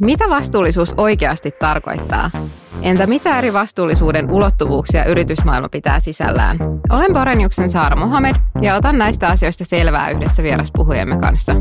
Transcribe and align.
Mitä 0.00 0.24
vastuullisuus 0.28 0.94
oikeasti 0.96 1.50
tarkoittaa? 1.50 2.30
Entä 2.82 3.06
mitä 3.06 3.38
eri 3.38 3.52
vastuullisuuden 3.52 4.30
ulottuvuuksia 4.30 5.04
yritysmaailma 5.04 5.68
pitää 5.68 6.00
sisällään? 6.00 6.58
Olen 6.90 7.12
Boreniuksen 7.12 7.70
Saara 7.70 7.96
Mohamed 7.96 8.34
ja 8.60 8.76
otan 8.76 8.98
näistä 8.98 9.28
asioista 9.28 9.64
selvää 9.64 10.10
yhdessä 10.10 10.42
vieraspuhujemme 10.42 11.18
kanssa. 11.18 11.52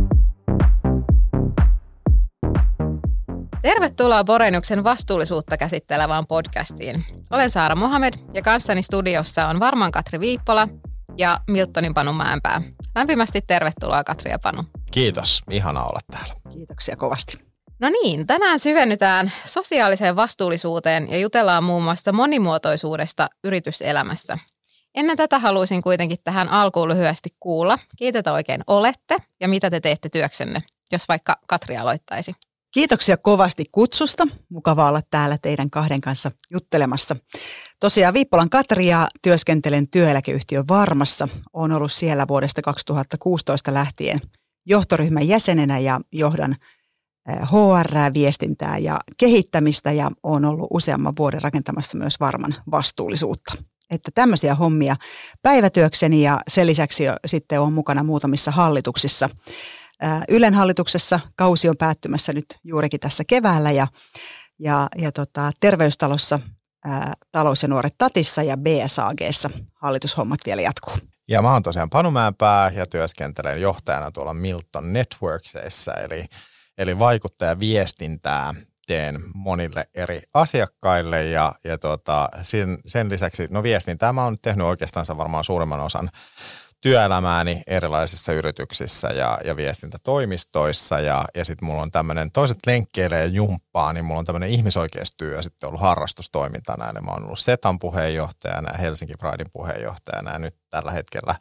Tervetuloa 3.62 4.24
Boreniuksen 4.24 4.84
vastuullisuutta 4.84 5.58
käsittelevään 5.58 6.28
podcastiin. 6.28 7.06
Olen 7.32 7.50
Saara 7.50 7.76
Mohamed 7.76 8.14
ja 8.34 8.42
kanssani 8.42 8.84
studiossa 8.84 9.48
on 9.48 9.60
Varman 9.60 9.92
Katri 9.92 10.20
Viippola 10.20 10.68
ja 11.18 11.40
Miltonin 11.48 11.94
Panu 11.94 12.14
Mäenpää. 12.14 12.62
Lämpimästi 12.96 13.42
tervetuloa 13.42 14.04
Katri 14.04 14.32
ja 14.32 14.40
Panu. 14.40 14.64
Kiitos, 14.92 15.42
ihana 15.52 15.84
olla 15.84 16.00
täällä. 16.12 16.34
Kiitoksia 16.54 16.96
kovasti. 16.96 17.47
No 17.80 17.90
niin, 17.90 18.28
tänään 18.28 18.60
syvennytään 18.60 19.32
sosiaaliseen 19.46 20.16
vastuullisuuteen 20.16 21.12
ja 21.12 21.18
jutellaan 21.18 21.64
muun 21.64 21.84
muassa 21.84 22.12
monimuotoisuudesta 22.12 23.28
yrityselämässä. 23.44 24.38
Ennen 24.96 25.18
tätä 25.18 25.40
haluaisin 25.40 25.82
kuitenkin 25.82 26.18
tähän 26.24 26.50
alkuun 26.50 26.90
lyhyesti 26.90 27.30
kuulla, 27.40 27.80
keitä 27.98 28.34
oikein 28.34 28.64
olette 28.68 29.18
ja 29.40 29.48
mitä 29.48 29.70
te 29.70 29.80
teette 29.80 30.10
työksenne, 30.10 30.64
jos 30.92 31.08
vaikka 31.08 31.36
Katri 31.48 31.78
aloittaisi. 31.78 32.36
Kiitoksia 32.74 33.18
kovasti 33.18 33.66
kutsusta. 33.72 34.28
Mukava 34.50 34.90
olla 34.90 35.02
täällä 35.12 35.38
teidän 35.42 35.70
kahden 35.70 36.02
kanssa 36.02 36.32
juttelemassa. 36.52 37.16
Tosiaan 37.80 38.14
Viippolan 38.14 38.50
Katri 38.50 38.88
ja 38.88 39.08
työskentelen 39.22 39.88
työeläkeyhtiö 39.88 40.64
Varmassa. 40.68 41.28
Olen 41.54 41.72
ollut 41.72 41.92
siellä 41.92 42.28
vuodesta 42.28 42.62
2016 42.62 43.74
lähtien 43.74 44.22
johtoryhmän 44.66 45.28
jäsenenä 45.28 45.80
ja 45.80 46.00
johdan 46.12 46.56
HR, 47.28 48.14
viestintää 48.14 48.78
ja 48.78 48.98
kehittämistä 49.18 49.92
ja 49.92 50.12
on 50.24 50.46
ollut 50.46 50.68
useamman 50.72 51.14
vuoden 51.18 51.42
rakentamassa 51.42 51.98
myös 51.98 52.20
varman 52.20 52.56
vastuullisuutta. 52.72 53.54
Että 53.92 54.12
tämmöisiä 54.16 54.56
hommia 54.56 54.96
päivätyökseni 55.42 56.22
ja 56.22 56.40
sen 56.48 56.68
lisäksi 56.68 57.04
sitten 57.26 57.62
on 57.62 57.74
mukana 57.74 58.04
muutamissa 58.04 58.52
hallituksissa. 58.52 59.30
Ylen 60.30 60.54
hallituksessa 60.54 61.20
kausi 61.36 61.70
on 61.70 61.78
päättymässä 61.78 62.34
nyt 62.34 62.46
juurikin 62.64 63.00
tässä 63.00 63.24
keväällä 63.28 63.72
ja, 63.72 63.88
ja, 64.60 64.88
ja 64.98 65.12
tota, 65.12 65.52
terveystalossa 65.60 66.40
ää, 66.86 67.14
talous- 67.32 67.64
ja 67.64 67.70
nuoret 67.70 67.96
tatissa 67.98 68.44
ja 68.44 68.58
BSAGssa 68.58 69.50
hallitushommat 69.74 70.40
vielä 70.46 70.62
jatkuu. 70.62 70.94
Ja 71.28 71.42
mä 71.42 71.54
oon 71.54 71.64
tosiaan 71.64 71.90
Panu 71.90 72.12
Mäenpää 72.12 72.72
ja 72.76 72.88
työskentelen 72.88 73.62
johtajana 73.62 74.12
tuolla 74.12 74.34
Milton 74.34 74.94
Networksissa, 74.94 75.94
eli 75.94 76.26
eli 76.78 77.00
vaikuttajaviestintää 77.00 78.54
teen 78.88 79.20
monille 79.34 79.90
eri 79.96 80.22
asiakkaille 80.34 81.26
ja, 81.26 81.56
ja 81.64 81.78
tuota, 81.78 82.30
sen, 82.42 82.78
sen 82.86 83.10
lisäksi, 83.10 83.48
no 83.50 83.64
viestintää 83.64 84.14
mä 84.14 84.24
oon 84.24 84.38
tehnyt 84.42 84.68
oikeastaan 84.68 85.06
varmaan 85.18 85.44
suurimman 85.44 85.80
osan 85.80 86.10
työelämääni 86.82 87.64
erilaisissa 87.68 88.34
yrityksissä 88.34 89.08
ja, 89.08 89.38
ja 89.46 89.56
viestintätoimistoissa 89.56 91.00
ja, 91.00 91.26
ja 91.36 91.46
sitten 91.46 91.66
mulla 91.66 91.82
on 91.82 91.92
tämmöinen, 91.92 92.32
toiset 92.32 92.58
lenkkeilee 92.66 93.20
ja 93.20 93.26
jumppaa, 93.26 93.94
niin 93.94 94.06
mulla 94.06 94.20
on 94.20 94.26
tämmöinen 94.26 94.50
ihmisoikeustyö 94.50 95.42
sitten 95.42 95.68
ollut 95.68 95.82
harrastustoimintana, 95.82 96.90
eli 96.90 97.02
mä 97.02 97.12
oon 97.12 97.24
ollut 97.24 97.40
SETAn 97.40 97.80
puheenjohtajana 97.80 98.72
ja 98.72 98.78
Helsinki 98.78 99.14
Pridein 99.16 99.52
puheenjohtajana 99.54 100.32
ja 100.32 100.40
nyt 100.40 100.56
tällä 100.70 100.92
hetkellä 100.92 101.36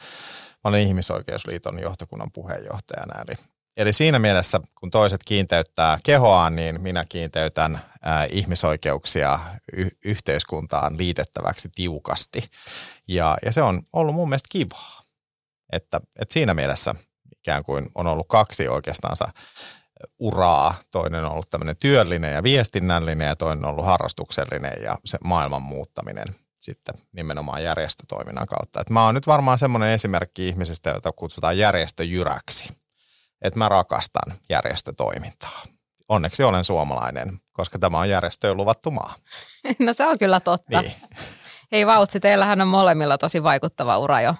mä 0.64 0.68
olen 0.68 0.82
Ihmisoikeusliiton 0.82 1.78
johtokunnan 1.78 2.32
puheenjohtajana, 2.32 3.22
eli 3.28 3.36
Eli 3.76 3.92
siinä 3.92 4.18
mielessä, 4.18 4.60
kun 4.80 4.90
toiset 4.90 5.20
kiinteyttää 5.24 5.98
kehoaan, 6.04 6.56
niin 6.56 6.80
minä 6.80 7.04
kiinteytän 7.08 7.80
ihmisoikeuksia 8.30 9.40
yhteiskuntaan 10.04 10.98
liitettäväksi 10.98 11.68
tiukasti. 11.74 12.50
Ja, 13.08 13.36
ja 13.44 13.52
se 13.52 13.62
on 13.62 13.82
ollut 13.92 14.14
mun 14.14 14.28
mielestä 14.28 14.48
kivaa. 14.50 15.02
Että, 15.72 16.00
että 16.16 16.32
siinä 16.32 16.54
mielessä 16.54 16.94
ikään 17.38 17.64
kuin 17.64 17.86
on 17.94 18.06
ollut 18.06 18.28
kaksi 18.28 18.68
oikeastaan 18.68 19.16
uraa. 20.18 20.74
Toinen 20.90 21.24
on 21.24 21.32
ollut 21.32 21.50
tämmöinen 21.50 21.76
työllinen 21.76 22.34
ja 22.34 22.42
viestinnällinen 22.42 23.28
ja 23.28 23.36
toinen 23.36 23.64
on 23.64 23.70
ollut 23.70 23.86
harrastuksellinen 23.86 24.82
ja 24.82 24.98
se 25.04 25.18
maailman 25.24 25.62
muuttaminen 25.62 26.26
sitten 26.58 26.94
nimenomaan 27.12 27.62
järjestötoiminnan 27.62 28.46
kautta. 28.46 28.80
Et 28.80 28.90
mä 28.90 29.04
oon 29.04 29.14
nyt 29.14 29.26
varmaan 29.26 29.58
semmoinen 29.58 29.88
esimerkki 29.88 30.48
ihmisestä, 30.48 30.90
jota 30.90 31.12
kutsutaan 31.12 31.58
järjestöjyräksi 31.58 32.68
että 33.46 33.58
mä 33.58 33.68
rakastan 33.68 34.34
järjestötoimintaa. 34.48 35.62
Onneksi 36.08 36.42
olen 36.42 36.64
suomalainen, 36.64 37.38
koska 37.52 37.78
tämä 37.78 37.98
on 37.98 38.08
järjestöön 38.08 38.56
luvattu 38.56 38.90
maa. 38.90 39.14
No 39.78 39.92
se 39.92 40.06
on 40.06 40.18
kyllä 40.18 40.40
totta. 40.40 40.82
Niin. 40.82 40.92
Hei 41.72 41.86
Vautsi, 41.86 42.20
teillähän 42.20 42.60
on 42.60 42.68
molemmilla 42.68 43.18
tosi 43.18 43.42
vaikuttava 43.42 43.98
ura 43.98 44.20
jo 44.20 44.34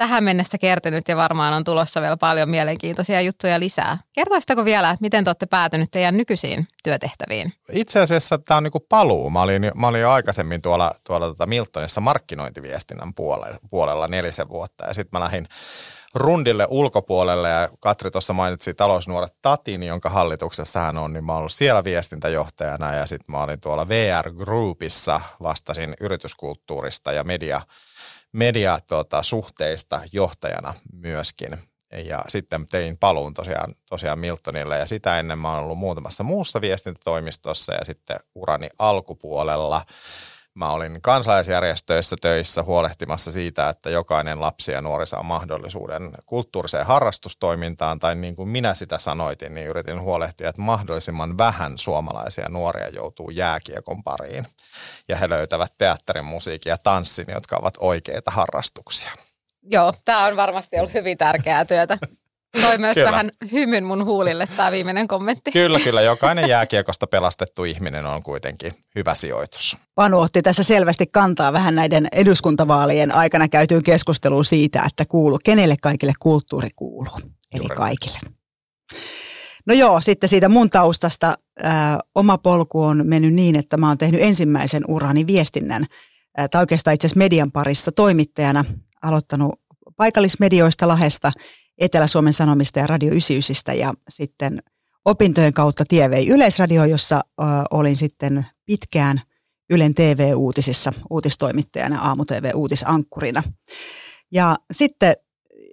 tähän 0.00 0.24
mennessä 0.24 0.58
kertynyt 0.58 1.08
ja 1.08 1.16
varmaan 1.16 1.54
on 1.54 1.64
tulossa 1.64 2.00
vielä 2.00 2.16
paljon 2.16 2.50
mielenkiintoisia 2.50 3.20
juttuja 3.20 3.60
lisää. 3.60 3.98
Kertoisitko 4.12 4.64
vielä, 4.64 4.96
miten 5.00 5.24
te 5.24 5.30
olette 5.30 5.46
päätynyt 5.46 5.90
teidän 5.90 6.16
nykyisiin 6.16 6.68
työtehtäviin? 6.84 7.52
Itse 7.72 8.00
asiassa 8.00 8.38
tämä 8.38 8.58
on 8.58 8.62
niinku 8.62 8.86
paluu. 8.88 9.30
Mä 9.30 9.42
olin, 9.42 9.72
mä 9.74 9.86
olin 9.86 10.00
jo 10.00 10.10
aikaisemmin 10.10 10.62
tuolla, 10.62 10.94
tuolla 11.04 11.26
tota 11.26 11.46
Miltonissa 11.46 12.00
markkinointiviestinnän 12.00 13.14
puolella, 13.14 13.58
puolella 13.70 14.08
nelisen 14.08 14.48
vuotta 14.48 14.86
ja 14.86 14.94
sitten 14.94 15.20
mä 15.20 15.24
lähdin 15.24 15.48
rundille 16.14 16.66
ulkopuolelle 16.70 17.48
ja 17.48 17.68
Katri 17.80 18.10
tuossa 18.10 18.32
mainitsi 18.32 18.74
talousnuoret 18.74 19.34
Tatin, 19.42 19.82
jonka 19.82 20.08
hallituksessa 20.08 20.80
hän 20.80 20.98
on, 20.98 21.12
niin 21.12 21.24
mä 21.24 21.32
oon 21.32 21.38
ollut 21.38 21.52
siellä 21.52 21.84
viestintäjohtajana 21.84 22.94
ja 22.94 23.06
sitten 23.06 23.32
mä 23.32 23.42
olin 23.42 23.60
tuolla 23.60 23.88
VR 23.88 24.30
Groupissa, 24.30 25.20
vastasin 25.42 25.94
yrityskulttuurista 26.00 27.12
ja 27.12 27.24
media, 27.24 27.60
media 28.32 28.78
tota, 28.86 29.22
suhteista 29.22 30.00
johtajana 30.12 30.74
myöskin. 30.92 31.58
Ja 32.04 32.24
sitten 32.28 32.66
tein 32.66 32.98
paluun 32.98 33.34
tosiaan, 33.34 33.74
tosiaan 33.88 34.18
Miltonille 34.18 34.78
ja 34.78 34.86
sitä 34.86 35.18
ennen 35.18 35.38
mä 35.38 35.52
oon 35.52 35.64
ollut 35.64 35.78
muutamassa 35.78 36.22
muussa 36.22 36.60
viestintätoimistossa 36.60 37.74
ja 37.74 37.84
sitten 37.84 38.16
urani 38.34 38.68
alkupuolella 38.78 39.84
Mä 40.54 40.70
olin 40.70 41.02
kansalaisjärjestöissä 41.02 42.16
töissä 42.20 42.62
huolehtimassa 42.62 43.32
siitä, 43.32 43.68
että 43.68 43.90
jokainen 43.90 44.40
lapsi 44.40 44.72
ja 44.72 44.82
nuori 44.82 45.06
saa 45.06 45.22
mahdollisuuden 45.22 46.10
kulttuuriseen 46.26 46.86
harrastustoimintaan, 46.86 47.98
tai 47.98 48.14
niin 48.14 48.36
kuin 48.36 48.48
minä 48.48 48.74
sitä 48.74 48.98
sanoitin, 48.98 49.54
niin 49.54 49.66
yritin 49.66 50.00
huolehtia, 50.00 50.48
että 50.48 50.62
mahdollisimman 50.62 51.38
vähän 51.38 51.78
suomalaisia 51.78 52.48
nuoria 52.48 52.88
joutuu 52.88 53.30
jääkiekon 53.30 54.02
pariin, 54.02 54.46
ja 55.08 55.16
he 55.16 55.28
löytävät 55.28 55.72
teatterin, 55.78 56.24
musiikin 56.24 56.70
ja 56.70 56.78
tanssin, 56.78 57.26
jotka 57.28 57.56
ovat 57.56 57.74
oikeita 57.78 58.30
harrastuksia. 58.30 59.10
Joo, 59.62 59.92
tämä 60.04 60.24
on 60.26 60.36
varmasti 60.36 60.78
ollut 60.78 60.94
hyvin 60.94 61.18
tärkeää 61.18 61.64
työtä. 61.64 61.98
Toi 62.52 62.78
myös 62.78 62.94
kyllä. 62.94 63.10
vähän 63.10 63.30
hymyn 63.52 63.84
mun 63.84 64.04
huulille 64.04 64.46
tämä 64.56 64.70
viimeinen 64.70 65.08
kommentti. 65.08 65.52
Kyllä, 65.52 65.78
kyllä. 65.80 66.02
Jokainen 66.02 66.48
jääkiekosta 66.48 67.06
pelastettu 67.06 67.64
ihminen 67.64 68.06
on 68.06 68.22
kuitenkin 68.22 68.72
hyvä 68.94 69.14
sijoitus. 69.14 69.76
Panu 69.94 70.20
otti 70.20 70.42
tässä 70.42 70.62
selvästi 70.62 71.06
kantaa 71.06 71.52
vähän 71.52 71.74
näiden 71.74 72.08
eduskuntavaalien 72.12 73.14
aikana 73.14 73.48
käytyyn 73.48 73.82
keskusteluun 73.82 74.44
siitä, 74.44 74.82
että 74.86 75.04
kuulu, 75.04 75.38
kenelle 75.44 75.76
kaikille 75.82 76.12
kulttuuri 76.20 76.70
kuuluu. 76.76 77.20
Eli 77.52 77.62
Juuri. 77.62 77.76
kaikille. 77.76 78.18
No 79.66 79.74
joo, 79.74 80.00
sitten 80.00 80.28
siitä 80.28 80.48
mun 80.48 80.70
taustasta 80.70 81.38
ää, 81.62 81.98
oma 82.14 82.38
polku 82.38 82.82
on 82.82 83.02
mennyt 83.06 83.34
niin, 83.34 83.56
että 83.56 83.76
mä 83.76 83.88
oon 83.88 83.98
tehnyt 83.98 84.20
ensimmäisen 84.20 84.82
urani 84.88 85.26
viestinnän, 85.26 85.86
ää, 86.36 86.48
tai 86.48 86.62
oikeastaan 86.62 86.94
itse 86.94 87.06
asiassa 87.06 87.18
median 87.18 87.52
parissa 87.52 87.92
toimittajana, 87.92 88.64
aloittanut 89.02 89.60
paikallismedioista 89.96 90.88
Lahesta– 90.88 91.32
Etelä-Suomen 91.80 92.32
Sanomista 92.32 92.78
ja 92.78 92.86
Radio 92.86 93.08
99 93.08 93.78
ja 93.78 93.94
sitten 94.08 94.58
opintojen 95.04 95.52
kautta 95.52 95.84
tie 95.88 96.10
vei 96.10 96.28
Yleisradio, 96.28 96.84
jossa 96.84 97.20
ö, 97.40 97.44
olin 97.70 97.96
sitten 97.96 98.46
pitkään 98.66 99.20
Ylen 99.70 99.94
TV-uutisissa 99.94 100.92
uutistoimittajana, 101.10 102.00
aamu-TV-uutisankkurina. 102.00 103.42
Ja 104.32 104.56
sitten 104.72 105.14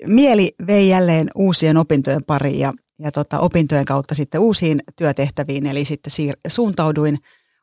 mieli 0.06 0.56
vei 0.68 0.90
jälleen 0.90 1.28
uusien 1.36 1.78
opintojen 1.78 2.24
pariin 2.24 2.60
ja, 2.60 2.74
ja 3.00 3.12
tota, 3.12 3.40
opintojen 3.40 3.86
kautta 3.86 4.16
sitten 4.16 4.42
uusiin 4.42 4.80
työtehtäviin, 4.96 5.66
eli 5.66 5.86
sitten 5.86 6.14
siir- 6.14 6.40
suuntauduin 6.48 7.18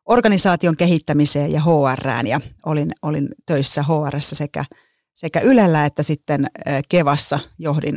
organisaation 0.07 0.77
kehittämiseen 0.77 1.53
ja 1.53 1.61
HRään 1.61 2.27
ja 2.27 2.41
olin, 2.67 2.93
olin 3.03 3.29
töissä 3.47 3.83
HRssä 3.83 4.35
sekä– 4.35 4.65
sekä 5.15 5.41
Ylellä 5.41 5.87
että 5.87 6.03
sitten 6.03 6.47
Kevassa 6.89 7.39
johdin 7.59 7.97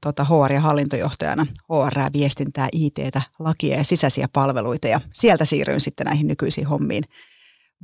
tota 0.00 0.24
HR- 0.24 0.52
ja 0.52 0.60
hallintojohtajana 0.60 1.46
HR, 1.68 2.12
viestintää, 2.12 2.68
IT, 2.72 2.98
lakia 3.38 3.76
ja 3.76 3.84
sisäisiä 3.84 4.26
palveluita 4.32 4.88
ja 4.88 5.00
sieltä 5.12 5.44
siirryin 5.44 5.80
sitten 5.80 6.06
näihin 6.06 6.26
nykyisiin 6.26 6.66
hommiin 6.66 7.04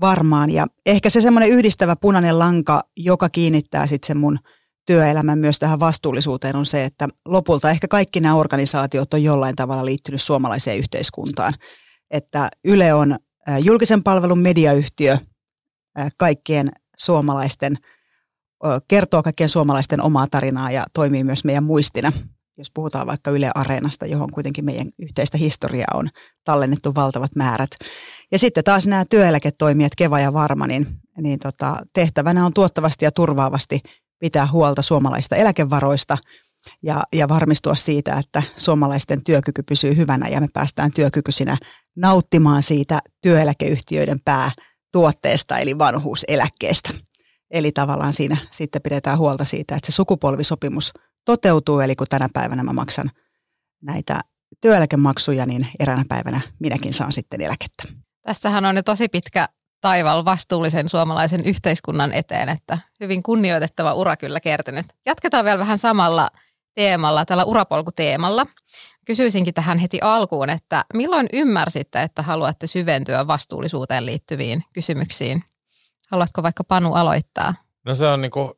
varmaan. 0.00 0.50
Ja 0.50 0.66
ehkä 0.86 1.10
se 1.10 1.20
semmoinen 1.20 1.50
yhdistävä 1.50 1.96
punainen 1.96 2.38
lanka, 2.38 2.82
joka 2.96 3.28
kiinnittää 3.28 3.86
sitten 3.86 4.06
sen 4.06 4.16
mun 4.16 4.38
työelämän 4.86 5.38
myös 5.38 5.58
tähän 5.58 5.81
vastuullisuuteen 5.81 6.56
on 6.56 6.66
se, 6.66 6.84
että 6.84 7.08
lopulta 7.24 7.70
ehkä 7.70 7.88
kaikki 7.88 8.20
nämä 8.20 8.34
organisaatiot 8.34 9.14
on 9.14 9.22
jollain 9.22 9.56
tavalla 9.56 9.84
liittynyt 9.84 10.22
suomalaiseen 10.22 10.78
yhteiskuntaan. 10.78 11.54
että 12.10 12.48
Yle 12.64 12.94
on 12.94 13.16
julkisen 13.60 14.02
palvelun 14.02 14.38
mediayhtiö 14.38 15.19
kaikkien 16.16 16.72
suomalaisten, 16.96 17.76
kertoo 18.88 19.22
kaikkien 19.22 19.49
suomalaisten 19.49 20.02
omaa 20.02 20.26
tarinaa 20.31 20.70
ja 20.70 20.84
toimii 20.94 21.25
myös 21.25 21.44
meidän 21.44 21.64
muistina. 21.64 22.12
Jos 22.58 22.70
puhutaan 22.75 23.06
vaikka 23.06 23.31
Yle 23.31 23.50
Areenasta, 23.55 24.06
johon 24.06 24.32
kuitenkin 24.32 24.64
meidän 24.64 24.87
yhteistä 24.99 25.38
historiaa 25.38 25.94
on 25.94 26.08
tallennettu 26.44 26.94
valtavat 26.94 27.37
määrät. 27.37 27.70
Ja 28.32 28.38
sitten 28.38 28.64
taas 28.64 28.87
nämä 28.87 29.05
työeläketoimijat 29.10 29.93
Keva 29.96 30.20
ja 30.20 30.32
Varma, 30.32 30.66
niin, 30.66 30.87
niin 31.20 31.38
tota, 31.38 31.76
tehtävänä 31.93 32.46
on 32.46 32.55
tuottavasti 32.55 33.05
ja 33.05 33.12
turvaavasti 33.12 33.81
pitää 34.19 34.46
huolta 34.52 34.82
suomalaista 34.82 35.37
eläkevaroista 35.37 36.19
ja, 36.82 37.02
ja 37.12 37.28
varmistua 37.28 37.75
siitä, 37.75 38.14
että 38.14 38.43
suomalaisten 38.56 39.25
työkyky 39.25 39.62
pysyy 39.62 39.96
hyvänä 39.96 40.28
ja 40.28 40.40
me 40.40 40.49
päästään 40.52 40.93
työkykyisinä 40.93 41.56
nauttimaan 41.96 42.62
siitä 42.62 43.00
työeläkeyhtiöiden 43.22 44.20
päätuotteesta 44.25 45.58
eli 45.58 45.78
vanhuuseläkkeestä. 45.78 47.07
Eli 47.50 47.72
tavallaan 47.72 48.12
siinä 48.12 48.36
sitten 48.50 48.82
pidetään 48.82 49.18
huolta 49.18 49.44
siitä, 49.44 49.76
että 49.76 49.86
se 49.86 49.94
sukupolvisopimus 49.94 50.92
toteutuu, 51.24 51.80
eli 51.80 51.96
kun 51.96 52.06
tänä 52.10 52.28
päivänä 52.32 52.62
mä 52.62 52.72
maksan 52.72 53.10
näitä 53.82 54.20
työeläkemaksuja, 54.60 55.46
niin 55.46 55.66
eräänä 55.78 56.04
päivänä 56.08 56.40
minäkin 56.58 56.94
saan 56.94 57.12
sitten 57.12 57.40
eläkettä. 57.40 57.82
Tässähän 58.22 58.64
on 58.64 58.76
jo 58.76 58.82
tosi 58.82 59.08
pitkä 59.08 59.48
taival 59.80 60.24
vastuullisen 60.24 60.88
suomalaisen 60.88 61.44
yhteiskunnan 61.44 62.12
eteen, 62.12 62.48
että 62.48 62.78
hyvin 63.00 63.22
kunnioitettava 63.22 63.94
ura 63.94 64.16
kyllä 64.16 64.40
kertynyt. 64.40 64.86
Jatketaan 65.06 65.44
vielä 65.44 65.58
vähän 65.58 65.78
samalla 65.78 66.30
teemalla, 66.74 67.24
tällä 67.24 67.44
urapolkuteemalla. 67.44 68.46
Kysyisinkin 69.04 69.54
tähän 69.54 69.78
heti 69.78 69.98
alkuun, 70.00 70.50
että 70.50 70.84
milloin 70.94 71.26
ymmärsitte, 71.32 72.02
että 72.02 72.22
haluatte 72.22 72.66
syventyä 72.66 73.26
vastuullisuuteen 73.26 74.06
liittyviin 74.06 74.64
kysymyksiin? 74.72 75.44
Haluatko 76.10 76.43
vaikka 76.43 76.64
Panu 76.64 76.94
aloittaa? 76.94 77.55
No 77.87 77.94
se 77.94 78.06
on, 78.06 78.20
niinku, 78.20 78.55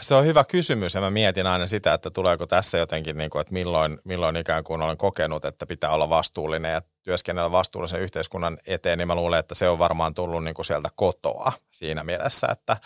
se 0.00 0.14
on 0.14 0.24
hyvä 0.24 0.44
kysymys 0.44 0.94
ja 0.94 1.00
mä 1.00 1.10
mietin 1.10 1.46
aina 1.46 1.66
sitä, 1.66 1.94
että 1.94 2.10
tuleeko 2.10 2.46
tässä 2.46 2.78
jotenkin, 2.78 3.18
niinku, 3.18 3.38
että 3.38 3.52
milloin, 3.52 3.98
milloin 4.04 4.36
ikään 4.36 4.64
kuin 4.64 4.82
olen 4.82 4.96
kokenut, 4.96 5.44
että 5.44 5.66
pitää 5.66 5.90
olla 5.90 6.08
vastuullinen 6.08 6.72
ja 6.72 6.82
työskennellä 7.02 7.50
vastuullisen 7.50 8.00
yhteiskunnan 8.00 8.58
eteen, 8.66 8.98
niin 8.98 9.08
mä 9.08 9.14
luulen, 9.14 9.38
että 9.38 9.54
se 9.54 9.68
on 9.68 9.78
varmaan 9.78 10.14
tullut 10.14 10.44
niinku 10.44 10.64
sieltä 10.64 10.88
kotoa 10.94 11.52
siinä 11.70 12.04
mielessä, 12.04 12.46
että, 12.50 12.76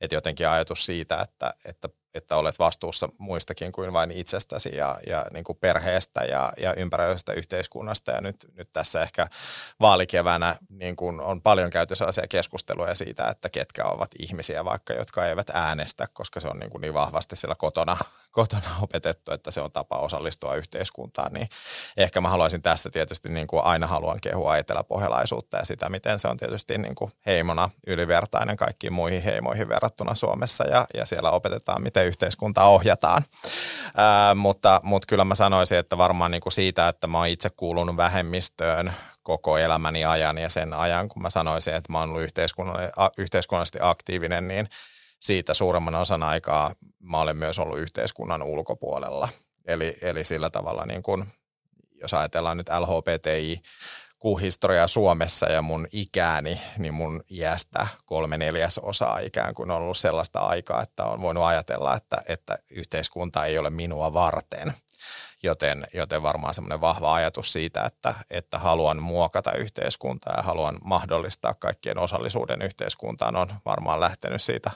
että 0.00 0.16
jotenkin 0.16 0.48
ajatus 0.48 0.86
siitä, 0.86 1.20
että, 1.20 1.54
että 1.64 1.88
että 2.16 2.36
olet 2.36 2.58
vastuussa 2.58 3.08
muistakin 3.18 3.72
kuin 3.72 3.92
vain 3.92 4.10
itsestäsi 4.10 4.76
ja, 4.76 4.98
ja 5.06 5.26
niin 5.32 5.44
kuin 5.44 5.58
perheestä 5.60 6.20
ja, 6.20 6.52
ja 6.56 6.74
ympäröivästä 6.74 7.32
yhteiskunnasta. 7.32 8.12
Ja 8.12 8.20
nyt, 8.20 8.36
nyt 8.54 8.68
tässä 8.72 9.02
ehkä 9.02 9.26
vaalikevänä 9.80 10.56
niin 10.68 10.96
kuin 10.96 11.20
on 11.20 11.42
paljon 11.42 11.70
käyty 11.70 11.94
sellaisia 11.94 12.26
keskusteluja 12.28 12.94
siitä, 12.94 13.28
että 13.28 13.48
ketkä 13.48 13.84
ovat 13.84 14.10
ihmisiä 14.18 14.64
vaikka, 14.64 14.92
jotka 14.92 15.26
eivät 15.26 15.50
äänestä, 15.52 16.08
koska 16.12 16.40
se 16.40 16.48
on 16.48 16.58
niin, 16.58 16.70
kuin 16.70 16.80
niin 16.80 16.94
vahvasti 16.94 17.36
siellä 17.36 17.54
kotona, 17.54 17.96
kotona 18.30 18.70
opetettu, 18.82 19.32
että 19.32 19.50
se 19.50 19.60
on 19.60 19.72
tapa 19.72 19.96
osallistua 19.98 20.54
yhteiskuntaan. 20.54 21.32
Niin 21.32 21.48
ehkä 21.96 22.20
mä 22.20 22.28
haluaisin 22.28 22.62
tästä 22.62 22.90
tietysti 22.90 23.28
niin 23.28 23.46
kuin 23.46 23.64
aina 23.64 23.86
haluan 23.86 24.20
kehua 24.20 24.56
eteläpohjalaisuutta 24.56 25.56
ja 25.56 25.64
sitä, 25.64 25.88
miten 25.88 26.18
se 26.18 26.28
on 26.28 26.36
tietysti 26.36 26.78
niin 26.78 26.94
kuin 26.94 27.12
heimona 27.26 27.70
ylivertainen 27.86 28.56
kaikkiin 28.56 28.92
muihin 28.92 29.22
heimoihin 29.22 29.68
verrattuna 29.68 30.14
Suomessa 30.14 30.64
ja, 30.64 30.86
ja 30.94 31.06
siellä 31.06 31.30
opetetaan, 31.30 31.82
miten 31.82 32.05
yhteiskuntaa 32.06 32.68
ohjataan. 32.68 33.24
Ää, 33.96 34.34
mutta, 34.34 34.80
mutta 34.84 35.06
kyllä 35.06 35.24
mä 35.24 35.34
sanoisin, 35.34 35.78
että 35.78 35.98
varmaan 35.98 36.30
niin 36.30 36.40
kuin 36.40 36.52
siitä, 36.52 36.88
että 36.88 37.06
mä 37.06 37.18
oon 37.18 37.26
itse 37.26 37.50
kuulunut 37.50 37.96
vähemmistöön 37.96 38.92
koko 39.22 39.58
elämäni 39.58 40.04
ajan 40.04 40.38
ja 40.38 40.48
sen 40.48 40.72
ajan, 40.72 41.08
kun 41.08 41.22
mä 41.22 41.30
sanoisin, 41.30 41.74
että 41.74 41.92
mä 41.92 42.00
oon 42.00 42.10
ollut 42.10 42.22
yhteiskunnallisesti 43.18 43.78
aktiivinen, 43.82 44.48
niin 44.48 44.68
siitä 45.20 45.54
suuremman 45.54 45.94
osan 45.94 46.22
aikaa 46.22 46.74
mä 46.98 47.20
olen 47.20 47.36
myös 47.36 47.58
ollut 47.58 47.78
yhteiskunnan 47.78 48.42
ulkopuolella. 48.42 49.28
Eli, 49.64 49.96
eli 50.02 50.24
sillä 50.24 50.50
tavalla, 50.50 50.86
niin 50.86 51.02
kuin, 51.02 51.24
jos 52.00 52.14
ajatellaan 52.14 52.56
nyt 52.56 52.68
LHBTI 52.68 53.62
historiaa 54.34 54.86
Suomessa 54.86 55.46
ja 55.46 55.62
mun 55.62 55.86
ikääni, 55.92 56.60
niin 56.78 56.94
mun 56.94 57.22
iästä 57.30 57.86
kolme 58.04 58.38
neljäsosaa 58.38 59.18
ikään 59.18 59.54
kuin 59.54 59.70
on 59.70 59.82
ollut 59.82 59.96
sellaista 59.96 60.40
aikaa, 60.40 60.82
että 60.82 61.04
on 61.04 61.22
voinut 61.22 61.44
ajatella, 61.44 61.96
että, 61.96 62.22
että 62.28 62.58
yhteiskunta 62.70 63.44
ei 63.44 63.58
ole 63.58 63.70
minua 63.70 64.12
varten. 64.12 64.72
Joten, 65.42 65.86
joten 65.94 66.22
varmaan 66.22 66.54
semmoinen 66.54 66.80
vahva 66.80 67.14
ajatus 67.14 67.52
siitä, 67.52 67.82
että, 67.84 68.14
että 68.30 68.58
haluan 68.58 69.02
muokata 69.02 69.52
yhteiskuntaa 69.52 70.34
ja 70.36 70.42
haluan 70.42 70.78
mahdollistaa 70.84 71.54
kaikkien 71.54 71.98
osallisuuden 71.98 72.62
yhteiskuntaan 72.62 73.36
on 73.36 73.48
varmaan 73.64 74.00
lähtenyt 74.00 74.42
siitä 74.42 74.70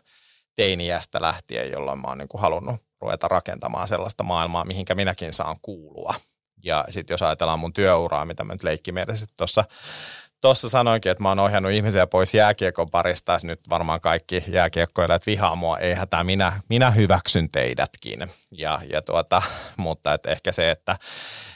teiniästä 0.56 1.23
lähtien, 1.23 1.70
jolloin 1.70 1.99
mä 1.99 2.08
oon 2.08 2.19
niin 2.19 2.29
kuin 2.29 2.41
halunnut 2.41 2.76
ruveta 3.00 3.29
rakentamaan 3.29 3.88
sellaista 3.88 4.23
maailmaa, 4.23 4.64
mihinkä 4.64 4.94
minäkin 4.94 5.32
saan 5.32 5.56
kuulua– 5.62 6.14
ja 6.64 6.84
sitten 6.90 7.14
jos 7.14 7.22
ajatellaan 7.22 7.58
mun 7.58 7.72
työuraa, 7.72 8.24
mitä 8.24 8.44
mä 8.44 8.52
nyt 8.52 8.62
leikkimielisesti 8.62 9.34
tuossa 9.36 9.64
Tuossa 10.40 10.68
sanoinkin, 10.68 11.12
että 11.12 11.22
mä 11.22 11.28
oon 11.28 11.38
ohjannut 11.38 11.72
ihmisiä 11.72 12.06
pois 12.06 12.34
jääkiekon 12.34 12.90
parista. 12.90 13.40
Nyt 13.42 13.60
varmaan 13.70 14.00
kaikki 14.00 14.44
jääkiekkoilijat 14.48 15.26
vihaa 15.26 15.56
mua. 15.56 15.78
Ei 15.78 15.94
hätää, 15.94 16.24
minä, 16.24 16.52
minä 16.68 16.90
hyväksyn 16.90 17.50
teidätkin. 17.50 18.30
Ja, 18.50 18.80
ja 18.90 19.02
tuota, 19.02 19.42
mutta 19.76 20.14
et 20.14 20.26
ehkä 20.26 20.52
se, 20.52 20.70
että 20.70 20.96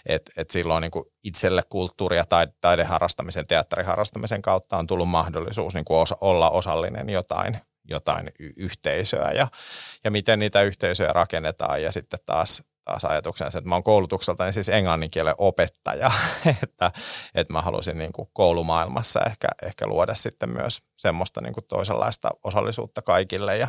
et, 0.06 0.30
et 0.36 0.50
silloin 0.50 0.82
niin 0.82 0.90
kuin 0.90 1.04
itselle 1.24 1.62
kulttuuri- 1.68 2.16
ja 2.16 2.24
taide, 2.24 2.52
taideharrastamisen, 2.60 3.46
teatteriharrastamisen 3.46 4.42
kautta 4.42 4.76
on 4.76 4.86
tullut 4.86 5.08
mahdollisuus 5.08 5.74
niin 5.74 5.84
kuin 5.84 5.98
osa, 5.98 6.16
olla 6.20 6.50
osallinen 6.50 7.10
jotain, 7.10 7.58
jotain 7.84 8.32
yhteisöä 8.56 9.32
ja, 9.32 9.48
ja 10.04 10.10
miten 10.10 10.38
niitä 10.38 10.62
yhteisöjä 10.62 11.12
rakennetaan 11.12 11.82
ja 11.82 11.92
sitten 11.92 12.20
taas 12.26 12.62
taas 12.84 13.04
ajatuksensa, 13.04 13.58
että 13.58 13.68
mä 13.68 13.74
oon 13.74 13.82
koulutukselta 13.82 14.44
niin 14.44 14.52
siis 14.52 14.68
englannin 14.68 15.10
kielen 15.10 15.34
opettaja, 15.38 16.10
että, 16.62 16.92
että 17.34 17.52
mä 17.52 17.62
halusin 17.62 17.98
niin 17.98 18.12
kuin 18.12 18.28
koulumaailmassa 18.32 19.20
ehkä, 19.26 19.48
ehkä 19.62 19.86
luoda 19.86 20.14
sitten 20.14 20.50
myös 20.50 20.82
semmoista 20.96 21.40
niin 21.40 21.54
kuin 21.54 21.64
toisenlaista 21.68 22.30
osallisuutta 22.44 23.02
kaikille. 23.02 23.56
Ja, 23.58 23.68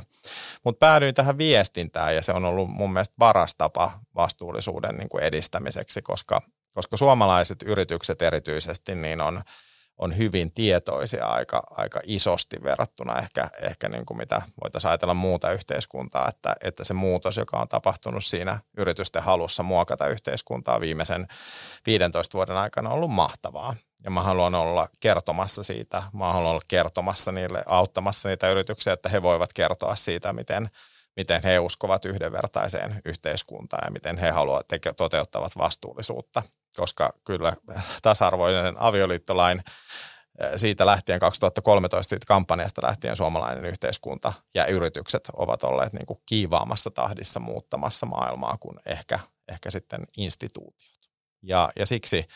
mutta 0.64 0.80
päädyin 0.80 1.16
tähän 1.16 1.38
viestintään 1.38 2.16
ja 2.16 2.22
se 2.22 2.32
on 2.32 2.46
ollut 2.46 2.70
mun 2.70 2.94
mielestä 2.94 3.16
paras 3.20 3.56
tapa 3.58 3.92
vastuullisuuden 4.16 4.96
niin 4.96 5.10
kuin 5.10 5.24
edistämiseksi, 5.24 6.02
koska, 6.02 6.42
koska 6.74 6.98
suomalaiset 6.98 7.64
yritykset 7.64 8.22
erityisesti 8.22 8.96
niin 8.96 9.22
on– 9.22 9.42
on 9.98 10.18
hyvin 10.18 10.52
tietoisia 10.52 11.26
aika, 11.26 11.64
aika 11.72 12.00
isosti 12.04 12.64
verrattuna 12.64 13.20
ehkä, 13.20 13.50
ehkä 13.62 13.90
niin 13.90 14.06
kuin 14.06 14.18
mitä 14.18 14.42
voitaisiin 14.64 14.90
ajatella 14.90 15.14
muuta 15.14 15.52
yhteiskuntaa, 15.52 16.30
että, 16.30 16.56
että 16.64 16.84
se 16.84 16.94
muutos, 16.94 17.38
joka 17.38 17.60
on 17.60 17.68
tapahtunut 17.68 18.26
siinä 18.26 18.60
yritysten 18.78 19.24
halussa 19.24 19.64
muokata 19.64 20.08
yhteiskuntaa 20.08 20.82
viimeisen 20.82 21.28
15 21.86 22.38
vuoden 22.38 22.58
aikana 22.58 22.90
on 22.90 22.96
ollut 22.96 23.12
mahtavaa. 23.12 23.76
Ja 24.04 24.12
mä 24.12 24.24
haluan 24.24 24.56
olla 24.56 24.90
kertomassa 25.00 25.64
siitä, 25.64 26.04
mä 26.14 26.34
haluan 26.34 26.52
olla 26.52 26.62
kertomassa 26.68 27.32
niille, 27.32 27.64
auttamassa 27.66 28.30
niitä 28.30 28.50
yrityksiä, 28.50 28.94
että 28.94 29.10
he 29.10 29.22
voivat 29.22 29.54
kertoa 29.54 29.96
siitä, 29.96 30.34
miten, 30.34 30.70
miten 31.16 31.42
he 31.44 31.60
uskovat 31.60 32.06
yhdenvertaiseen 32.06 33.02
yhteiskuntaan 33.06 33.84
ja 33.86 33.92
miten 33.92 34.18
he 34.18 34.32
haluavat 34.32 34.68
toteuttavat 34.98 35.58
vastuullisuutta 35.58 36.44
koska 36.76 37.14
kyllä 37.24 37.54
tasa-arvoinen 38.02 38.76
avioliittolain 38.78 39.64
eh, 40.40 40.50
siitä 40.56 40.86
lähtien 40.86 41.20
2013 41.20 42.10
siitä 42.10 42.26
kampanjasta 42.26 42.82
lähtien 42.84 43.16
suomalainen 43.16 43.66
yhteiskunta 43.66 44.34
ja 44.56 44.66
yritykset 44.66 45.30
ovat 45.34 45.64
olleet 45.64 45.94
niin 45.94 46.06
kuin 46.06 46.20
kiivaamassa 46.26 46.92
tahdissa 46.92 47.40
muuttamassa 47.40 48.06
maailmaa 48.06 48.58
kuin 48.60 48.80
ehkä, 48.86 49.20
ehkä 49.48 49.72
sitten 49.72 50.04
instituutiot. 50.18 50.96
Ja, 51.44 51.70
ja 51.76 51.86
siksi, 51.86 52.28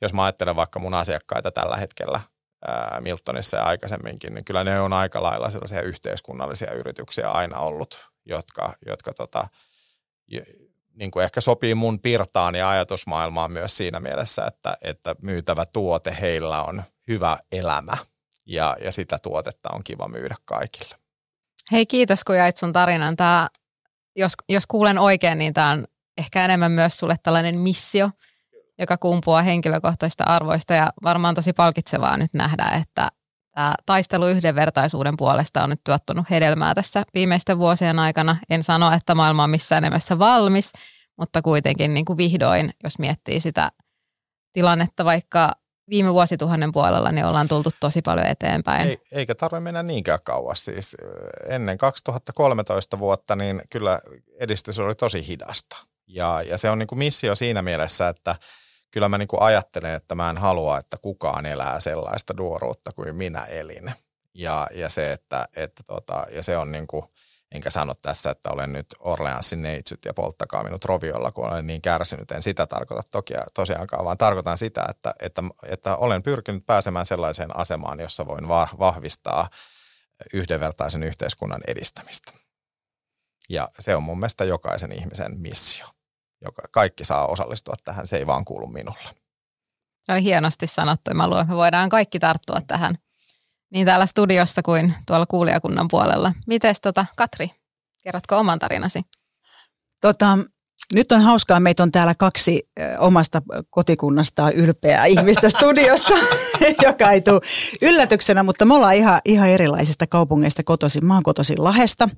jos 0.00 0.12
mä 0.12 0.24
ajattelen 0.24 0.56
vaikka 0.56 0.78
mun 0.78 0.94
asiakkaita 0.94 1.50
tällä 1.50 1.76
hetkellä 1.76 2.20
ää, 2.66 3.00
Miltonissa 3.00 3.56
ja 3.56 3.64
aikaisemminkin, 3.64 4.34
niin 4.34 4.44
kyllä 4.44 4.64
ne 4.64 4.80
on 4.80 4.92
aika 4.92 5.22
lailla 5.22 5.50
sellaisia 5.50 5.82
yhteiskunnallisia 5.82 6.72
yrityksiä 6.72 7.30
aina 7.30 7.58
ollut, 7.58 8.08
jotka, 8.26 8.74
jotka 8.86 9.12
tota, 9.14 9.48
niin 11.00 11.10
kuin 11.10 11.24
ehkä 11.24 11.40
sopii 11.40 11.74
mun 11.74 12.00
pirtaan 12.00 12.54
ja 12.54 12.70
ajatusmaailmaan 12.70 13.52
myös 13.52 13.76
siinä 13.76 14.00
mielessä, 14.00 14.46
että, 14.46 14.76
että 14.82 15.14
myytävä 15.22 15.66
tuote 15.66 16.16
heillä 16.20 16.62
on 16.62 16.82
hyvä 17.08 17.38
elämä 17.52 17.96
ja, 18.46 18.76
ja 18.84 18.92
sitä 18.92 19.18
tuotetta 19.22 19.68
on 19.72 19.84
kiva 19.84 20.08
myydä 20.08 20.34
kaikille. 20.44 20.94
Hei 21.72 21.86
kiitos 21.86 22.24
kun 22.24 22.36
jäit 22.36 22.56
sun 22.56 22.72
tarinan. 22.72 23.16
Tää, 23.16 23.48
jos, 24.16 24.32
jos 24.48 24.66
kuulen 24.66 24.98
oikein, 24.98 25.38
niin 25.38 25.54
tämä 25.54 25.70
on 25.70 25.86
ehkä 26.18 26.44
enemmän 26.44 26.72
myös 26.72 26.98
sulle 26.98 27.16
tällainen 27.22 27.60
missio, 27.60 28.10
joka 28.78 28.96
kumpuaa 28.96 29.42
henkilökohtaisista 29.42 30.24
arvoista 30.24 30.74
ja 30.74 30.92
varmaan 31.02 31.34
tosi 31.34 31.52
palkitsevaa 31.52 32.16
nyt 32.16 32.34
nähdä, 32.34 32.64
että 32.82 33.08
tämä 33.54 33.74
taistelu 33.86 34.26
yhdenvertaisuuden 34.26 35.16
puolesta 35.16 35.62
on 35.62 35.70
nyt 35.70 35.80
tuottanut 35.84 36.30
hedelmää 36.30 36.74
tässä 36.74 37.02
viimeisten 37.14 37.58
vuosien 37.58 37.98
aikana. 37.98 38.36
En 38.50 38.62
sano, 38.62 38.92
että 38.92 39.14
maailma 39.14 39.44
on 39.44 39.50
missään 39.50 39.82
nimessä 39.82 40.18
valmis, 40.18 40.72
mutta 41.18 41.42
kuitenkin 41.42 41.94
niin 41.94 42.04
kuin 42.04 42.16
vihdoin, 42.16 42.70
jos 42.84 42.98
miettii 42.98 43.40
sitä 43.40 43.72
tilannetta 44.52 45.04
vaikka 45.04 45.52
viime 45.90 46.14
vuosituhannen 46.14 46.72
puolella 46.72 47.12
niin 47.12 47.24
ollaan 47.24 47.48
tultu 47.48 47.70
tosi 47.80 48.02
paljon 48.02 48.26
eteenpäin. 48.26 48.88
Ei, 48.88 48.98
eikä 49.12 49.34
tarvitse 49.34 49.60
mennä 49.60 49.82
niinkään 49.82 50.18
kauas. 50.24 50.64
Siis 50.64 50.96
ennen 51.48 51.78
2013 51.78 52.98
vuotta 52.98 53.36
niin 53.36 53.62
kyllä 53.70 54.00
edistys 54.40 54.78
oli 54.78 54.94
tosi 54.94 55.26
hidasta. 55.26 55.76
Ja, 56.06 56.42
ja 56.42 56.58
se 56.58 56.70
on 56.70 56.78
niin 56.78 56.86
kuin 56.86 56.98
missio 56.98 57.34
siinä 57.34 57.62
mielessä, 57.62 58.08
että 58.08 58.36
kyllä 58.90 59.08
mä 59.08 59.18
niin 59.18 59.28
kuin 59.28 59.42
ajattelen, 59.42 59.94
että 59.94 60.14
mä 60.14 60.30
en 60.30 60.38
halua, 60.38 60.78
että 60.78 60.96
kukaan 61.02 61.46
elää 61.46 61.80
sellaista 61.80 62.36
duoruutta 62.36 62.92
kuin 62.92 63.16
minä 63.16 63.44
elin. 63.44 63.92
Ja, 64.34 64.66
ja, 64.74 64.88
se, 64.88 65.12
että, 65.12 65.48
että 65.56 65.82
tota, 65.82 66.26
ja 66.32 66.42
se 66.42 66.56
on 66.56 66.72
niin 66.72 66.86
kuin, 66.86 67.04
enkä 67.52 67.70
sano 67.70 67.94
tässä, 68.02 68.30
että 68.30 68.50
olen 68.50 68.72
nyt 68.72 68.86
Orleansin 68.98 69.62
neitsyt 69.62 70.04
ja 70.04 70.14
polttakaa 70.14 70.64
minut 70.64 70.84
roviolla, 70.84 71.32
kun 71.32 71.46
olen 71.46 71.66
niin 71.66 71.82
kärsinyt. 71.82 72.30
En 72.30 72.42
sitä 72.42 72.66
tarkoita 72.66 73.02
toki 73.10 73.34
tosiaankaan, 73.54 74.04
vaan 74.04 74.18
tarkoitan 74.18 74.58
sitä, 74.58 74.86
että, 74.90 75.14
että, 75.20 75.42
että 75.66 75.96
olen 75.96 76.22
pyrkinyt 76.22 76.66
pääsemään 76.66 77.06
sellaiseen 77.06 77.56
asemaan, 77.56 78.00
jossa 78.00 78.26
voin 78.26 78.48
vahvistaa 78.78 79.48
yhdenvertaisen 80.32 81.02
yhteiskunnan 81.02 81.60
edistämistä. 81.66 82.32
Ja 83.48 83.68
se 83.78 83.96
on 83.96 84.02
mun 84.02 84.18
mielestä 84.18 84.44
jokaisen 84.44 84.92
ihmisen 84.92 85.40
missio. 85.40 85.86
Joka, 86.44 86.62
kaikki 86.70 87.04
saa 87.04 87.26
osallistua 87.26 87.74
tähän, 87.84 88.06
se 88.06 88.16
ei 88.16 88.26
vaan 88.26 88.44
kuulu 88.44 88.66
minulle. 88.66 89.08
Se 90.02 90.12
oli 90.12 90.22
hienosti 90.22 90.66
sanottu 90.66 91.10
ja 91.10 91.14
mä 91.14 91.26
luulen, 91.26 91.42
että 91.42 91.52
me 91.52 91.56
voidaan 91.56 91.88
kaikki 91.88 92.18
tarttua 92.18 92.60
tähän– 92.66 92.94
niin 93.70 93.86
täällä 93.86 94.06
studiossa 94.06 94.62
kuin 94.62 94.94
tuolla 95.06 95.26
kuulijakunnan 95.26 95.88
puolella. 95.88 96.32
Mites 96.46 96.80
tota, 96.80 97.06
Katri, 97.16 97.50
kerrotko 98.04 98.38
oman 98.38 98.58
tarinasi? 98.58 99.02
Tota, 100.00 100.38
nyt 100.94 101.12
on 101.12 101.20
hauskaa, 101.20 101.60
meitä 101.60 101.82
on 101.82 101.92
täällä 101.92 102.14
kaksi 102.14 102.68
omasta 102.98 103.42
kotikunnastaan 103.70 104.52
ylpeää 104.52 105.06
ihmistä 105.06 105.48
studiossa, 105.58 106.14
joka 106.86 107.10
ei 107.10 107.20
tule 107.20 107.40
yllätyksenä, 107.82 108.42
mutta 108.42 108.64
me 108.64 108.74
ollaan 108.74 108.94
ihan, 108.94 109.20
ihan 109.24 109.48
erilaisista 109.48 110.06
kaupungeista 110.06 110.62
kotoisin. 110.62 111.06
Mä 111.06 111.14
oon 111.14 111.22
kotoisin 111.22 111.64
Lahesta, 111.64 112.08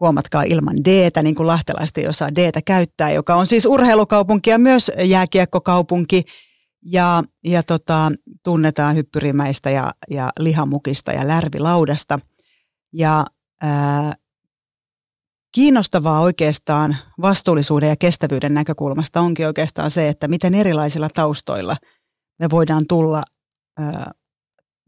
huomatkaa 0.00 0.42
ilman 0.42 0.76
d 0.84 1.10
niin 1.22 1.34
kuin 1.34 1.46
lahtelaiset 1.46 1.98
ei 1.98 2.08
osaa 2.08 2.34
d 2.34 2.62
käyttää, 2.64 3.10
joka 3.10 3.34
on 3.34 3.46
siis 3.46 3.66
urheilukaupunki 3.66 4.50
ja 4.50 4.58
myös 4.58 4.90
jääkiekkokaupunki– 5.04 6.22
ja, 6.84 7.22
ja 7.44 7.62
tota, 7.62 8.12
tunnetaan 8.42 8.96
hyppyrimäistä 8.96 9.70
ja, 9.70 9.92
ja 10.10 10.30
lihamukista 10.38 11.12
ja 11.12 11.28
lärvilaudasta. 11.28 12.18
Ja 12.92 13.26
ää, 13.62 14.12
kiinnostavaa 15.54 16.20
oikeastaan 16.20 16.96
vastuullisuuden 17.22 17.88
ja 17.88 17.96
kestävyyden 17.96 18.54
näkökulmasta 18.54 19.20
onkin 19.20 19.46
oikeastaan 19.46 19.90
se, 19.90 20.08
että 20.08 20.28
miten 20.28 20.54
erilaisilla 20.54 21.08
taustoilla 21.14 21.76
me 22.38 22.50
voidaan 22.50 22.84
tulla 22.88 23.22
ää, 23.78 24.12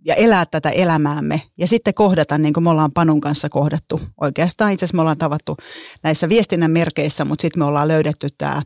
ja 0.06 0.14
elää 0.14 0.46
tätä 0.46 0.70
elämäämme 0.70 1.42
ja 1.58 1.66
sitten 1.66 1.94
kohdata, 1.94 2.38
niin 2.38 2.54
kuin 2.54 2.64
me 2.64 2.70
ollaan 2.70 2.92
Panun 2.92 3.20
kanssa 3.20 3.48
kohdattu. 3.48 4.00
Oikeastaan 4.20 4.72
itse 4.72 4.84
asiassa 4.84 4.96
me 4.96 5.00
ollaan 5.00 5.18
tavattu 5.18 5.56
näissä 6.02 6.28
viestinnän 6.28 6.70
merkeissä, 6.70 7.24
mutta 7.24 7.42
sitten 7.42 7.60
me 7.60 7.64
ollaan 7.64 7.88
löydetty 7.88 8.28
tämä 8.38 8.62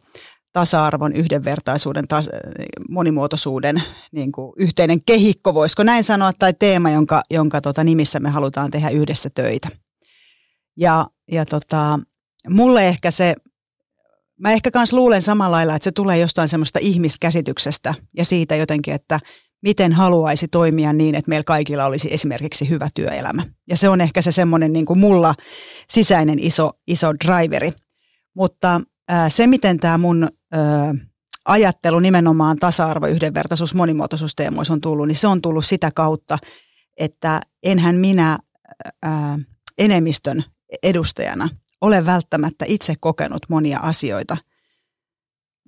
tasa-arvon, 0.52 1.16
yhdenvertaisuuden, 1.16 2.04
tas- 2.04 2.50
monimuotoisuuden 2.88 3.82
niin 4.12 4.32
kuin 4.32 4.52
yhteinen 4.56 4.98
kehikko, 5.06 5.54
voisiko 5.54 5.82
näin 5.82 6.04
sanoa, 6.04 6.32
tai 6.38 6.52
teema, 6.58 6.90
jonka, 6.90 7.22
jonka 7.30 7.60
tota 7.60 7.84
nimissä 7.84 8.20
me 8.20 8.30
halutaan 8.30 8.70
tehdä 8.70 8.88
yhdessä 8.90 9.30
töitä. 9.34 9.68
Ja, 10.76 11.06
ja 11.32 11.44
tota, 11.44 11.98
mulle 12.48 12.88
ehkä 12.88 13.10
se, 13.10 13.34
mä 14.40 14.52
ehkä 14.52 14.70
kans 14.70 14.92
luulen 14.92 15.22
samalla 15.22 15.56
lailla, 15.56 15.74
että 15.74 15.84
se 15.84 15.92
tulee 15.92 16.18
jostain 16.18 16.48
semmoista 16.48 16.78
ihmiskäsityksestä 16.82 17.94
ja 18.16 18.24
siitä 18.24 18.56
jotenkin, 18.56 18.94
että 18.94 19.20
miten 19.62 19.92
haluaisi 19.92 20.48
toimia 20.48 20.92
niin, 20.92 21.14
että 21.14 21.28
meillä 21.28 21.44
kaikilla 21.44 21.84
olisi 21.84 22.14
esimerkiksi 22.14 22.68
hyvä 22.68 22.88
työelämä. 22.94 23.44
Ja 23.68 23.76
se 23.76 23.88
on 23.88 24.00
ehkä 24.00 24.22
se 24.22 24.32
semmoinen 24.32 24.72
niin 24.72 24.86
kuin 24.86 24.98
mulla 24.98 25.34
sisäinen 25.90 26.38
iso, 26.38 26.70
iso 26.86 27.12
driveri. 27.14 27.72
Mutta 28.34 28.80
se, 29.28 29.46
miten 29.46 29.78
tämä 29.78 29.98
mun 29.98 30.28
ajattelu 31.46 31.98
nimenomaan 31.98 32.56
tasa-arvo, 32.56 33.06
yhdenvertaisuus, 33.06 33.74
monimuotoisuusteemoissa 33.74 34.72
on 34.72 34.80
tullut, 34.80 35.08
niin 35.08 35.16
se 35.16 35.26
on 35.26 35.42
tullut 35.42 35.64
sitä 35.64 35.90
kautta, 35.94 36.38
että 36.96 37.40
enhän 37.62 37.96
minä 37.96 38.38
ää, 39.02 39.38
enemmistön 39.78 40.44
edustajana 40.82 41.48
ole 41.80 42.06
välttämättä 42.06 42.64
itse 42.68 42.94
kokenut 43.00 43.42
monia 43.48 43.78
asioita, 43.78 44.36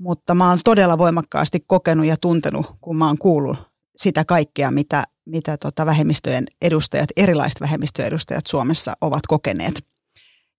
mutta 0.00 0.34
mä 0.34 0.48
oon 0.48 0.58
todella 0.64 0.98
voimakkaasti 0.98 1.64
kokenut 1.66 2.06
ja 2.06 2.16
tuntenut, 2.16 2.66
kun 2.80 2.96
mä 2.96 3.06
oon 3.06 3.18
kuullut 3.18 3.71
sitä 3.96 4.24
kaikkea, 4.24 4.70
mitä, 4.70 5.04
mitä 5.26 5.56
tota 5.56 5.86
vähemmistöjen 5.86 6.44
edustajat, 6.62 7.10
erilaiset 7.16 7.60
vähemmistöjen 7.60 8.08
edustajat 8.08 8.46
Suomessa 8.46 8.92
ovat 9.00 9.26
kokeneet. 9.28 9.86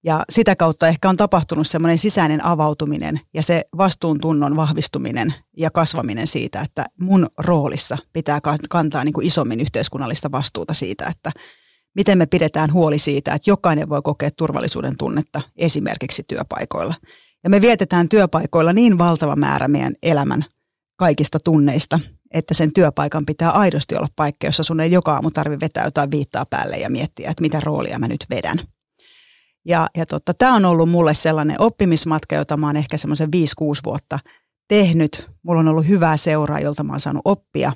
Ja 0.05 0.23
sitä 0.29 0.55
kautta 0.55 0.87
ehkä 0.87 1.09
on 1.09 1.17
tapahtunut 1.17 1.67
semmoinen 1.67 1.97
sisäinen 1.97 2.45
avautuminen 2.45 3.19
ja 3.33 3.43
se 3.43 3.61
vastuuntunnon 3.77 4.55
vahvistuminen 4.55 5.33
ja 5.57 5.71
kasvaminen 5.71 6.27
siitä, 6.27 6.61
että 6.61 6.85
mun 6.99 7.27
roolissa 7.37 7.97
pitää 8.13 8.39
kantaa 8.69 9.03
niin 9.03 9.13
kuin 9.13 9.27
isommin 9.27 9.59
yhteiskunnallista 9.59 10.31
vastuuta 10.31 10.73
siitä, 10.73 11.05
että 11.05 11.31
miten 11.95 12.17
me 12.17 12.25
pidetään 12.25 12.73
huoli 12.73 12.99
siitä, 12.99 13.33
että 13.33 13.49
jokainen 13.49 13.89
voi 13.89 14.01
kokea 14.01 14.31
turvallisuuden 14.31 14.97
tunnetta 14.97 15.41
esimerkiksi 15.57 16.23
työpaikoilla. 16.27 16.93
Ja 17.43 17.49
me 17.49 17.61
vietetään 17.61 18.09
työpaikoilla 18.09 18.73
niin 18.73 18.97
valtava 18.97 19.35
määrä 19.35 19.67
meidän 19.67 19.93
elämän 20.03 20.45
kaikista 20.95 21.39
tunneista, 21.39 21.99
että 22.33 22.53
sen 22.53 22.73
työpaikan 22.73 23.25
pitää 23.25 23.49
aidosti 23.49 23.95
olla 23.95 24.07
paikka, 24.15 24.47
jossa 24.47 24.63
sun 24.63 24.79
ei 24.79 24.91
joka 24.91 25.13
aamu 25.13 25.31
tarvitse 25.31 25.65
vetää 25.65 25.85
jotain 25.85 26.11
viittaa 26.11 26.45
päälle 26.45 26.75
ja 26.75 26.89
miettiä, 26.89 27.29
että 27.29 27.41
mitä 27.41 27.59
roolia 27.59 27.99
mä 27.99 28.07
nyt 28.07 28.25
vedän. 28.29 28.59
Ja, 29.65 29.87
ja 29.97 30.05
totta, 30.05 30.33
tämä 30.33 30.55
on 30.55 30.65
ollut 30.65 30.89
mulle 30.89 31.13
sellainen 31.13 31.61
oppimismatka, 31.61 32.35
jota 32.35 32.57
mä 32.57 32.67
oon 32.67 32.75
ehkä 32.75 32.97
semmoisen 32.97 33.29
5-6 33.35 33.39
vuotta 33.85 34.19
tehnyt. 34.67 35.29
Mulla 35.43 35.59
on 35.59 35.67
ollut 35.67 35.87
hyvää 35.87 36.17
seuraa, 36.17 36.59
jolta 36.59 36.83
mä 36.83 36.93
oon 36.93 36.99
saanut 36.99 37.21
oppia. 37.25 37.73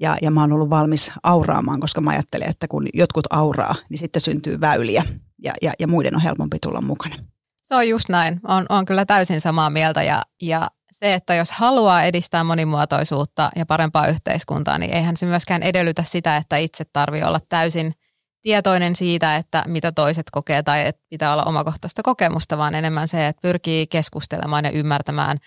Ja, 0.00 0.16
ja 0.22 0.30
mä 0.30 0.40
oon 0.40 0.52
ollut 0.52 0.70
valmis 0.70 1.12
auraamaan, 1.22 1.80
koska 1.80 2.00
mä 2.00 2.10
ajattelen, 2.10 2.50
että 2.50 2.68
kun 2.68 2.86
jotkut 2.94 3.24
auraa, 3.30 3.74
niin 3.90 3.98
sitten 3.98 4.22
syntyy 4.22 4.60
väyliä 4.60 5.04
ja, 5.38 5.52
ja, 5.62 5.72
ja 5.78 5.88
muiden 5.88 6.14
on 6.14 6.20
helpompi 6.20 6.56
tulla 6.62 6.80
mukana. 6.80 7.16
Se 7.62 7.74
on 7.74 7.88
just 7.88 8.08
näin. 8.08 8.40
On, 8.48 8.66
on 8.68 8.84
kyllä 8.84 9.04
täysin 9.04 9.40
samaa 9.40 9.70
mieltä 9.70 10.02
ja, 10.02 10.22
ja 10.42 10.70
se, 10.98 11.14
että 11.14 11.34
jos 11.34 11.50
haluaa 11.50 12.02
edistää 12.02 12.44
monimuotoisuutta 12.44 13.50
ja 13.56 13.66
parempaa 13.66 14.06
yhteiskuntaa, 14.06 14.78
niin 14.78 14.94
eihän 14.94 15.16
se 15.16 15.26
myöskään 15.26 15.62
edellytä 15.62 16.02
sitä, 16.02 16.36
että 16.36 16.56
itse 16.56 16.84
tarvii 16.84 17.22
olla 17.22 17.40
täysin– 17.48 17.92
tietoinen 18.42 18.96
siitä, 18.96 19.36
että 19.36 19.64
mitä 19.66 19.92
toiset 19.92 20.30
kokee 20.30 20.62
tai 20.62 20.86
että 20.86 21.02
pitää 21.08 21.32
olla 21.32 21.44
omakohtaista 21.44 22.02
kokemusta, 22.02 22.58
vaan 22.58 22.74
enemmän 22.74 23.08
se, 23.08 23.26
että 23.26 23.42
pyrkii 23.42 23.86
keskustelemaan 23.86 24.64
ja 24.64 24.70
ymmärtämään 24.70 25.38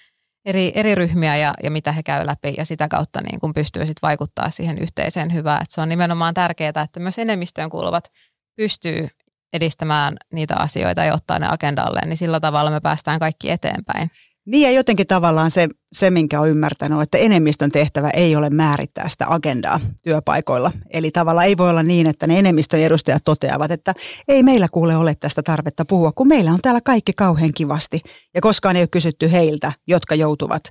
eri, 0.45 0.71
eri 0.75 0.95
ryhmiä 0.95 1.35
ja, 1.35 1.53
ja 1.63 1.71
mitä 1.71 1.91
he 1.91 2.03
käy 2.03 2.25
läpi 2.25 2.53
ja 2.57 2.65
sitä 2.65 2.87
kautta 2.87 3.21
niin 3.21 3.39
kun 3.39 3.53
pystyy 3.53 3.85
sitten 3.85 4.07
vaikuttaa 4.07 4.49
siihen 4.49 4.77
yhteiseen 4.77 5.33
hyvään. 5.33 5.61
Että 5.61 5.75
se 5.75 5.81
on 5.81 5.89
nimenomaan 5.89 6.33
tärkeää, 6.33 6.81
että 6.83 6.99
myös 6.99 7.19
enemmistöön 7.19 7.69
kuuluvat 7.69 8.11
pystyy 8.55 9.07
edistämään 9.53 10.17
niitä 10.33 10.55
asioita 10.55 11.03
ja 11.03 11.13
ottaa 11.13 11.39
ne 11.39 11.47
agendalle, 11.49 12.01
niin 12.05 12.17
sillä 12.17 12.39
tavalla 12.39 12.71
me 12.71 12.79
päästään 12.79 13.19
kaikki 13.19 13.51
eteenpäin. 13.51 14.11
Niin 14.45 14.61
ja 14.61 14.71
jotenkin 14.71 15.07
tavallaan 15.07 15.51
se, 15.51 15.69
se, 15.91 16.09
minkä 16.09 16.41
on 16.41 16.49
ymmärtänyt, 16.49 17.01
että 17.01 17.17
enemmistön 17.17 17.71
tehtävä 17.71 18.09
ei 18.09 18.35
ole 18.35 18.49
määrittää 18.49 19.09
sitä 19.09 19.25
agendaa 19.29 19.79
työpaikoilla. 20.03 20.71
Eli 20.93 21.11
tavallaan 21.11 21.47
ei 21.47 21.57
voi 21.57 21.69
olla 21.69 21.83
niin, 21.83 22.07
että 22.07 22.27
ne 22.27 22.39
enemmistön 22.39 22.79
edustajat 22.79 23.23
toteavat, 23.25 23.71
että 23.71 23.93
ei 24.27 24.43
meillä 24.43 24.67
kuule 24.71 24.95
ole 24.95 25.15
tästä 25.19 25.43
tarvetta 25.43 25.85
puhua, 25.85 26.11
kun 26.11 26.27
meillä 26.27 26.51
on 26.51 26.59
täällä 26.61 26.81
kaikki 26.81 27.13
kauhean 27.13 27.51
kivasti. 27.55 28.01
Ja 28.35 28.41
koskaan 28.41 28.75
ei 28.75 28.81
ole 28.81 28.87
kysytty 28.87 29.31
heiltä, 29.31 29.73
jotka 29.87 30.15
joutuvat 30.15 30.63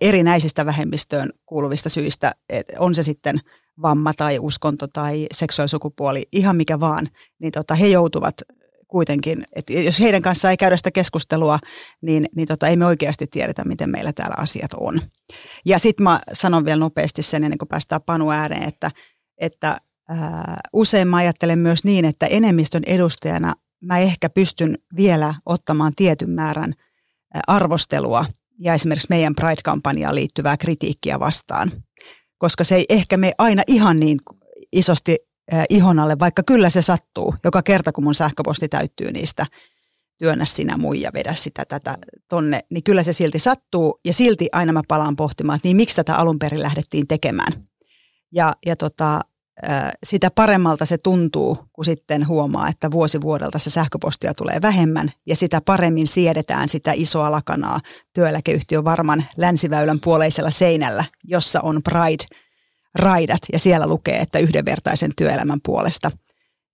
erinäisistä 0.00 0.66
vähemmistöön 0.66 1.30
kuuluvista 1.46 1.88
syistä, 1.88 2.32
on 2.78 2.94
se 2.94 3.02
sitten 3.02 3.38
vamma 3.82 4.12
tai 4.14 4.38
uskonto 4.38 4.86
tai 4.86 5.26
seksuaalisukupuoli, 5.32 6.22
ihan 6.32 6.56
mikä 6.56 6.80
vaan, 6.80 7.08
niin 7.38 7.52
tota, 7.52 7.74
he 7.74 7.86
joutuvat 7.86 8.34
kuitenkin, 8.90 9.44
että 9.56 9.72
jos 9.72 10.00
heidän 10.00 10.22
kanssaan 10.22 10.50
ei 10.50 10.56
käydä 10.56 10.76
sitä 10.76 10.90
keskustelua, 10.90 11.58
niin, 12.02 12.26
niin 12.36 12.48
tota, 12.48 12.68
ei 12.68 12.76
me 12.76 12.86
oikeasti 12.86 13.26
tiedetä, 13.26 13.64
miten 13.64 13.90
meillä 13.90 14.12
täällä 14.12 14.34
asiat 14.38 14.74
on. 14.74 15.00
Ja 15.64 15.78
sitten 15.78 16.04
mä 16.04 16.20
sanon 16.32 16.64
vielä 16.64 16.80
nopeasti 16.80 17.22
sen, 17.22 17.44
ennen 17.44 17.58
kuin 17.58 17.68
päästään 17.68 18.02
Panu 18.06 18.30
ääreen, 18.30 18.62
että, 18.62 18.90
että 19.40 19.76
ää, 20.08 20.56
usein 20.72 21.08
mä 21.08 21.16
ajattelen 21.16 21.58
myös 21.58 21.84
niin, 21.84 22.04
että 22.04 22.26
enemmistön 22.26 22.82
edustajana 22.86 23.52
mä 23.80 23.98
ehkä 23.98 24.30
pystyn 24.30 24.78
vielä 24.96 25.34
ottamaan 25.46 25.92
tietyn 25.96 26.30
määrän 26.30 26.72
arvostelua 27.46 28.24
ja 28.60 28.74
esimerkiksi 28.74 29.06
meidän 29.10 29.34
Pride-kampanjaan 29.34 30.14
liittyvää 30.14 30.56
kritiikkiä 30.56 31.20
vastaan. 31.20 31.72
Koska 32.38 32.64
se 32.64 32.74
ei 32.74 32.84
ehkä 32.88 33.16
me 33.16 33.32
aina 33.38 33.62
ihan 33.66 34.00
niin 34.00 34.18
isosti 34.72 35.16
ihon 35.68 35.98
alle, 35.98 36.18
vaikka 36.18 36.42
kyllä 36.42 36.70
se 36.70 36.82
sattuu. 36.82 37.34
Joka 37.44 37.62
kerta, 37.62 37.92
kun 37.92 38.04
mun 38.04 38.14
sähköposti 38.14 38.68
täyttyy 38.68 39.12
niistä, 39.12 39.46
työnnä 40.18 40.44
sinä 40.44 40.76
muija, 40.76 41.10
vedä 41.14 41.34
sitä 41.34 41.64
tätä 41.64 41.98
tonne, 42.28 42.60
niin 42.70 42.84
kyllä 42.84 43.02
se 43.02 43.12
silti 43.12 43.38
sattuu. 43.38 44.00
Ja 44.04 44.12
silti 44.12 44.48
aina 44.52 44.72
mä 44.72 44.82
palaan 44.88 45.16
pohtimaan, 45.16 45.56
että 45.56 45.68
niin 45.68 45.76
miksi 45.76 45.96
tätä 45.96 46.14
alun 46.14 46.38
perin 46.38 46.62
lähdettiin 46.62 47.06
tekemään. 47.06 47.52
Ja, 48.32 48.54
ja 48.66 48.76
tota, 48.76 49.20
sitä 50.04 50.30
paremmalta 50.30 50.86
se 50.86 50.98
tuntuu, 50.98 51.58
kun 51.72 51.84
sitten 51.84 52.28
huomaa, 52.28 52.68
että 52.68 52.90
vuosi 52.90 53.20
vuodelta 53.20 53.58
se 53.58 53.70
sähköpostia 53.70 54.34
tulee 54.34 54.58
vähemmän 54.62 55.12
ja 55.26 55.36
sitä 55.36 55.60
paremmin 55.60 56.06
siedetään 56.06 56.68
sitä 56.68 56.92
isoa 56.94 57.30
lakanaa 57.30 57.80
työeläkeyhtiön 58.12 58.84
varman 58.84 59.24
länsiväylän 59.36 60.00
puoleisella 60.00 60.50
seinällä, 60.50 61.04
jossa 61.24 61.60
on 61.60 61.82
Pride 61.82 62.24
raidat 62.94 63.40
ja 63.52 63.58
siellä 63.58 63.86
lukee, 63.86 64.18
että 64.18 64.38
yhdenvertaisen 64.38 65.12
työelämän 65.16 65.58
puolesta. 65.64 66.10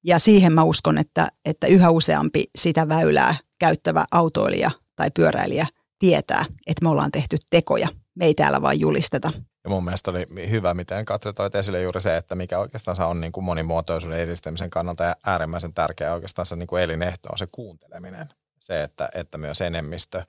Ja 0.04 0.18
siihen 0.18 0.52
mä 0.52 0.62
uskon, 0.62 0.98
että, 0.98 1.28
että 1.44 1.66
yhä 1.66 1.90
useampi 1.90 2.44
sitä 2.56 2.88
väylää 2.88 3.34
käyttävä 3.58 4.04
autoilija 4.10 4.70
tai 4.96 5.10
pyöräilijä 5.10 5.66
tietää, 5.98 6.44
että 6.66 6.82
me 6.84 6.88
ollaan 6.88 7.10
tehty 7.10 7.36
tekoja. 7.50 7.88
Me 8.14 8.24
ei 8.24 8.34
täällä 8.34 8.62
vain 8.62 8.80
julisteta. 8.80 9.32
Ja 9.64 9.70
mun 9.70 9.84
mielestä 9.84 10.10
oli 10.10 10.26
hyvä, 10.50 10.74
miten 10.74 11.04
Katri 11.04 11.32
toi 11.32 11.50
esille 11.54 11.82
juuri 11.82 12.00
se, 12.00 12.16
että 12.16 12.34
mikä 12.34 12.58
oikeastaan 12.58 12.96
on 13.00 13.20
niin 13.20 13.32
kuin 13.32 13.44
monimuotoisuuden 13.44 14.20
edistämisen 14.20 14.70
kannalta 14.70 15.04
ja 15.04 15.16
äärimmäisen 15.26 15.74
tärkeä 15.74 16.14
oikeastaan 16.14 16.46
se 16.46 16.56
niin 16.56 16.66
kuin 16.66 16.82
elinehto 16.82 17.28
on 17.32 17.38
se 17.38 17.46
kuunteleminen. 17.52 18.26
Se, 18.58 18.82
että, 18.82 19.08
että 19.14 19.38
myös 19.38 19.60
enemmistö 19.60 20.22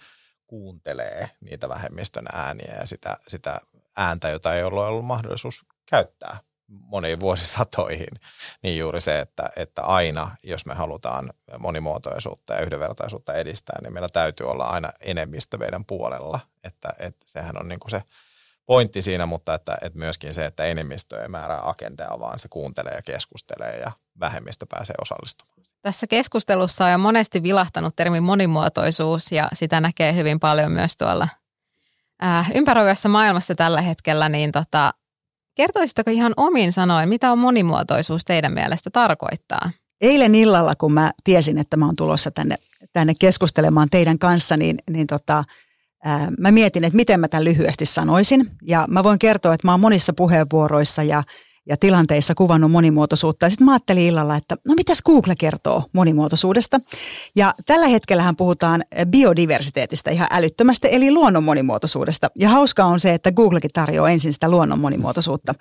kuuntelee 0.47 1.29
niitä 1.41 1.69
vähemmistön 1.69 2.25
ääniä 2.33 2.75
ja 2.79 2.85
sitä, 2.85 3.17
sitä 3.27 3.61
ääntä, 3.97 4.29
jota 4.29 4.55
ei 4.55 4.63
ollut 4.63 4.83
ollut 4.83 5.05
mahdollisuus 5.05 5.65
käyttää 5.89 6.37
moniin 6.67 7.19
vuosisatoihin, 7.19 8.19
niin 8.63 8.77
juuri 8.77 9.01
se, 9.01 9.19
että, 9.19 9.49
että 9.55 9.81
aina, 9.81 10.31
jos 10.43 10.65
me 10.65 10.73
halutaan 10.73 11.29
monimuotoisuutta 11.59 12.53
ja 12.53 12.61
yhdenvertaisuutta 12.61 13.33
edistää, 13.33 13.79
niin 13.81 13.93
meillä 13.93 14.09
täytyy 14.09 14.49
olla 14.49 14.65
aina 14.65 14.89
enemmistö 15.01 15.57
meidän 15.57 15.85
puolella. 15.85 16.39
Että, 16.63 16.89
että 16.99 17.25
sehän 17.25 17.59
on 17.59 17.67
niin 17.67 17.79
kuin 17.79 17.91
se 17.91 18.03
pointti 18.65 19.01
siinä, 19.01 19.25
mutta 19.25 19.53
että, 19.53 19.77
että 19.81 19.99
myöskin 19.99 20.33
se, 20.33 20.45
että 20.45 20.65
enemmistö 20.65 21.21
ei 21.21 21.27
määrää 21.27 21.69
agendaa, 21.69 22.19
vaan 22.19 22.39
se 22.39 22.47
kuuntelee 22.47 22.93
ja 22.93 23.01
keskustelee 23.01 23.79
ja 23.79 23.91
vähemmistö 24.19 24.65
pääsee 24.69 24.95
osallistumaan. 25.01 25.57
Tässä 25.81 26.07
keskustelussa 26.07 26.85
on 26.85 26.91
jo 26.91 26.97
monesti 26.97 27.43
vilahtanut 27.43 27.95
termi 27.95 28.19
monimuotoisuus 28.19 29.31
ja 29.31 29.49
sitä 29.53 29.81
näkee 29.81 30.15
hyvin 30.15 30.39
paljon 30.39 30.71
myös 30.71 30.97
tuolla 30.97 31.27
äh, 32.23 32.51
ympäröivässä 32.55 33.09
maailmassa 33.09 33.55
tällä 33.55 33.81
hetkellä, 33.81 34.29
niin 34.29 34.51
tota, 34.51 34.93
kertoisitteko 35.57 36.11
ihan 36.11 36.33
omin 36.37 36.71
sanoin, 36.71 37.09
mitä 37.09 37.31
on 37.31 37.39
monimuotoisuus 37.39 38.25
teidän 38.25 38.53
mielestä 38.53 38.89
tarkoittaa? 38.89 39.71
Eilen 40.01 40.35
illalla, 40.35 40.75
kun 40.75 40.93
mä 40.93 41.11
tiesin, 41.23 41.57
että 41.57 41.77
mä 41.77 41.85
oon 41.85 41.95
tulossa 41.95 42.31
tänne, 42.31 42.55
tänne 42.93 43.13
keskustelemaan 43.19 43.89
teidän 43.89 44.19
kanssa, 44.19 44.57
niin, 44.57 44.77
niin 44.89 45.07
tota, 45.07 45.43
mä 46.39 46.51
mietin, 46.51 46.83
että 46.83 46.95
miten 46.95 47.19
mä 47.19 47.27
tämän 47.27 47.43
lyhyesti 47.43 47.85
sanoisin. 47.85 48.51
Ja 48.67 48.85
mä 48.89 49.03
voin 49.03 49.19
kertoa, 49.19 49.53
että 49.53 49.67
mä 49.67 49.71
oon 49.71 49.79
monissa 49.79 50.13
puheenvuoroissa 50.13 51.03
ja, 51.03 51.23
ja 51.69 51.77
tilanteissa 51.77 52.35
kuvannut 52.35 52.71
monimuotoisuutta. 52.71 53.45
Ja 53.45 53.49
sitten 53.49 53.65
mä 53.65 53.71
ajattelin 53.71 54.03
illalla, 54.03 54.35
että 54.35 54.55
no 54.67 54.75
mitäs 54.75 55.01
Google 55.05 55.35
kertoo 55.35 55.83
monimuotoisuudesta. 55.93 56.79
Ja 57.35 57.53
tällä 57.65 57.87
hetkellähän 57.87 58.35
puhutaan 58.35 58.83
biodiversiteetistä 59.07 60.11
ihan 60.11 60.27
älyttömästi, 60.31 60.87
eli 60.91 61.11
luonnon 61.11 61.43
monimuotoisuudesta. 61.43 62.27
Ja 62.39 62.49
hauskaa 62.49 62.87
on 62.87 62.99
se, 62.99 63.13
että 63.13 63.31
Googlekin 63.31 63.71
tarjoaa 63.73 64.09
ensin 64.09 64.33
sitä 64.33 64.49
luonnon 64.49 64.79
monimuotoisuutta. 64.79 65.53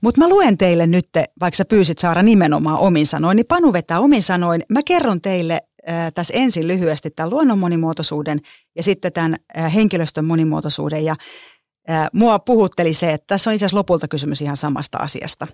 Mutta 0.00 0.20
mä 0.20 0.28
luen 0.28 0.58
teille 0.58 0.86
nyt, 0.86 1.08
vaikka 1.40 1.56
sä 1.56 1.64
pyysit 1.64 1.98
Saara 1.98 2.22
nimenomaan 2.22 2.78
omin 2.78 3.06
sanoin, 3.06 3.36
niin 3.36 3.46
Panu 3.46 3.72
vetää 3.72 4.00
omin 4.00 4.22
sanoin. 4.22 4.62
Mä 4.72 4.80
kerron 4.86 5.20
teille 5.20 5.60
tässä 6.14 6.34
ensin 6.36 6.68
lyhyesti 6.68 7.10
tämän 7.10 7.30
luonnon 7.30 7.58
monimuotoisuuden 7.58 8.38
ja 8.76 8.82
sitten 8.82 9.12
tämän 9.12 9.36
henkilöstön 9.74 10.24
monimuotoisuuden. 10.24 11.04
Ja 11.04 11.16
mua 12.12 12.38
puhutteli 12.38 12.94
se, 12.94 13.12
että 13.12 13.24
tässä 13.26 13.50
on 13.50 13.54
itse 13.54 13.64
asiassa 13.64 13.78
lopulta 13.78 14.08
kysymys 14.08 14.42
ihan 14.42 14.56
samasta 14.56 14.98
asiasta. 14.98 15.46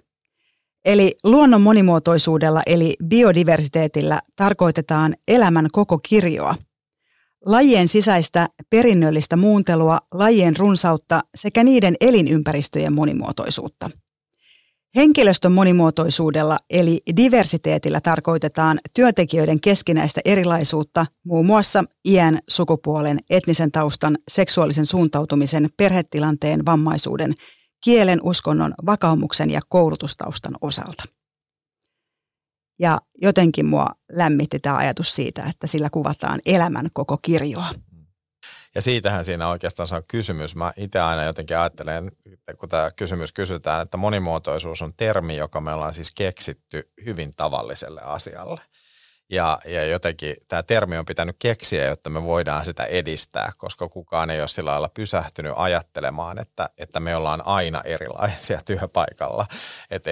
Eli 0.85 1.17
luonnon 1.25 1.63
monimuotoisuudella 1.63 2.63
eli 2.67 2.97
biodiversiteetillä 3.05 4.21
tarkoitetaan 4.37 5.15
elämän 5.29 5.67
koko 5.73 5.99
kirjoa. 6.03 6.55
Lajien 7.47 7.89
sisäistä 7.89 8.49
perinnöllistä 8.71 9.37
muuntelua, 9.37 9.99
lajien 10.15 10.57
runsautta 10.57 11.21
sekä 11.35 11.65
niiden 11.65 11.95
elinympäristöjen 12.01 12.95
monimuotoisuutta– 12.95 13.91
Henkilöstön 14.97 15.53
monimuotoisuudella 15.53 16.59
eli 16.71 17.03
diversiteetillä 17.17 18.01
tarkoitetaan 18.01 18.79
työntekijöiden 18.95 19.61
keskinäistä 19.61 20.21
erilaisuutta 20.25 21.07
muun 21.25 21.47
muassa 21.47 21.85
iän, 22.05 22.39
sukupuolen, 22.49 23.19
etnisen 23.31 23.73
taustan, 23.73 24.17
seksuaalisen 24.29 24.87
suuntautumisen, 24.87 25.69
perhetilanteen, 25.77 26.67
vammaisuuden, 26.67 27.33
kielen, 27.85 28.19
uskonnon, 28.23 28.75
vakaumuksen 28.87 29.51
ja 29.51 29.61
koulutustaustan 29.69 30.55
osalta. 30.61 31.05
Ja 32.79 32.99
jotenkin 33.23 33.67
mua 33.67 33.87
lämmitti 34.13 34.59
tämä 34.59 34.77
ajatus 34.77 35.15
siitä, 35.15 35.43
että 35.51 35.67
sillä 35.67 35.91
kuvataan 35.91 36.41
elämän 36.47 36.87
koko 36.93 37.19
kirjoa. 37.23 37.75
Ja 38.75 38.83
siitähän 38.83 39.25
siinä 39.25 39.49
oikeastaan 39.49 39.89
on 39.93 40.03
kysymys. 40.09 40.57
Mä 40.57 40.73
itse 40.77 41.01
aina 41.01 41.25
jotenkin 41.25 41.59
ajattelen, 41.59 42.13
kun 42.59 42.69
tämä 42.69 42.91
kysymys 42.97 43.33
kysytään, 43.33 43.83
että 43.83 43.97
monimuotoisuus 43.97 44.83
on 44.83 44.93
termi, 44.97 45.37
joka 45.37 45.61
me 45.61 45.73
ollaan 45.73 45.95
siis 45.95 46.13
keksitty 46.13 46.93
hyvin 47.05 47.33
tavalliselle 47.37 48.01
asialle. 48.01 48.61
Ja, 49.31 49.59
ja 49.65 49.85
jotenkin 49.85 50.37
tämä 50.49 50.63
termi 50.63 50.99
on 50.99 51.05
pitänyt 51.05 51.37
keksiä, 51.39 51.85
jotta 51.85 52.11
me 52.11 52.23
voidaan 52.23 52.65
sitä 52.65 52.85
edistää, 52.85 53.53
koska 53.57 53.89
kukaan 53.89 54.31
ei 54.31 54.41
ole 54.41 54.49
sillä 54.49 54.71
lailla 54.71 54.91
pysähtynyt 54.95 55.53
ajattelemaan, 55.57 56.39
että, 56.39 56.71
että 56.79 57.01
me 57.01 57.17
ollaan 57.17 57.47
aina 57.47 57.83
erilaisia 57.85 58.61
työpaikalla. 58.67 59.47
Että 59.91 60.11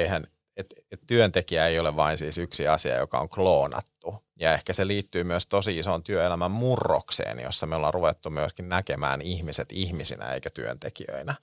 et, 0.57 0.75
et 0.91 1.01
työntekijä 1.07 1.67
ei 1.67 1.79
ole 1.79 1.97
vain 1.97 2.19
siis 2.19 2.39
yksi 2.39 2.69
asia, 2.69 2.97
joka 2.97 3.19
on 3.19 3.29
kloonattu. 3.29 3.98
Ja 4.41 4.55
ehkä 4.55 4.73
se 4.73 4.87
liittyy 4.87 5.25
myös 5.25 5.47
tosi 5.47 5.79
isoon 5.79 6.03
työelämän 6.03 6.51
murrokseen, 6.51 7.41
jossa 7.41 7.67
me 7.67 7.77
ollaan 7.77 7.95
ruvettu 7.95 8.31
myöskin 8.31 8.69
näkemään 8.69 9.23
ihmiset 9.23 9.69
ihmisinä 9.73 10.33
eikä 10.33 10.51
työntekijöinä. 10.51 11.35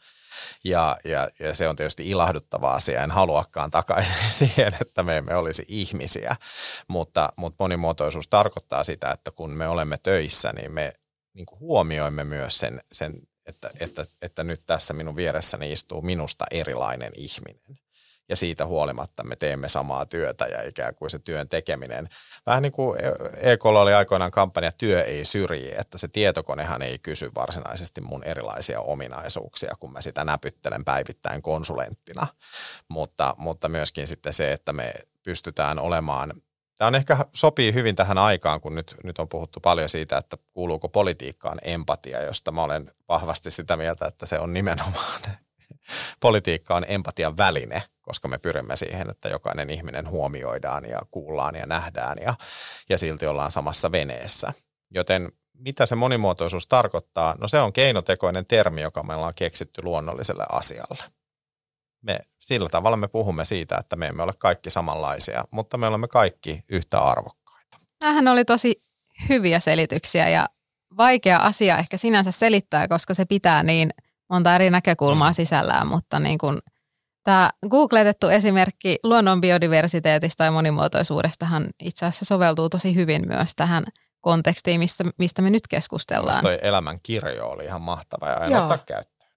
Ja, 0.63 0.97
ja, 1.04 1.30
ja 1.39 1.56
se 1.56 1.67
on 1.67 1.75
tietysti 1.75 2.10
ilahduttava 2.10 2.73
asia. 2.73 3.04
En 3.04 3.12
haluakaan 3.12 3.71
takaisin 3.71 4.32
siihen, 4.39 4.78
että 4.82 5.04
me 5.04 5.17
emme 5.17 5.36
olisi 5.36 5.65
ihmisiä, 5.67 6.36
mutta, 6.88 7.34
mutta 7.38 7.63
monimuotoisuus 7.63 8.28
tarkoittaa 8.28 8.84
sitä, 8.84 9.12
että 9.12 9.32
kun 9.32 9.51
me 9.51 9.67
olemme 9.67 9.97
töissä, 10.04 10.54
niin 10.54 10.71
me 10.71 10.93
niin 11.34 11.45
kuin 11.45 11.60
huomioimme 11.60 12.23
myös 12.23 12.60
sen, 12.60 12.82
sen 12.91 13.13
että, 13.45 13.69
että, 13.80 14.06
että 14.21 14.43
nyt 14.43 14.62
tässä 14.65 14.93
minun 14.93 15.15
vieressäni 15.15 15.71
istuu 15.71 16.01
minusta 16.01 16.45
erilainen 16.51 17.12
ihminen 17.15 17.85
ja 18.29 18.35
siitä 18.35 18.65
huolimatta 18.65 19.23
me 19.23 19.35
teemme 19.35 19.69
samaa 19.69 20.05
työtä 20.05 20.45
ja 20.45 20.67
ikään 20.67 20.95
kuin 20.95 21.09
se 21.09 21.19
työn 21.19 21.49
tekeminen. 21.49 22.09
Vähän 22.45 22.63
niin 22.63 22.71
kuin 22.71 22.99
EKlla 23.38 23.81
oli 23.81 23.93
aikoinaan 23.93 24.31
kampanja 24.31 24.71
Työ 24.71 25.03
ei 25.03 25.25
syrji, 25.25 25.71
että 25.77 25.97
se 25.97 26.07
tietokonehan 26.07 26.81
ei 26.81 26.99
kysy 26.99 27.31
varsinaisesti 27.35 28.01
mun 28.01 28.23
erilaisia 28.23 28.81
ominaisuuksia, 28.81 29.75
kun 29.79 29.93
mä 29.93 30.01
sitä 30.01 30.23
näpyttelen 30.23 30.85
päivittäin 30.85 31.41
konsulenttina, 31.41 32.27
mutta, 32.89 33.35
mutta 33.38 33.69
myöskin 33.69 34.07
sitten 34.07 34.33
se, 34.33 34.51
että 34.51 34.73
me 34.73 34.93
pystytään 35.23 35.79
olemaan 35.79 36.33
Tämä 36.77 36.88
on 36.88 36.95
ehkä 36.95 37.17
sopii 37.33 37.73
hyvin 37.73 37.95
tähän 37.95 38.17
aikaan, 38.17 38.61
kun 38.61 38.75
nyt, 38.75 38.95
nyt 39.03 39.19
on 39.19 39.29
puhuttu 39.29 39.59
paljon 39.59 39.89
siitä, 39.89 40.17
että 40.17 40.38
kuuluuko 40.53 40.89
politiikkaan 40.89 41.57
empatia, 41.61 42.21
josta 42.21 42.51
mä 42.51 42.63
olen 42.63 42.91
vahvasti 43.09 43.51
sitä 43.51 43.77
mieltä, 43.77 44.07
että 44.07 44.25
se 44.25 44.39
on 44.39 44.53
nimenomaan 44.53 45.21
politiikka 46.19 46.76
on 46.76 46.86
empatian 46.88 47.38
väline, 47.38 47.84
koska 48.02 48.28
me 48.28 48.38
pyrimme 48.38 48.76
siihen, 48.76 49.10
että 49.10 49.30
jokainen 49.30 49.69
ihminen 49.69 50.10
huomioidaan 50.10 50.89
ja 50.89 51.00
kuullaan 51.12 51.56
ja 51.56 51.65
nähdään 51.65 52.17
ja, 52.21 52.34
ja 52.89 52.98
silti 52.98 53.28
ollaan 53.28 53.52
samassa 53.52 53.91
veneessä. 53.91 54.54
Joten 54.91 55.32
mitä 55.58 55.86
se 55.86 55.95
monimuotoisuus 55.95 56.67
tarkoittaa? 56.67 57.36
No 57.41 57.48
se 57.48 57.60
on 57.60 57.74
keinotekoinen 57.74 58.45
termi, 58.45 58.82
joka 58.82 59.04
meillä 59.04 59.28
on 59.28 59.34
keksitty 59.36 59.82
luonnolliselle 59.84 60.45
asialle. 60.50 61.04
Me, 62.02 62.19
sillä 62.39 62.69
tavalla 62.69 62.98
me 62.98 63.08
puhumme 63.08 63.45
siitä, 63.45 63.78
että 63.78 63.95
me 63.95 64.08
emme 64.08 64.24
ole 64.24 64.34
kaikki 64.38 64.69
samanlaisia, 64.69 65.45
mutta 65.52 65.78
me 65.78 65.88
olemme 65.88 66.08
kaikki 66.08 66.63
yhtä 66.69 67.00
arvokkaita. 67.02 67.78
Tämähän 68.00 68.28
oli 68.28 68.45
tosi 68.45 68.82
hyviä 69.30 69.60
selityksiä 69.60 70.30
ja 70.30 70.50
vaikea 70.98 71.38
asia 71.38 71.78
ehkä 71.78 71.98
sinänsä 71.98 72.32
selittää, 72.32 72.88
koska 72.88 73.13
se 73.13 73.26
pitää 73.26 73.63
niin 73.63 73.89
monta 74.29 74.55
eri 74.55 74.69
näkökulmaa 74.69 75.29
mm. 75.29 75.35
sisällään, 75.35 75.88
mutta 75.88 76.19
niin 76.19 76.38
kuin– 76.38 76.59
Tämä 77.25 77.49
googletettu 77.69 78.27
esimerkki 78.27 78.97
luonnon 79.03 79.41
biodiversiteetistä 79.41 80.43
ja 80.43 80.51
monimuotoisuudestahan 80.51 81.67
itse 81.79 82.05
asiassa 82.05 82.25
soveltuu 82.25 82.69
tosi 82.69 82.95
hyvin 82.95 83.21
myös 83.27 83.51
tähän 83.55 83.83
kontekstiin, 84.21 84.79
mistä, 84.79 85.03
mistä 85.17 85.41
me 85.41 85.49
nyt 85.49 85.67
keskustellaan. 85.67 86.41
Toi 86.41 86.59
elämän 86.61 86.99
kirjo 87.03 87.47
oli 87.47 87.65
ihan 87.65 87.81
mahtava 87.81 88.27
ja 88.27 88.38
aina 88.38 88.61
ottaa 88.61 88.77
käyttöön. 88.77 89.31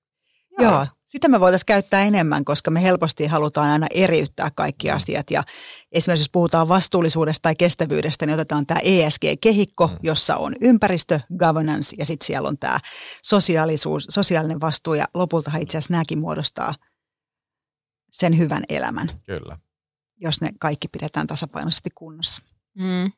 Joo. 0.59 0.73
Joo, 0.73 0.87
sitä 1.09 1.29
me 1.29 1.41
voitaisiin 1.41 1.67
käyttää 1.67 2.03
enemmän, 2.03 2.45
koska 2.45 2.71
me 2.71 2.83
helposti 2.83 3.27
halutaan 3.27 3.71
aina 3.71 3.87
eriyttää 3.95 4.51
kaikki 4.51 4.91
asiat. 4.91 5.31
Ja 5.31 5.45
esimerkiksi 5.93 6.23
jos 6.23 6.31
puhutaan 6.33 6.69
vastuullisuudesta 6.69 7.43
tai 7.43 7.55
kestävyydestä, 7.57 8.27
niin 8.27 8.35
otetaan 8.35 8.67
tämä 8.67 8.81
ESG-kehikko, 8.85 9.87
mm. 9.87 9.97
jossa 10.03 10.37
on 10.37 10.55
ympäristö, 10.61 11.21
governance 11.39 11.97
ja 11.99 12.07
sitten 12.07 12.27
siellä 12.27 12.49
on 12.49 12.59
tämä 12.59 12.79
sosiaalisuus, 13.23 14.07
sosiaalinen 14.11 14.61
vastuu. 14.61 14.95
Ja 14.95 15.09
lopultahan 15.15 15.63
itse 15.63 15.79
asiassa 15.79 15.93
nämäkin 15.93 16.21
muodostaa– 16.21 16.75
sen 18.11 18.39
hyvän 18.39 18.65
elämän. 18.69 19.11
Kyllä. 19.27 19.59
Jos 20.17 20.41
ne 20.41 20.51
kaikki 20.61 20.89
pidetään 20.89 21.27
tasapainoisesti 21.27 21.91
kunnossa. 21.95 22.43
Mm. 22.75 23.13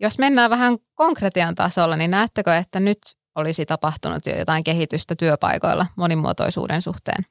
Jos 0.00 0.18
mennään 0.18 0.50
vähän 0.50 0.78
konkretian 0.94 1.54
tasolla, 1.54 1.96
niin 1.96 2.10
näettekö, 2.10 2.56
että 2.56 2.80
nyt 2.80 2.98
olisi 3.36 3.66
tapahtunut 3.66 4.26
jo 4.26 4.36
jotain 4.38 4.64
kehitystä 4.64 5.16
työpaikoilla 5.16 5.86
monimuotoisuuden 5.96 6.82
suhteen? 6.82 7.24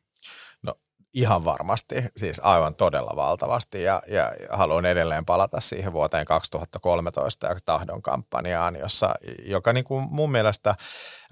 Ihan 1.16 1.46
varmasti, 1.46 1.96
siis 2.18 2.42
aivan 2.44 2.76
todella 2.76 3.16
valtavasti 3.16 3.84
ja, 3.84 4.02
ja 4.08 4.32
haluan 4.50 4.86
edelleen 4.86 5.26
palata 5.26 5.60
siihen 5.60 5.94
vuoteen 5.94 6.26
2013 6.26 7.48
ja 7.48 7.56
tahdon 7.66 8.02
kampanjaan, 8.02 8.76
jossa, 8.76 9.16
joka 9.46 9.74
niin 9.74 9.84
kuin 9.84 10.08
mun 10.10 10.32
mielestä 10.32 10.76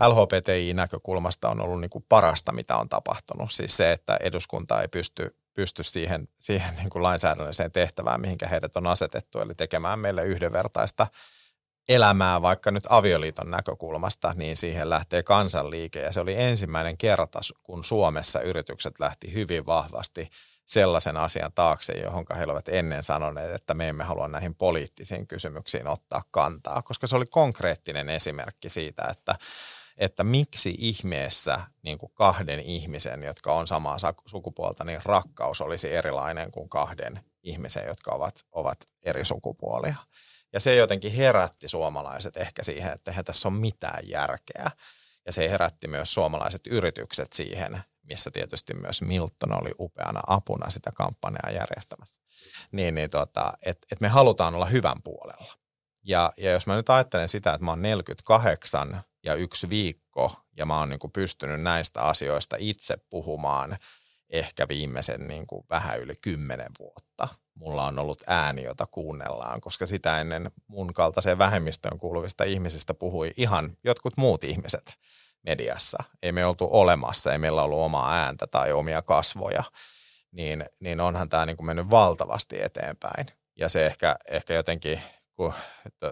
LHBTI-näkökulmasta 0.08 1.50
on 1.50 1.62
ollut 1.62 1.82
niin 1.82 1.90
kuin 1.90 2.06
parasta, 2.10 2.52
mitä 2.52 2.78
on 2.78 2.90
tapahtunut. 2.90 3.52
Siis 3.52 3.78
se, 3.78 3.92
että 3.92 4.18
eduskunta 4.22 4.82
ei 4.82 4.88
pysty, 4.88 5.38
pysty 5.54 5.84
siihen, 5.84 6.28
siihen 6.40 6.76
niin 6.76 6.90
kuin 6.90 7.04
lainsäädännölliseen 7.04 7.72
tehtävään, 7.72 8.22
mihinkä 8.22 8.48
heidät 8.48 8.76
on 8.76 8.88
asetettu, 8.88 9.40
eli 9.40 9.56
tekemään 9.56 10.00
meille 10.00 10.24
yhdenvertaista 10.24 11.08
elämää 11.90 12.42
vaikka 12.42 12.72
nyt 12.72 12.84
avioliiton 12.90 13.52
näkökulmasta, 13.52 14.34
niin 14.36 14.58
siihen 14.58 14.90
lähtee 14.90 15.24
kansanliike. 15.24 16.00
Ja 16.00 16.12
se 16.14 16.20
oli 16.20 16.36
ensimmäinen 16.42 16.98
kerta, 16.98 17.40
kun 17.64 17.84
Suomessa 17.84 18.42
yritykset 18.42 19.00
lähti 19.00 19.34
hyvin 19.34 19.66
vahvasti 19.66 20.30
sellaisen 20.66 21.18
asian 21.18 21.52
taakse, 21.56 21.94
johon 21.94 22.26
he 22.38 22.44
olivat 22.44 22.70
ennen 22.70 23.04
sanoneet, 23.04 23.52
että 23.52 23.74
me 23.74 23.90
emme 23.90 24.04
halua 24.04 24.28
näihin 24.28 24.56
poliittisiin 24.56 25.28
kysymyksiin 25.28 25.88
ottaa 25.88 26.24
kantaa, 26.32 26.82
koska 26.82 27.08
se 27.08 27.16
oli 27.16 27.26
konkreettinen 27.26 28.10
esimerkki 28.10 28.70
siitä, 28.70 29.04
että, 29.12 29.36
että 29.98 30.24
miksi 30.24 30.76
ihmeessä 30.78 31.60
niin 31.82 31.98
kuin 31.98 32.12
kahden 32.14 32.60
ihmisen, 32.60 33.24
jotka 33.24 33.54
on 33.54 33.68
samaa 33.68 33.98
sukupuolta, 34.26 34.84
niin 34.84 35.02
rakkaus 35.06 35.62
olisi 35.62 35.94
erilainen 35.94 36.52
kuin 36.52 36.70
kahden 36.70 37.20
ihmisen, 37.44 37.88
jotka 37.88 38.12
ovat, 38.12 38.46
ovat 38.52 38.78
eri 39.04 39.26
sukupuolia. 39.26 39.96
Ja 40.54 40.60
se 40.60 40.76
jotenkin 40.76 41.12
herätti 41.12 41.68
suomalaiset 41.68 42.38
ehkä 42.38 42.64
siihen, 42.64 42.94
että 42.94 43.12
eihän 43.12 43.26
tässä 43.26 43.50
ole 43.50 43.60
mitään 43.60 44.10
järkeä. 44.10 44.72
Ja 45.26 45.32
se 45.32 45.50
herätti 45.50 45.88
myös 45.88 46.14
suomalaiset 46.14 46.68
yritykset 46.68 47.34
siihen, 47.34 47.82
missä 48.04 48.32
tietysti 48.32 48.74
myös 48.74 49.02
Milton 49.02 49.62
oli 49.62 49.72
upeana 49.80 50.22
apuna 50.28 50.70
sitä 50.70 50.92
kampanjaa 50.92 51.52
järjestämässä. 51.52 52.22
Niin, 52.72 52.96
niin 52.96 53.10
tota, 53.10 53.54
että 53.66 53.88
et 53.92 54.02
me 54.02 54.08
halutaan 54.08 54.56
olla 54.56 54.66
hyvän 54.66 55.02
puolella. 55.04 55.54
Ja, 56.04 56.34
ja 56.38 56.52
jos 56.52 56.68
mä 56.68 56.76
nyt 56.76 56.90
ajattelen 56.90 57.30
sitä, 57.30 57.54
että 57.54 57.66
mä 57.66 57.72
oon 57.72 57.82
48 57.82 59.02
ja 59.24 59.36
yksi 59.36 59.70
viikko 59.70 60.36
ja 60.58 60.66
mä 60.66 60.80
oon 60.80 60.90
niin 60.90 61.12
pystynyt 61.14 61.62
näistä 61.62 62.02
asioista 62.02 62.56
itse 62.60 62.98
puhumaan 63.10 63.78
ehkä 64.30 64.68
viimeisen 64.68 65.28
niin 65.28 65.46
vähän 65.70 66.00
yli 66.00 66.16
kymmenen 66.22 66.72
vuotta– 66.80 67.28
mulla 67.56 67.88
on 67.88 68.00
ollut 68.00 68.24
ääni, 68.28 68.64
jota 68.64 68.86
kuunnellaan, 68.86 69.62
koska 69.62 69.86
sitä 69.86 70.22
ennen 70.22 70.52
mun 70.68 70.94
kaltaiseen 70.94 71.38
vähemmistöön 71.38 72.00
kuuluvista 72.00 72.44
ihmisistä 72.44 72.94
puhui 72.94 73.32
ihan 73.38 73.78
jotkut 73.84 74.18
muut 74.18 74.44
ihmiset 74.44 74.94
mediassa. 75.44 76.04
Ei 76.22 76.32
me 76.32 76.46
oltu 76.46 76.68
olemassa, 76.72 77.32
ei 77.32 77.38
meillä 77.38 77.64
ollut 77.64 77.80
omaa 77.80 78.14
ääntä 78.14 78.48
tai 78.48 78.72
omia 78.72 79.02
kasvoja, 79.02 79.64
niin, 80.32 80.66
niin 80.80 81.02
onhan 81.02 81.30
tämä 81.30 81.46
niin 81.46 81.66
mennyt 81.66 81.90
valtavasti 81.90 82.62
eteenpäin. 82.62 83.26
Ja 83.56 83.70
se 83.70 83.86
ehkä, 83.86 84.16
ehkä 84.30 84.54
jotenkin 84.54 85.02
kun 85.36 85.54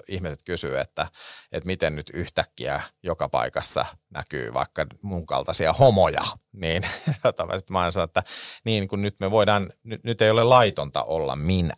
ihmiset 0.07 0.43
kysyy, 0.45 0.79
että, 0.79 1.07
että 1.51 1.67
miten 1.67 1.95
nyt 1.95 2.11
yhtäkkiä 2.13 2.81
joka 3.03 3.29
paikassa 3.29 3.85
näkyy 4.09 4.53
vaikka 4.53 4.85
mun 5.01 5.25
kaltaisia 5.25 5.73
homoja, 5.73 6.21
niin 6.53 6.83
mä 7.69 7.79
aina 7.79 7.91
sanon, 7.91 8.05
että 8.05 8.23
niin 8.63 8.87
kun 8.87 9.01
nyt 9.01 9.15
me 9.19 9.31
voidaan, 9.31 9.73
nyt, 9.83 10.03
nyt 10.03 10.21
ei 10.21 10.29
ole 10.29 10.43
laitonta 10.43 11.03
olla 11.03 11.35
minä, 11.35 11.75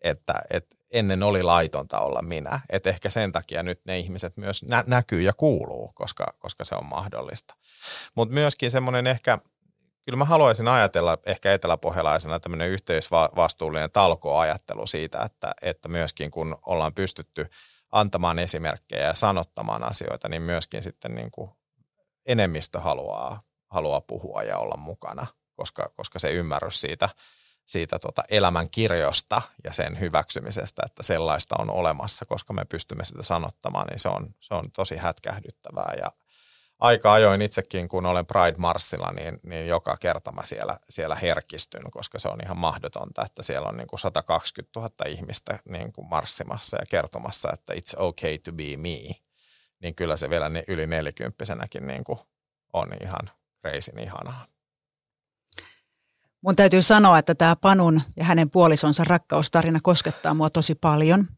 että, 0.00 0.34
että 0.50 0.76
ennen 0.90 1.22
oli 1.22 1.42
laitonta 1.42 2.00
olla 2.00 2.22
minä, 2.22 2.60
että 2.70 2.90
ehkä 2.90 3.10
sen 3.10 3.32
takia 3.32 3.62
nyt 3.62 3.80
ne 3.84 3.98
ihmiset 3.98 4.36
myös 4.36 4.62
nä- 4.62 4.84
näkyy 4.86 5.22
ja 5.22 5.32
kuuluu, 5.32 5.92
koska, 5.94 6.34
koska 6.38 6.64
se 6.64 6.74
on 6.74 6.86
mahdollista. 6.86 7.54
Mutta 8.14 8.34
myöskin 8.34 8.70
semmoinen 8.70 9.06
ehkä 9.06 9.38
kyllä 10.04 10.16
mä 10.16 10.24
haluaisin 10.24 10.68
ajatella 10.68 11.18
ehkä 11.26 11.54
eteläpohjalaisena 11.54 12.40
tämmöinen 12.40 12.70
yhteisvastuullinen 12.70 13.90
talkoajattelu 13.90 14.86
siitä, 14.86 15.22
että, 15.22 15.54
että 15.62 15.88
myöskin 15.88 16.30
kun 16.30 16.58
ollaan 16.66 16.94
pystytty 16.94 17.46
antamaan 17.92 18.38
esimerkkejä 18.38 19.02
ja 19.02 19.14
sanottamaan 19.14 19.84
asioita, 19.84 20.28
niin 20.28 20.42
myöskin 20.42 20.82
sitten 20.82 21.14
niin 21.14 21.30
kuin 21.30 21.50
enemmistö 22.26 22.80
haluaa, 22.80 23.42
haluaa 23.68 24.00
puhua 24.00 24.42
ja 24.42 24.58
olla 24.58 24.76
mukana, 24.76 25.26
koska, 25.54 25.90
koska 25.96 26.18
se 26.18 26.30
ymmärrys 26.30 26.80
siitä, 26.80 27.08
siitä 27.66 27.98
tota 27.98 28.22
elämän 28.28 28.70
kirjosta 28.70 29.42
ja 29.64 29.72
sen 29.72 30.00
hyväksymisestä, 30.00 30.82
että 30.86 31.02
sellaista 31.02 31.54
on 31.58 31.70
olemassa, 31.70 32.24
koska 32.24 32.52
me 32.52 32.64
pystymme 32.64 33.04
sitä 33.04 33.22
sanottamaan, 33.22 33.86
niin 33.86 33.98
se 33.98 34.08
on, 34.08 34.26
se 34.40 34.54
on 34.54 34.70
tosi 34.70 34.96
hätkähdyttävää 34.96 35.94
ja, 35.98 36.12
aika 36.78 37.12
ajoin 37.12 37.42
itsekin, 37.42 37.88
kun 37.88 38.06
olen 38.06 38.26
Pride 38.26 38.58
Marsilla, 38.58 39.12
niin, 39.12 39.40
niin 39.42 39.66
joka 39.66 39.96
kerta 39.96 40.32
mä 40.32 40.44
siellä, 40.44 40.78
siellä 40.90 41.14
herkistyn, 41.14 41.90
koska 41.90 42.18
se 42.18 42.28
on 42.28 42.38
ihan 42.44 42.56
mahdotonta, 42.56 43.24
että 43.24 43.42
siellä 43.42 43.68
on 43.68 43.76
niin 43.76 43.86
kuin 43.86 44.00
120 44.00 44.80
000 44.80 44.90
ihmistä 45.08 45.58
niin 45.68 45.92
kuin 45.92 46.08
marssimassa 46.08 46.76
ja 46.76 46.86
kertomassa, 46.86 47.52
että 47.52 47.74
it's 47.74 47.94
okay 48.02 48.38
to 48.38 48.52
be 48.52 48.76
me. 48.76 49.14
Niin 49.82 49.94
kyllä 49.94 50.16
se 50.16 50.30
vielä 50.30 50.50
yli 50.68 50.86
nelikymppisenäkin 50.86 51.86
niin 51.86 52.04
kuin 52.04 52.18
on 52.72 52.88
ihan 53.02 53.30
reisin 53.64 53.98
ihanaa. 53.98 54.46
Mun 56.40 56.56
täytyy 56.56 56.82
sanoa, 56.82 57.18
että 57.18 57.34
tämä 57.34 57.56
Panun 57.56 58.02
ja 58.16 58.24
hänen 58.24 58.50
puolisonsa 58.50 59.04
rakkaustarina 59.04 59.78
koskettaa 59.82 60.34
mua 60.34 60.50
tosi 60.50 60.74
paljon. 60.74 61.28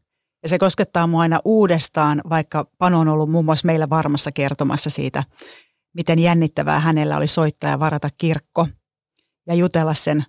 Ja 0.43 0.49
se 0.49 0.59
koskettaa 0.59 1.07
mua 1.07 1.21
aina 1.21 1.39
uudestaan, 1.45 2.21
vaikka 2.29 2.65
Pano 2.77 2.99
on 2.99 3.07
ollut 3.07 3.31
muun 3.31 3.45
muassa 3.45 3.65
meillä 3.65 3.89
varmassa 3.89 4.31
kertomassa 4.31 4.89
siitä, 4.89 5.23
miten 5.93 6.19
jännittävää 6.19 6.79
hänellä 6.79 7.17
oli 7.17 7.27
soittaa 7.27 7.69
ja 7.69 7.79
varata 7.79 8.09
kirkko 8.17 8.67
ja 9.47 9.55
jutella 9.55 9.93
sen 9.93 10.23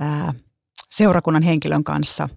ää, 0.00 0.34
seurakunnan 0.90 1.42
henkilön 1.42 1.84
kanssa 1.84 2.28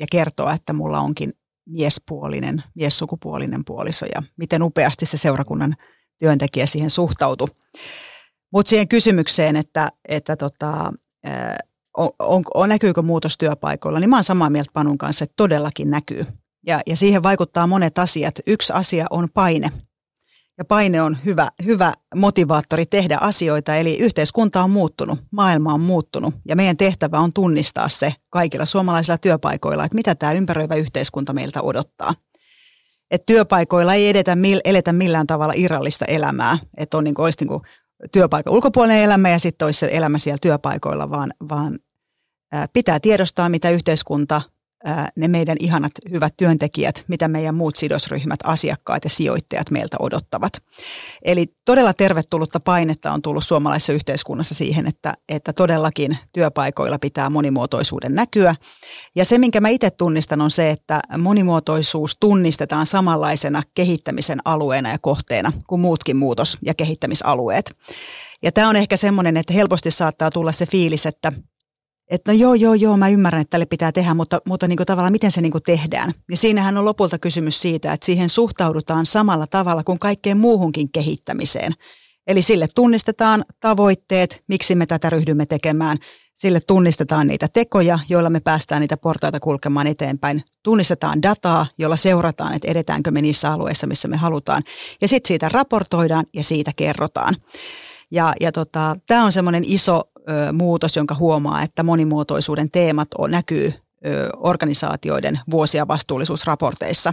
ja 0.00 0.06
kertoa, 0.10 0.52
että 0.52 0.72
mulla 0.72 1.00
onkin 1.00 1.32
miespuolinen, 1.68 2.62
miessukupuolinen 2.74 3.64
puoliso 3.64 4.06
ja 4.14 4.22
miten 4.36 4.62
upeasti 4.62 5.06
se 5.06 5.16
seurakunnan 5.16 5.76
työntekijä 6.18 6.66
siihen 6.66 6.90
suhtautui. 6.90 7.48
Mutta 8.52 8.70
siihen 8.70 8.88
kysymykseen, 8.88 9.56
että, 9.56 9.92
että 10.08 10.36
tota, 10.36 10.92
on, 11.96 12.42
on, 12.54 12.68
näkyykö 12.68 13.02
muutos 13.02 13.38
työpaikoilla, 13.38 14.00
niin 14.00 14.10
mä 14.10 14.16
oon 14.16 14.24
samaa 14.24 14.50
mieltä 14.50 14.70
Panun 14.72 14.98
kanssa, 14.98 15.24
että 15.24 15.34
todellakin 15.36 15.90
näkyy. 15.90 16.26
Ja, 16.66 16.80
ja 16.86 16.96
siihen 16.96 17.22
vaikuttaa 17.22 17.66
monet 17.66 17.98
asiat. 17.98 18.34
Yksi 18.46 18.72
asia 18.72 19.06
on 19.10 19.28
paine. 19.34 19.70
Ja 20.58 20.64
paine 20.64 21.02
on 21.02 21.16
hyvä, 21.24 21.48
hyvä 21.64 21.92
motivaattori 22.14 22.86
tehdä 22.86 23.18
asioita, 23.20 23.76
eli 23.76 23.98
yhteiskunta 23.98 24.62
on 24.62 24.70
muuttunut, 24.70 25.18
maailma 25.30 25.74
on 25.74 25.80
muuttunut 25.80 26.34
ja 26.48 26.56
meidän 26.56 26.76
tehtävä 26.76 27.18
on 27.18 27.32
tunnistaa 27.32 27.88
se 27.88 28.14
kaikilla 28.30 28.64
suomalaisilla 28.64 29.18
työpaikoilla, 29.18 29.84
että 29.84 29.94
mitä 29.94 30.14
tämä 30.14 30.32
ympäröivä 30.32 30.74
yhteiskunta 30.74 31.32
meiltä 31.32 31.62
odottaa. 31.62 32.14
Että 33.10 33.26
työpaikoilla 33.26 33.94
ei 33.94 34.08
edetä, 34.08 34.36
eletä 34.64 34.92
millään 34.92 35.26
tavalla 35.26 35.54
irrallista 35.56 36.04
elämää, 36.04 36.58
että 36.76 36.96
on 36.96 37.04
niin 37.04 37.14
kuin, 37.14 37.24
olisi 37.24 37.38
niin 37.40 37.48
kuin 37.48 37.62
työpaikan 38.12 38.52
ulkopuolinen 38.52 39.02
elämä 39.02 39.28
ja 39.28 39.38
sitten 39.38 39.66
olisi 39.66 39.80
se 39.80 39.88
elämä 39.92 40.18
siellä 40.18 40.38
työpaikoilla, 40.42 41.10
vaan, 41.10 41.30
vaan 41.48 41.78
pitää 42.72 43.00
tiedostaa, 43.00 43.48
mitä 43.48 43.70
yhteiskunta, 43.70 44.42
ne 45.16 45.28
meidän 45.28 45.56
ihanat 45.60 45.92
hyvät 46.10 46.34
työntekijät, 46.36 47.04
mitä 47.08 47.28
meidän 47.28 47.54
muut 47.54 47.76
sidosryhmät, 47.76 48.40
asiakkaat 48.44 49.04
ja 49.04 49.10
sijoittajat 49.10 49.70
meiltä 49.70 49.96
odottavat. 50.00 50.52
Eli 51.24 51.46
todella 51.64 51.94
tervetullutta 51.94 52.60
painetta 52.60 53.12
on 53.12 53.22
tullut 53.22 53.44
suomalaisessa 53.44 53.92
yhteiskunnassa 53.92 54.54
siihen, 54.54 54.86
että, 54.86 55.14
että 55.28 55.52
todellakin 55.52 56.18
työpaikoilla 56.32 56.98
pitää 56.98 57.30
monimuotoisuuden 57.30 58.14
näkyä. 58.14 58.54
Ja 59.14 59.24
se, 59.24 59.38
minkä 59.38 59.60
mä 59.60 59.68
itse 59.68 59.90
tunnistan, 59.90 60.40
on 60.40 60.50
se, 60.50 60.70
että 60.70 61.00
monimuotoisuus 61.18 62.16
tunnistetaan 62.20 62.86
samanlaisena 62.86 63.62
kehittämisen 63.74 64.38
alueena 64.44 64.90
ja 64.90 64.98
kohteena 64.98 65.52
kuin 65.66 65.80
muutkin 65.80 66.16
muutos- 66.16 66.58
ja 66.62 66.74
kehittämisalueet. 66.74 67.76
Ja 68.42 68.52
tämä 68.52 68.68
on 68.68 68.76
ehkä 68.76 68.96
semmoinen, 68.96 69.36
että 69.36 69.52
helposti 69.52 69.90
saattaa 69.90 70.30
tulla 70.30 70.52
se 70.52 70.66
fiilis, 70.66 71.06
että 71.06 71.32
että 72.12 72.32
no 72.32 72.38
joo, 72.38 72.54
joo, 72.54 72.74
joo, 72.74 72.96
mä 72.96 73.08
ymmärrän, 73.08 73.42
että 73.42 73.50
tälle 73.50 73.66
pitää 73.66 73.92
tehdä, 73.92 74.14
mutta, 74.14 74.40
mutta 74.48 74.68
niin 74.68 74.76
kuin 74.76 74.86
tavallaan 74.86 75.12
miten 75.12 75.30
se 75.30 75.40
niin 75.40 75.52
kuin 75.52 75.62
tehdään. 75.62 76.12
Ja 76.30 76.36
siinähän 76.36 76.76
on 76.78 76.84
lopulta 76.84 77.18
kysymys 77.18 77.62
siitä, 77.62 77.92
että 77.92 78.06
siihen 78.06 78.28
suhtaudutaan 78.28 79.06
samalla 79.06 79.46
tavalla 79.46 79.84
kuin 79.84 79.98
kaikkeen 79.98 80.38
muuhunkin 80.38 80.92
kehittämiseen. 80.92 81.72
Eli 82.26 82.42
sille 82.42 82.66
tunnistetaan 82.74 83.44
tavoitteet, 83.60 84.42
miksi 84.48 84.74
me 84.74 84.86
tätä 84.86 85.10
ryhdymme 85.10 85.46
tekemään. 85.46 85.96
Sille 86.34 86.60
tunnistetaan 86.60 87.26
niitä 87.26 87.48
tekoja, 87.48 87.98
joilla 88.08 88.30
me 88.30 88.40
päästään 88.40 88.80
niitä 88.80 88.96
portaita 88.96 89.40
kulkemaan 89.40 89.86
eteenpäin. 89.86 90.42
Tunnistetaan 90.62 91.22
dataa, 91.22 91.66
jolla 91.78 91.96
seurataan, 91.96 92.54
että 92.54 92.70
edetäänkö 92.70 93.10
me 93.10 93.22
niissä 93.22 93.52
alueissa, 93.52 93.86
missä 93.86 94.08
me 94.08 94.16
halutaan. 94.16 94.62
Ja 95.00 95.08
sitten 95.08 95.28
siitä 95.28 95.48
raportoidaan 95.48 96.26
ja 96.34 96.44
siitä 96.44 96.72
kerrotaan. 96.76 97.36
Ja, 98.10 98.32
ja 98.40 98.52
tota, 98.52 98.96
tämä 99.06 99.24
on 99.24 99.32
semmoinen 99.32 99.64
iso 99.66 100.00
muutos, 100.52 100.96
jonka 100.96 101.14
huomaa, 101.14 101.62
että 101.62 101.82
monimuotoisuuden 101.82 102.70
teemat 102.70 103.08
on, 103.18 103.30
näkyy 103.30 103.72
organisaatioiden 104.36 105.40
vuosia 105.50 105.88
vastuullisuusraporteissa. 105.88 107.12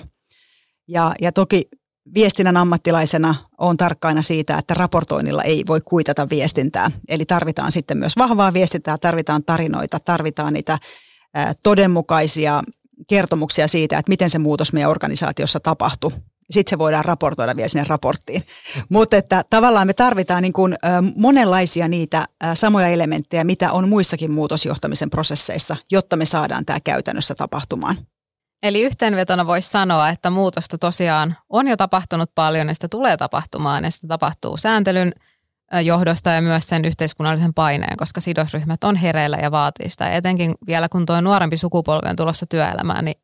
Ja, 0.88 1.14
ja 1.22 1.32
toki 1.32 1.70
viestinnän 2.14 2.58
ammattilaisena 2.58 3.36
on 3.58 3.78
tarkkaina 3.78 4.22
siitä, 4.22 4.58
että 4.58 4.74
raportoinnilla 4.74 5.44
ei 5.44 5.64
voi 5.68 5.80
kuitata 5.86 6.30
viestintää. 6.30 6.92
Eli 7.08 7.26
tarvitaan 7.26 7.72
sitten 7.72 7.98
myös 7.98 8.18
vahvaa 8.18 8.54
viestintää, 8.54 8.98
tarvitaan 8.98 9.44
tarinoita, 9.44 10.00
tarvitaan 10.00 10.54
niitä 10.54 10.78
todenmukaisia 11.64 12.62
kertomuksia 13.08 13.68
siitä, 13.68 13.98
että 13.98 14.10
miten 14.10 14.30
se 14.30 14.40
muutos 14.40 14.74
meidän 14.74 14.92
organisaatiossa 14.92 15.60
tapahtui. 15.60 16.12
Sitten 16.52 16.70
se 16.70 16.78
voidaan 16.78 17.06
raportoida 17.06 17.56
vielä 17.56 17.68
sinne 17.68 17.86
raporttiin. 17.88 18.44
Mutta 18.90 19.18
että 19.18 19.44
tavallaan 19.50 19.88
me 19.88 19.94
tarvitaan 19.94 20.42
niin 20.42 20.54
kuin, 20.54 20.76
monenlaisia 21.16 21.88
niitä 21.88 22.26
samoja 22.54 22.88
elementtejä, 22.88 23.44
mitä 23.44 23.72
on 23.72 23.90
muissakin 23.90 24.32
muutosjohtamisen 24.32 25.10
prosesseissa, 25.10 25.76
jotta 25.92 26.16
me 26.16 26.26
saadaan 26.26 26.66
tämä 26.66 26.80
käytännössä 26.84 27.36
tapahtumaan. 27.36 27.98
Eli 28.64 28.82
yhteenvetona 28.82 29.48
voisi 29.48 29.70
sanoa, 29.70 30.10
että 30.10 30.30
muutosta 30.30 30.78
tosiaan 30.78 31.38
on 31.50 31.68
jo 31.68 31.78
tapahtunut 31.78 32.32
paljon 32.36 32.68
ja 32.68 32.74
sitä 32.74 32.88
tulee 32.88 33.18
tapahtumaan 33.18 33.84
ja 33.84 33.92
sitä 33.92 34.08
tapahtuu 34.08 34.58
sääntelyn 34.58 35.12
johdosta 35.84 36.30
ja 36.30 36.42
myös 36.42 36.68
sen 36.68 36.86
yhteiskunnallisen 36.86 37.54
paineen, 37.54 37.98
koska 37.98 38.22
sidosryhmät 38.22 38.84
on 38.84 38.96
hereillä 38.96 39.38
ja 39.42 39.52
vaatii 39.52 39.90
sitä. 39.90 40.10
Etenkin 40.10 40.56
vielä 40.68 40.90
kun 40.90 41.06
tuo 41.06 41.22
nuorempi 41.22 41.58
sukupolvi 41.58 42.10
on 42.10 42.16
tulossa 42.16 42.46
työelämään, 42.46 43.06
niin 43.06 43.22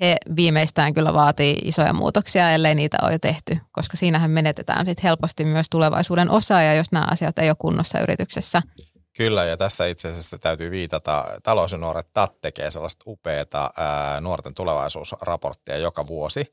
he 0.00 0.16
viimeistään 0.36 0.94
kyllä 0.94 1.14
vaatii 1.14 1.58
isoja 1.64 1.92
muutoksia, 1.92 2.50
ellei 2.50 2.74
niitä 2.74 2.96
ole 3.02 3.12
jo 3.12 3.18
tehty, 3.18 3.58
koska 3.72 3.96
siinähän 3.96 4.30
menetetään 4.30 4.86
sit 4.86 5.02
helposti 5.02 5.44
myös 5.44 5.66
tulevaisuuden 5.70 6.30
osaaja, 6.30 6.74
jos 6.74 6.92
nämä 6.92 7.06
asiat 7.10 7.38
ei 7.38 7.50
ole 7.50 7.56
kunnossa 7.58 8.00
yrityksessä. 8.00 8.62
Kyllä, 9.16 9.44
ja 9.44 9.56
tässä 9.56 9.86
itse 9.86 10.08
asiassa 10.08 10.38
täytyy 10.38 10.70
viitata, 10.70 11.24
talous 11.42 11.72
ja 11.72 11.78
nuoret 11.78 12.12
TAT 12.12 12.40
tekee 12.40 12.70
sellaista 12.70 13.04
upeata 13.06 13.70
ää, 13.76 14.20
nuorten 14.20 14.54
tulevaisuusraporttia 14.54 15.76
joka 15.76 16.06
vuosi, 16.06 16.52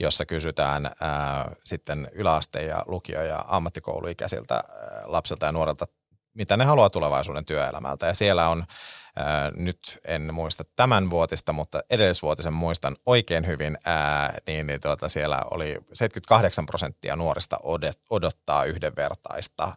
jossa 0.00 0.26
kysytään 0.26 0.90
ää, 1.00 1.50
sitten 1.64 2.08
yläaste- 2.12 2.62
ja 2.62 2.82
lukio- 2.86 3.22
ja 3.22 3.44
ammattikouluikäisiltä 3.48 4.54
ää, 4.54 4.62
lapsilta 5.04 5.46
ja 5.46 5.52
nuorilta, 5.52 5.86
mitä 6.34 6.56
ne 6.56 6.64
haluaa 6.64 6.90
tulevaisuuden 6.90 7.44
työelämältä. 7.44 8.06
Ja 8.06 8.14
siellä 8.14 8.48
on, 8.48 8.64
nyt 9.56 9.98
en 10.04 10.34
muista 10.34 10.64
tämän 10.76 11.10
vuotista, 11.10 11.52
mutta 11.52 11.80
edellisvuotisen 11.90 12.52
muistan 12.52 12.96
oikein 13.06 13.46
hyvin, 13.46 13.78
ää, 13.84 14.38
niin, 14.46 14.66
niin 14.66 14.80
tuota, 14.80 15.08
siellä 15.08 15.42
oli 15.50 15.78
78 15.92 16.66
prosenttia 16.66 17.16
nuorista 17.16 17.56
odottaa 18.10 18.64
yhdenvertaista 18.64 19.72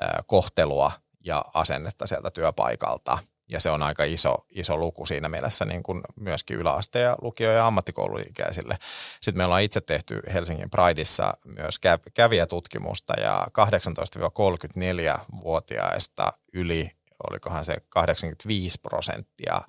ää, 0.00 0.22
kohtelua– 0.26 0.92
ja 1.26 1.44
asennetta 1.54 2.06
sieltä 2.06 2.30
työpaikalta. 2.30 3.18
Ja 3.48 3.60
se 3.60 3.70
on 3.70 3.82
aika 3.82 4.04
iso, 4.04 4.36
iso 4.50 4.76
luku 4.76 5.06
siinä 5.06 5.28
mielessä 5.28 5.64
niin 5.64 5.82
kuin 5.82 6.02
myöskin 6.16 6.56
yläaste- 6.56 6.98
ja 6.98 7.16
lukio- 7.22 7.52
ja 7.52 7.66
ammattikouluikäisille. 7.66 8.78
Sitten 9.20 9.38
me 9.38 9.44
ollaan 9.44 9.62
itse 9.62 9.80
tehty 9.80 10.20
Helsingin 10.34 10.70
Prideissa 10.70 11.34
myös 11.44 11.78
kävijätutkimusta 12.14 13.20
ja 13.20 13.46
18-34-vuotiaista 13.52 16.32
yli, 16.52 16.90
olikohan 17.30 17.64
se 17.64 17.76
85 17.88 18.78
prosenttia, 18.82 19.60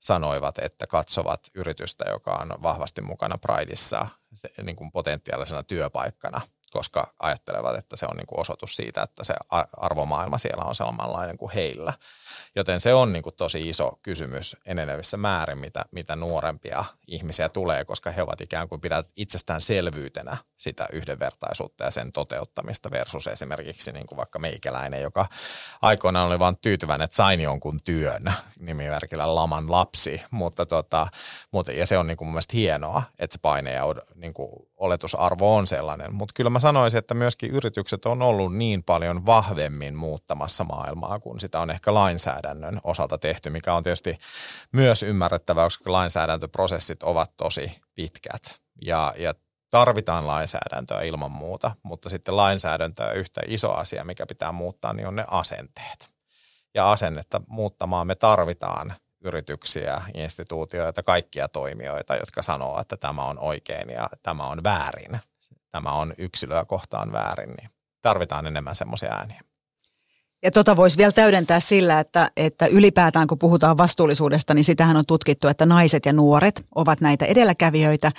sanoivat, 0.00 0.58
että 0.58 0.86
katsovat 0.86 1.40
yritystä, 1.54 2.04
joka 2.10 2.30
on 2.30 2.62
vahvasti 2.62 3.00
mukana 3.00 3.38
Prideissa 3.38 4.06
niin 4.62 4.76
kuin 4.76 4.92
potentiaalisena 4.92 5.62
työpaikkana– 5.62 6.40
koska 6.74 7.14
ajattelevat, 7.18 7.76
että 7.78 7.96
se 7.96 8.06
on 8.06 8.16
niin 8.16 8.26
kuin 8.26 8.40
osoitus 8.40 8.76
siitä, 8.76 9.02
että 9.02 9.24
se 9.24 9.34
arvomaailma 9.76 10.38
siellä 10.38 10.64
on 10.64 10.74
samanlainen 10.74 11.38
kuin 11.38 11.52
heillä. 11.52 11.92
Joten 12.56 12.80
se 12.80 12.94
on 12.94 13.12
niin 13.12 13.22
kuin 13.22 13.34
tosi 13.36 13.68
iso 13.68 13.98
kysymys 14.02 14.56
enenevissä 14.66 15.16
määrin, 15.16 15.58
mitä, 15.58 15.84
mitä 15.90 16.16
nuorempia 16.16 16.84
ihmisiä 17.06 17.48
tulee, 17.48 17.84
koska 17.84 18.10
he 18.10 18.22
ovat 18.22 18.40
ikään 18.40 18.68
kuin 18.68 18.80
pidät 18.80 19.06
itsestäänselvyytenä 19.16 20.36
sitä 20.56 20.86
yhdenvertaisuutta 20.92 21.84
ja 21.84 21.90
sen 21.90 22.12
toteuttamista 22.12 22.90
versus 22.90 23.26
esimerkiksi 23.26 23.92
niin 23.92 24.06
kuin 24.06 24.16
vaikka 24.16 24.38
meikäläinen, 24.38 25.02
joka 25.02 25.26
aikoinaan 25.82 26.26
oli 26.26 26.38
vain 26.38 26.58
tyytyväinen, 26.58 27.04
että 27.04 27.16
sain 27.16 27.40
jonkun 27.40 27.78
työn 27.84 28.32
nimimerkillä 28.58 29.34
laman 29.34 29.70
lapsi, 29.70 30.22
mutta 30.30 30.66
tota, 30.66 31.06
mutta, 31.52 31.72
ja 31.72 31.86
se 31.86 31.98
on 31.98 32.06
niin 32.06 32.16
kuin 32.16 32.28
mun 32.28 32.34
mielestä 32.34 32.56
hienoa, 32.56 33.02
että 33.18 33.34
se 33.34 33.38
paine 33.42 33.72
ja 33.72 33.84
niin 34.14 34.34
kuin 34.34 34.50
oletusarvo 34.76 35.56
on 35.56 35.66
sellainen, 35.66 36.14
mutta 36.14 36.32
kyllä 36.36 36.50
mä 36.50 36.60
sanoisin, 36.60 36.98
että 36.98 37.14
myöskin 37.14 37.50
yritykset 37.50 38.06
on 38.06 38.22
ollut 38.22 38.56
niin 38.56 38.82
paljon 38.82 39.26
vahvemmin 39.26 39.94
muuttamassa 39.94 40.64
maailmaa, 40.64 41.20
kun 41.20 41.40
sitä 41.40 41.60
on 41.60 41.70
ehkä 41.70 41.94
lainsäädännön 42.26 42.80
osalta 42.84 43.18
tehty, 43.18 43.50
mikä 43.50 43.74
on 43.74 43.82
tietysti 43.82 44.16
myös 44.72 45.02
ymmärrettävää, 45.02 45.66
koska 45.66 45.92
lainsäädäntöprosessit 45.92 47.02
ovat 47.02 47.36
tosi 47.36 47.80
pitkät. 47.94 48.60
Ja, 48.84 49.14
ja 49.18 49.34
tarvitaan 49.70 50.26
lainsäädäntöä 50.26 51.02
ilman 51.02 51.30
muuta, 51.30 51.70
mutta 51.82 52.08
sitten 52.08 52.36
lainsäädäntöä 52.36 53.12
yhtä 53.12 53.40
iso 53.46 53.72
asia, 53.72 54.04
mikä 54.04 54.26
pitää 54.26 54.52
muuttaa, 54.52 54.92
niin 54.92 55.08
on 55.08 55.16
ne 55.16 55.24
asenteet. 55.28 56.08
Ja 56.74 56.92
asennetta 56.92 57.40
muuttamaan 57.48 58.06
me 58.06 58.14
tarvitaan 58.14 58.94
yrityksiä, 59.24 60.02
instituutioita, 60.14 61.02
kaikkia 61.02 61.48
toimijoita, 61.48 62.16
jotka 62.16 62.42
sanoo, 62.42 62.80
että 62.80 62.96
tämä 62.96 63.24
on 63.24 63.38
oikein 63.38 63.90
ja 63.90 64.08
tämä 64.22 64.46
on 64.46 64.62
väärin. 64.62 65.20
Tämä 65.70 65.92
on 65.92 66.14
yksilöä 66.18 66.64
kohtaan 66.64 67.12
väärin, 67.12 67.50
niin 67.50 67.70
tarvitaan 68.02 68.46
enemmän 68.46 68.74
semmoisia 68.74 69.14
ääniä. 69.14 69.40
Ja 70.44 70.50
tota 70.50 70.76
voisi 70.76 70.98
vielä 70.98 71.12
täydentää 71.12 71.60
sillä, 71.60 72.00
että, 72.00 72.30
että 72.36 72.66
ylipäätään 72.66 73.26
kun 73.26 73.38
puhutaan 73.38 73.78
vastuullisuudesta, 73.78 74.54
niin 74.54 74.64
sitähän 74.64 74.96
on 74.96 75.04
tutkittu, 75.06 75.48
että 75.48 75.66
naiset 75.66 76.06
ja 76.06 76.12
nuoret 76.12 76.64
ovat 76.74 77.00
näitä 77.00 77.24
edelläkävijöitä. 77.24 78.12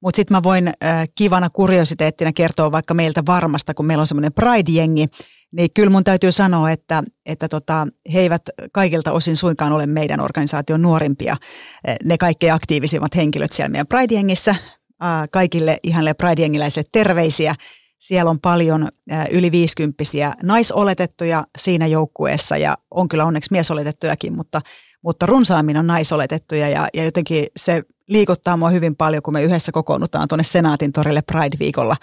Mutta 0.00 0.16
sitten 0.16 0.36
mä 0.36 0.42
voin 0.42 0.68
äh, 0.68 1.08
kivana 1.14 1.50
kuriositeettina 1.50 2.32
kertoa 2.32 2.72
vaikka 2.72 2.94
meiltä 2.94 3.22
varmasta, 3.26 3.74
kun 3.74 3.86
meillä 3.86 4.00
on 4.00 4.06
semmoinen 4.06 4.32
Pride-jengi, 4.32 5.06
niin 5.52 5.70
kyllä 5.74 5.90
mun 5.90 6.04
täytyy 6.04 6.32
sanoa, 6.32 6.70
että, 6.70 7.02
että 7.26 7.48
tota, 7.48 7.86
he 8.12 8.20
eivät 8.20 8.42
kaikilta 8.72 9.12
osin 9.12 9.36
suinkaan 9.36 9.72
ole 9.72 9.86
meidän 9.86 10.20
organisaation 10.20 10.82
nuorimpia. 10.82 11.36
Ne 12.04 12.18
kaikkein 12.18 12.52
aktiivisimmat 12.52 13.16
henkilöt 13.16 13.52
siellä 13.52 13.68
meidän 13.68 13.86
Pride-jengissä. 13.86 14.50
Äh, 14.50 15.28
kaikille 15.30 15.78
ihanille 15.82 16.14
Pride-jengiläisille 16.14 16.88
terveisiä. 16.92 17.54
Siellä 18.08 18.30
on 18.30 18.40
paljon 18.40 18.88
yli 19.30 19.52
viisikymppisiä 19.52 20.32
naisoletettuja 20.42 21.44
siinä 21.58 21.86
joukkueessa 21.86 22.56
ja 22.56 22.78
on 22.90 23.08
kyllä 23.08 23.24
onneksi 23.24 23.52
miesoletettujakin, 23.52 24.32
mutta, 24.32 24.60
mutta 25.02 25.26
runsaammin 25.26 25.76
on 25.76 25.86
naisoletettuja 25.86 26.68
ja, 26.68 26.88
ja 26.94 27.04
jotenkin 27.04 27.46
se 27.56 27.82
liikuttaa 28.08 28.56
mua 28.56 28.70
hyvin 28.70 28.96
paljon, 28.96 29.22
kun 29.22 29.34
me 29.34 29.42
yhdessä 29.42 29.72
kokoonnutaan 29.72 30.28
tuonne 30.28 30.44
Senaatin 30.44 30.92
torille 30.92 31.22
Pride-viikolla 31.32 31.96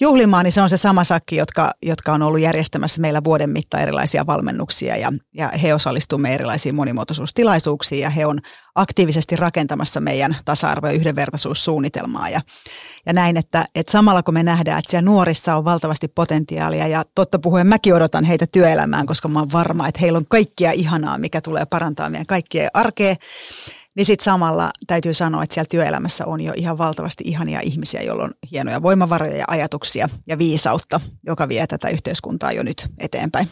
juhlimaan, 0.00 0.44
niin 0.44 0.52
se 0.52 0.62
on 0.62 0.70
se 0.70 0.76
sama 0.76 1.04
sakki, 1.04 1.36
jotka, 1.36 1.70
jotka 1.82 2.12
on 2.12 2.22
ollut 2.22 2.40
järjestämässä 2.40 3.00
meillä 3.00 3.24
vuoden 3.24 3.50
mittaan 3.50 3.82
erilaisia 3.82 4.26
valmennuksia 4.26 4.96
ja, 4.96 5.12
ja 5.34 5.52
he 5.62 5.74
osallistumme 5.74 6.34
erilaisiin 6.34 6.74
monimuotoisuustilaisuuksiin 6.74 8.02
ja 8.02 8.10
he 8.10 8.26
on 8.26 8.38
aktiivisesti 8.74 9.36
rakentamassa 9.36 10.00
meidän 10.00 10.36
tasa-arvo- 10.44 10.86
ja 10.86 10.92
yhdenvertaisuussuunnitelmaa 10.92 12.28
ja, 12.28 12.40
ja 13.06 13.12
näin, 13.12 13.36
että, 13.36 13.64
että 13.74 13.92
samalla 13.92 14.22
kun 14.22 14.34
me 14.34 14.42
nähdään, 14.42 14.78
että 14.78 14.90
siellä 14.90 15.10
nuorissa 15.10 15.56
on 15.56 15.64
valtavasti 15.64 16.08
potentiaalia 16.08 16.88
ja 16.88 17.04
totta 17.14 17.38
puhuen 17.38 17.66
mäkin 17.66 17.94
odotan 17.94 18.24
heitä 18.24 18.46
työelämään, 18.52 19.06
koska 19.06 19.28
mä 19.28 19.38
oon 19.38 19.52
varma, 19.52 19.88
että 19.88 20.00
heillä 20.00 20.16
on 20.16 20.26
kaikkia 20.28 20.72
ihanaa, 20.72 21.18
mikä 21.18 21.40
tulee 21.40 21.64
parantaa 21.64 22.10
meidän 22.10 22.26
kaikkien 22.36 22.70
arkea 22.74 23.14
niin 23.96 24.06
sitten 24.06 24.24
samalla 24.24 24.70
täytyy 24.86 25.14
sanoa, 25.14 25.42
että 25.42 25.54
siellä 25.54 25.68
työelämässä 25.70 26.26
on 26.26 26.40
jo 26.40 26.52
ihan 26.56 26.78
valtavasti 26.78 27.24
ihania 27.26 27.60
ihmisiä, 27.62 28.02
joilla 28.02 28.22
on 28.22 28.32
hienoja 28.50 28.82
voimavaroja 28.82 29.36
ja 29.36 29.44
ajatuksia 29.48 30.08
ja 30.26 30.38
viisautta, 30.38 31.00
joka 31.26 31.48
vie 31.48 31.66
tätä 31.66 31.88
yhteiskuntaa 31.88 32.52
jo 32.52 32.62
nyt 32.62 32.88
eteenpäin. 33.00 33.48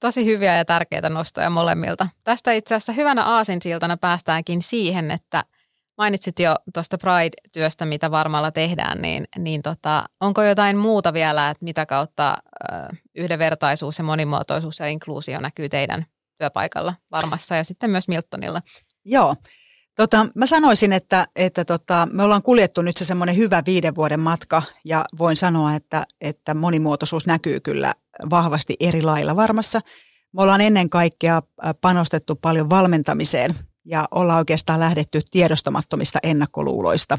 Tosi 0.00 0.24
hyviä 0.24 0.56
ja 0.56 0.64
tärkeitä 0.64 1.08
nostoja 1.08 1.50
molemmilta. 1.50 2.08
Tästä 2.24 2.52
itse 2.52 2.74
asiassa 2.74 2.92
hyvänä 2.92 3.24
aasinsiltana 3.24 3.96
päästäänkin 3.96 4.62
siihen, 4.62 5.10
että 5.10 5.44
mainitsit 5.98 6.38
jo 6.38 6.54
tuosta 6.74 6.98
Pride-työstä, 6.98 7.84
mitä 7.84 8.10
varmalla 8.10 8.50
tehdään, 8.50 9.02
niin, 9.02 9.24
niin 9.38 9.62
tota, 9.62 10.04
onko 10.20 10.42
jotain 10.42 10.76
muuta 10.76 11.12
vielä, 11.12 11.50
että 11.50 11.64
mitä 11.64 11.86
kautta 11.86 12.36
ö, 12.62 12.96
yhdenvertaisuus 13.14 13.98
ja 13.98 14.04
monimuotoisuus 14.04 14.78
ja 14.78 14.86
inkluusio 14.86 15.40
näkyy 15.40 15.68
teidän 15.68 16.06
työpaikalla 16.38 16.94
varmassa 17.10 17.56
ja 17.56 17.64
sitten 17.64 17.90
myös 17.90 18.08
Miltonilla? 18.08 18.62
Joo, 19.04 19.34
Tota, 19.96 20.26
mä 20.34 20.46
sanoisin, 20.46 20.92
että, 20.92 21.26
että 21.36 21.64
tota, 21.64 22.08
me 22.12 22.22
ollaan 22.22 22.42
kuljettu 22.42 22.82
nyt 22.82 22.96
se 22.96 23.04
semmoinen 23.04 23.36
hyvä 23.36 23.62
viiden 23.66 23.94
vuoden 23.94 24.20
matka 24.20 24.62
ja 24.84 25.04
voin 25.18 25.36
sanoa, 25.36 25.74
että, 25.74 26.06
että 26.20 26.54
monimuotoisuus 26.54 27.26
näkyy 27.26 27.60
kyllä 27.60 27.94
vahvasti 28.30 28.76
eri 28.80 29.02
lailla 29.02 29.36
varmassa. 29.36 29.80
Me 30.32 30.42
ollaan 30.42 30.60
ennen 30.60 30.90
kaikkea 30.90 31.42
panostettu 31.80 32.36
paljon 32.36 32.70
valmentamiseen 32.70 33.54
ja 33.84 34.08
ollaan 34.10 34.38
oikeastaan 34.38 34.80
lähdetty 34.80 35.20
tiedostamattomista 35.30 36.18
ennakkoluuloista, 36.22 37.18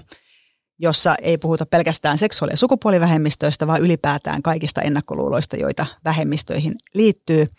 jossa 0.80 1.16
ei 1.22 1.38
puhuta 1.38 1.66
pelkästään 1.66 2.18
seksuaali- 2.18 2.54
ja 2.54 2.58
sukupuolivähemmistöistä, 2.58 3.68
vaan 3.68 3.82
ylipäätään 3.82 4.42
kaikista 4.42 4.82
ennakkoluuloista, 4.82 5.56
joita 5.56 5.86
vähemmistöihin 6.04 6.74
liittyy– 6.94 7.48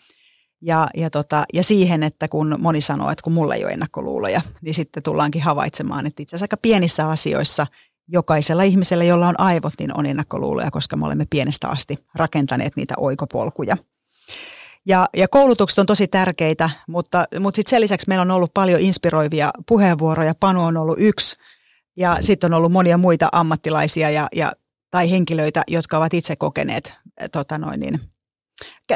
Ja, 0.61 0.87
ja, 0.97 1.09
tota, 1.09 1.43
ja 1.53 1.63
siihen, 1.63 2.03
että 2.03 2.27
kun 2.27 2.55
moni 2.59 2.81
sanoo, 2.81 3.11
että 3.11 3.23
kun 3.23 3.33
mulla 3.33 3.55
ei 3.55 3.63
ole 3.63 3.71
ennakkoluuloja, 3.71 4.41
niin 4.61 4.73
sitten 4.73 5.03
tullaankin 5.03 5.41
havaitsemaan, 5.41 6.05
että 6.05 6.23
itse 6.23 6.35
asiassa 6.35 6.43
aika 6.43 6.57
pienissä 6.61 7.09
asioissa 7.09 7.67
jokaisella 8.07 8.63
ihmisellä, 8.63 9.03
jolla 9.03 9.27
on 9.27 9.39
aivot, 9.39 9.73
niin 9.79 9.97
on 9.97 10.05
ennakkoluuloja, 10.05 10.71
koska 10.71 10.97
me 10.97 11.05
olemme 11.05 11.25
pienestä 11.29 11.67
asti 11.67 11.95
rakentaneet 12.15 12.75
niitä 12.75 12.93
oikopolkuja. 12.97 13.77
Ja, 14.85 15.07
ja 15.17 15.27
koulutukset 15.27 15.79
on 15.79 15.85
tosi 15.85 16.07
tärkeitä, 16.07 16.69
mutta, 16.87 17.25
mutta 17.39 17.55
sitten 17.55 17.69
sen 17.69 17.81
lisäksi 17.81 18.07
meillä 18.07 18.21
on 18.21 18.31
ollut 18.31 18.53
paljon 18.53 18.79
inspiroivia 18.81 19.51
puheenvuoroja. 19.67 20.35
Panu 20.39 20.63
on 20.63 20.77
ollut 20.77 20.97
yksi 20.99 21.35
ja 21.97 22.17
sitten 22.19 22.53
on 22.53 22.57
ollut 22.57 22.71
monia 22.71 22.97
muita 22.97 23.29
ammattilaisia 23.31 24.09
ja, 24.09 24.27
ja, 24.35 24.51
tai 24.91 25.11
henkilöitä, 25.11 25.63
jotka 25.67 25.97
ovat 25.97 26.13
itse 26.13 26.35
kokeneet, 26.35 26.93
tota 27.31 27.57
noin 27.57 27.79
niin, 27.79 27.99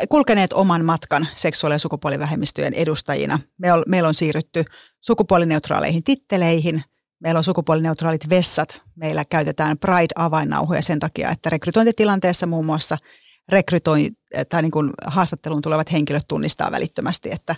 kulkeneet 0.10 0.54
oman 0.54 0.86
matkan 0.86 1.28
seksuaali- 1.36 1.76
ja 1.76 1.80
sukupuolivähemmistöjen 1.80 2.73
edustajina. 2.73 3.39
Meillä 3.88 4.08
on 4.08 4.13
siirrytty 4.13 4.63
sukupuolineutraaleihin 5.02 6.04
titteleihin, 6.04 6.84
meillä 7.19 7.38
on 7.38 7.43
sukupuolineutraalit 7.43 8.30
vessat, 8.30 8.82
meillä 8.95 9.26
käytetään 9.30 9.78
Pride-avainnauhoja 9.78 10.82
sen 10.82 10.99
takia, 10.99 11.30
että 11.30 11.49
rekrytointitilanteessa 11.49 12.47
muun 12.47 12.65
muassa– 12.65 12.97
rekrytoi, 13.49 14.10
tai 14.49 14.62
niin 14.62 14.71
kuin 14.71 14.91
haastatteluun 15.06 15.62
tulevat 15.62 15.91
henkilöt 15.91 16.28
tunnistaa 16.28 16.71
välittömästi, 16.71 17.32
että, 17.32 17.56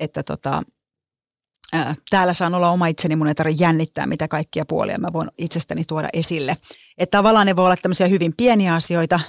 että 0.00 0.22
tota, 0.22 0.62
ää, 1.72 1.94
täällä 2.10 2.34
saan 2.34 2.54
olla 2.54 2.70
oma 2.70 2.86
itseni, 2.86 3.16
mun 3.16 3.28
ei 3.28 3.34
tarvitse 3.34 3.64
jännittää 3.64 4.06
mitä 4.06 4.28
kaikkia 4.28 4.64
puolia 4.66 4.98
mä 4.98 5.12
voin 5.12 5.28
itsestäni 5.38 5.84
tuoda 5.84 6.08
esille. 6.12 6.56
Että 6.98 7.18
tavallaan 7.18 7.46
ne 7.46 7.56
voi 7.56 7.64
olla 7.64 7.76
tämmöisiä 7.76 8.06
hyvin 8.06 8.32
pieniä 8.36 8.74
asioita, 8.74 9.20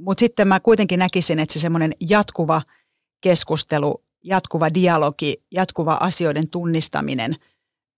mutta 0.00 0.20
sitten 0.20 0.48
mä 0.48 0.60
kuitenkin 0.60 0.98
näkisin, 0.98 1.38
että 1.38 1.52
se 1.52 1.58
semmoinen 1.60 1.92
jatkuva 2.00 2.62
keskustelu, 3.20 4.04
jatkuva 4.24 4.74
dialogi, 4.74 5.34
jatkuva 5.52 5.96
asioiden 6.00 6.50
tunnistaminen 6.50 7.36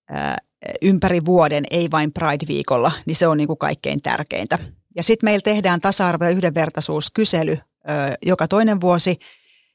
ää, 0.09 0.37
ympäri 0.83 1.25
vuoden, 1.25 1.65
ei 1.71 1.91
vain 1.91 2.13
Pride-viikolla, 2.13 2.93
niin 3.07 3.15
se 3.15 3.27
on 3.27 3.37
niin 3.37 3.47
kuin 3.47 3.59
kaikkein 3.59 4.03
tärkeintä. 4.03 4.59
Ja 4.97 5.03
sitten 5.03 5.27
meillä 5.27 5.43
tehdään 5.43 5.81
tasa-arvo- 5.81 6.25
ja 6.25 6.31
yhdenvertaisuuskysely 6.31 7.53
ö, 7.53 7.59
joka 8.27 8.49
toinen 8.49 8.81
vuosi. 8.81 9.19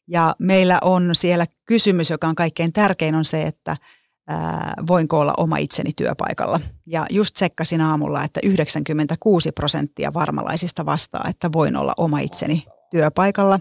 Ja 0.07 0.35
meillä 0.39 0.79
on 0.81 1.09
siellä 1.15 1.45
kysymys, 1.65 2.09
joka 2.09 2.27
on 2.27 2.35
kaikkein 2.35 2.73
tärkein, 2.73 3.15
on 3.15 3.25
se, 3.25 3.43
että 3.43 3.77
ää, 4.27 4.73
voinko 4.87 5.19
olla 5.19 5.33
oma 5.37 5.57
itseni 5.57 5.91
työpaikalla. 5.95 6.59
Ja 6.85 7.05
just 7.11 7.33
tsekkasin 7.33 7.81
aamulla, 7.81 8.23
että 8.23 8.39
96 8.43 9.51
prosenttia 9.51 10.13
varmalaisista 10.13 10.85
vastaa, 10.85 11.25
että 11.29 11.51
voin 11.53 11.75
olla 11.75 11.93
oma 11.97 12.19
itseni 12.19 12.65
työpaikalla. 12.91 13.59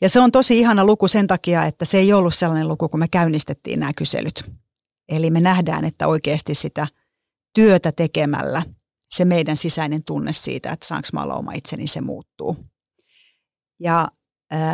Ja 0.00 0.08
se 0.08 0.20
on 0.20 0.32
tosi 0.32 0.58
ihana 0.58 0.84
luku 0.84 1.08
sen 1.08 1.26
takia, 1.26 1.64
että 1.64 1.84
se 1.84 1.98
ei 1.98 2.12
ollut 2.12 2.34
sellainen 2.34 2.68
luku, 2.68 2.88
kun 2.88 3.00
me 3.00 3.08
käynnistettiin 3.08 3.80
nämä 3.80 3.92
kyselyt. 3.96 4.50
Eli 5.08 5.30
me 5.30 5.40
nähdään, 5.40 5.84
että 5.84 6.06
oikeasti 6.06 6.54
sitä 6.54 6.86
työtä 7.54 7.92
tekemällä– 7.92 8.62
se 9.12 9.24
meidän 9.24 9.56
sisäinen 9.56 10.04
tunne 10.04 10.32
siitä, 10.32 10.72
että 10.72 10.86
saanko 10.86 11.08
mä 11.12 11.22
olla 11.22 11.34
oma 11.34 11.52
itseni, 11.52 11.86
se 11.86 12.00
muuttuu. 12.00 12.56
Ja 13.80 14.08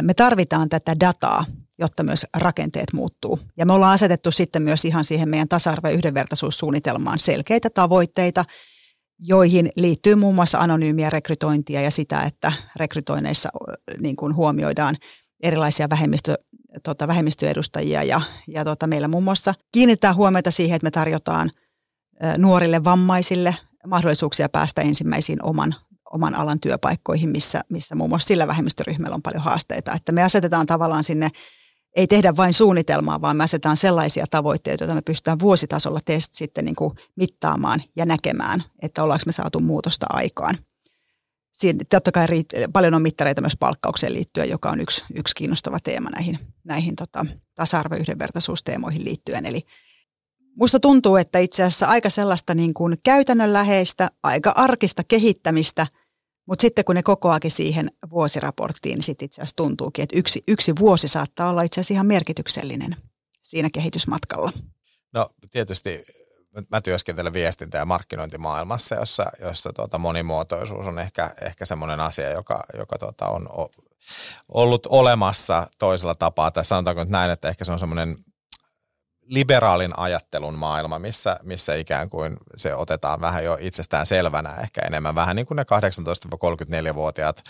me 0.02 0.14
tarvitaan 0.14 0.68
tätä 0.68 1.00
dataa, 1.00 1.44
jotta 1.78 2.02
myös 2.02 2.26
rakenteet 2.36 2.92
muuttuu. 2.92 3.38
Ja 3.56 3.66
me 3.66 3.72
ollaan 3.72 3.94
asetettu 3.94 4.32
sitten 4.32 4.62
myös 4.62 4.84
ihan 4.84 5.04
siihen 5.04 5.28
meidän 5.28 5.48
tasa-arvo- 5.48 5.88
ja 5.88 5.94
yhdenvertaisuussuunnitelmaan 5.94 7.18
selkeitä 7.18 7.70
tavoitteita, 7.70 8.44
joihin 9.18 9.70
liittyy 9.76 10.14
muun 10.14 10.34
muassa 10.34 10.58
anonyymiä 10.58 11.10
rekrytointia 11.10 11.80
ja 11.80 11.90
sitä, 11.90 12.22
että 12.22 12.52
rekrytoineissa 12.76 13.48
niin 14.00 14.16
kuin 14.16 14.36
huomioidaan 14.36 14.96
erilaisia 15.42 15.90
vähemmistö, 15.90 16.34
tota, 16.82 17.08
vähemmistöedustajia 17.08 18.02
ja, 18.02 18.20
ja 18.48 18.64
tota, 18.64 18.86
meillä 18.86 19.08
muun 19.08 19.24
muassa 19.24 19.54
kiinnittää 19.72 20.14
huomiota 20.14 20.50
siihen, 20.50 20.76
että 20.76 20.86
me 20.86 20.90
tarjotaan 20.90 21.50
nuorille 22.38 22.84
vammaisille 22.84 23.54
mahdollisuuksia 23.86 24.48
päästä 24.48 24.82
ensimmäisiin 24.82 25.44
oman, 25.44 25.74
oman 26.12 26.34
alan 26.34 26.60
työpaikkoihin, 26.60 27.30
missä, 27.30 27.60
missä 27.72 27.94
muun 27.94 28.10
muassa 28.10 28.26
sillä 28.26 28.46
vähemmistöryhmällä 28.46 29.14
on 29.14 29.22
paljon 29.22 29.42
haasteita. 29.42 29.92
Että 29.92 30.12
me 30.12 30.22
asetetaan 30.22 30.66
tavallaan 30.66 31.04
sinne, 31.04 31.28
ei 31.98 32.06
tehdä 32.06 32.36
vain 32.36 32.54
suunnitelmaa, 32.54 33.20
vaan 33.20 33.36
me 33.36 33.44
asetetaan 33.44 33.76
sellaisia 33.76 34.26
tavoitteita, 34.30 34.84
joita 34.84 34.94
me 34.94 35.02
pystytään 35.02 35.40
vuositasolla 35.40 36.00
test 36.04 36.34
sitten 36.34 36.64
niin 36.64 36.76
kuin 36.76 36.94
mittaamaan 37.16 37.82
ja 37.96 38.06
näkemään, 38.06 38.62
että 38.82 39.02
ollaanko 39.02 39.22
me 39.26 39.32
saatu 39.32 39.60
muutosta 39.60 40.06
aikaan. 40.08 40.58
Siinä, 41.52 41.84
totta 41.90 42.12
kai 42.12 42.26
riitt- 42.26 42.70
paljon 42.72 42.94
on 42.94 43.02
mittareita 43.02 43.40
myös 43.40 43.56
palkkaukseen 43.60 44.14
liittyen, 44.14 44.48
joka 44.48 44.70
on 44.70 44.80
yksi, 44.80 45.04
yksi 45.14 45.34
kiinnostava 45.34 45.78
teema 45.80 46.10
näihin, 46.10 46.38
näihin 46.64 46.96
tota, 46.96 47.26
tasa-arvo- 47.54 47.94
ja 47.94 48.00
yhdenvertaisuusteemoihin 48.00 49.04
liittyen. 49.04 49.46
Eli 49.46 49.60
Musta 50.56 50.80
tuntuu, 50.80 51.16
että 51.16 51.38
itse 51.38 51.62
asiassa 51.62 51.86
aika 51.86 52.10
sellaista 52.10 52.54
niin 52.54 52.74
kuin 52.74 52.96
käytännönläheistä, 53.04 54.10
aika 54.22 54.52
arkista 54.56 55.04
kehittämistä, 55.04 55.86
mutta 56.48 56.62
sitten 56.62 56.84
kun 56.84 56.94
ne 56.94 57.02
kokoakin 57.02 57.50
siihen 57.50 57.90
vuosiraporttiin, 58.10 58.94
niin 58.94 59.02
sitten 59.02 59.26
itse 59.26 59.42
asiassa 59.42 59.56
tuntuukin, 59.56 60.02
että 60.02 60.18
yksi, 60.18 60.44
yksi 60.48 60.72
vuosi 60.78 61.08
saattaa 61.08 61.50
olla 61.50 61.62
itse 61.62 61.80
asiassa 61.80 61.94
ihan 61.94 62.06
merkityksellinen 62.06 62.96
siinä 63.42 63.70
kehitysmatkalla. 63.72 64.52
No 65.12 65.30
tietysti 65.50 66.04
mä 66.70 66.80
työskentelen 66.80 67.32
viestintä- 67.32 67.78
ja 67.78 67.84
markkinointimaailmassa, 67.84 68.94
jossa, 68.94 69.26
jossa 69.40 69.72
tuota 69.72 69.98
monimuotoisuus 69.98 70.86
on 70.86 70.98
ehkä, 70.98 71.34
ehkä 71.42 71.66
semmoinen 71.66 72.00
asia, 72.00 72.30
joka, 72.30 72.64
joka 72.78 72.98
tuota 72.98 73.28
on 73.28 73.48
ollut 74.48 74.86
olemassa 74.86 75.66
toisella 75.78 76.14
tapaa. 76.14 76.50
Tai 76.50 76.64
sanotaanko 76.64 77.04
nyt 77.04 77.10
näin, 77.10 77.30
että 77.30 77.48
ehkä 77.48 77.64
se 77.64 77.72
on 77.72 77.78
semmoinen 77.78 78.16
liberaalin 79.28 79.98
ajattelun 79.98 80.58
maailma, 80.58 80.98
missä, 80.98 81.40
missä 81.42 81.74
ikään 81.74 82.10
kuin 82.10 82.36
se 82.56 82.74
otetaan 82.74 83.20
vähän 83.20 83.44
jo 83.44 83.58
itsestään 83.60 84.06
selvänä, 84.06 84.54
ehkä 84.54 84.80
enemmän 84.86 85.14
vähän 85.14 85.36
niin 85.36 85.46
kuin 85.46 85.56
ne 85.56 85.62
18-34-vuotiaat 86.92 87.42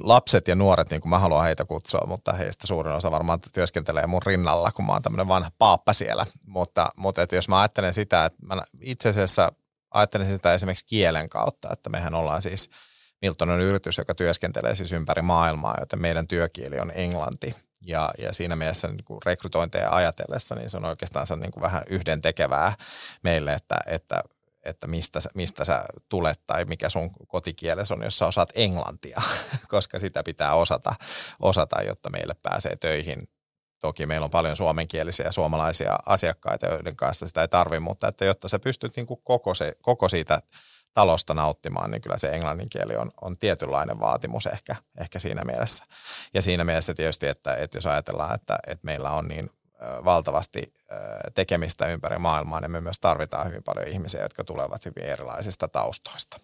lapset 0.00 0.48
ja 0.48 0.54
nuoret, 0.54 0.90
niin 0.90 1.00
kuin 1.00 1.10
mä 1.10 1.18
haluan 1.18 1.44
heitä 1.44 1.64
kutsua, 1.64 2.06
mutta 2.06 2.32
heistä 2.32 2.66
suurin 2.66 2.94
osa 2.94 3.10
varmaan 3.10 3.40
työskentelee 3.52 4.06
mun 4.06 4.22
rinnalla, 4.26 4.72
kun 4.72 4.86
mä 4.86 4.92
oon 4.92 5.02
tämmöinen 5.02 5.28
vanha 5.28 5.50
paappa 5.58 5.92
siellä. 5.92 6.26
Mutta, 6.46 6.88
mutta 6.96 7.22
että 7.22 7.36
jos 7.36 7.48
mä 7.48 7.60
ajattelen 7.60 7.94
sitä, 7.94 8.24
että 8.24 8.46
mä 8.46 8.62
itse 8.80 9.08
asiassa 9.08 9.52
ajattelen 9.90 10.36
sitä 10.36 10.54
esimerkiksi 10.54 10.86
kielen 10.86 11.28
kautta, 11.28 11.68
että 11.72 11.90
mehän 11.90 12.14
ollaan 12.14 12.42
siis 12.42 12.70
Milton 13.22 13.50
on 13.50 13.60
yritys, 13.60 13.98
joka 13.98 14.14
työskentelee 14.14 14.74
siis 14.74 14.92
ympäri 14.92 15.22
maailmaa, 15.22 15.76
joten 15.80 16.00
meidän 16.00 16.28
työkieli 16.28 16.78
on 16.78 16.92
englanti. 16.94 17.54
Ja, 17.86 18.10
ja 18.18 18.32
siinä 18.32 18.56
mielessä 18.56 18.88
niin 18.88 19.04
kuin 19.04 19.20
rekrytointeja 19.26 19.90
ajatellessa, 19.90 20.54
niin 20.54 20.70
se 20.70 20.76
on 20.76 20.84
oikeastaan 20.84 21.26
niin 21.40 21.52
kuin 21.52 21.62
vähän 21.62 21.82
yhdentekevää 21.90 22.76
meille, 23.22 23.52
että, 23.52 23.76
että, 23.86 24.22
että 24.64 24.86
mistä, 24.86 25.18
mistä 25.34 25.64
sä 25.64 25.84
tulet 26.08 26.40
tai 26.46 26.64
mikä 26.64 26.88
sun 26.88 27.10
kotikielesi 27.28 27.94
on, 27.94 28.02
jos 28.02 28.18
sä 28.18 28.26
osaat 28.26 28.52
englantia, 28.54 29.22
koska 29.68 29.98
sitä 29.98 30.22
pitää 30.22 30.54
osata, 30.54 30.94
osata, 31.40 31.82
jotta 31.82 32.10
meille 32.10 32.34
pääsee 32.42 32.76
töihin. 32.76 33.28
Toki 33.80 34.06
meillä 34.06 34.24
on 34.24 34.30
paljon 34.30 34.56
suomenkielisiä 34.56 35.32
suomalaisia 35.32 35.98
asiakkaita, 36.06 36.66
joiden 36.66 36.96
kanssa 36.96 37.28
sitä 37.28 37.40
ei 37.40 37.48
tarvi, 37.48 37.80
mutta 37.80 38.08
että 38.08 38.24
jotta 38.24 38.48
sä 38.48 38.58
pystyt 38.58 38.96
niin 38.96 39.06
kuin 39.06 39.20
koko, 39.24 39.54
se, 39.54 39.76
koko 39.82 40.08
siitä 40.08 40.40
talosta 40.96 41.34
nauttimaan, 41.34 41.90
niin 41.90 42.02
kyllä 42.02 42.18
se 42.18 42.28
englannin 42.28 42.68
kieli 42.68 42.96
on, 42.96 43.10
on 43.20 43.38
tietynlainen 43.38 44.00
vaatimus 44.00 44.46
ehkä, 44.46 44.76
ehkä 45.00 45.18
siinä 45.18 45.42
mielessä. 45.44 45.84
Ja 46.34 46.42
siinä 46.42 46.64
mielessä 46.64 46.94
tietysti, 46.94 47.26
että, 47.26 47.54
että 47.54 47.76
jos 47.76 47.86
ajatellaan, 47.86 48.34
että, 48.34 48.58
että 48.66 48.86
meillä 48.86 49.10
on 49.10 49.28
niin 49.28 49.50
valtavasti 50.04 50.74
tekemistä 51.34 51.86
ympäri 51.86 52.18
maailmaa, 52.18 52.60
niin 52.60 52.70
me 52.70 52.80
myös 52.80 53.00
tarvitaan 53.00 53.46
hyvin 53.48 53.62
paljon 53.62 53.88
ihmisiä, 53.88 54.22
jotka 54.22 54.44
tulevat 54.44 54.84
hyvin 54.84 55.04
erilaisista 55.04 55.68
taustoista. 55.68 56.40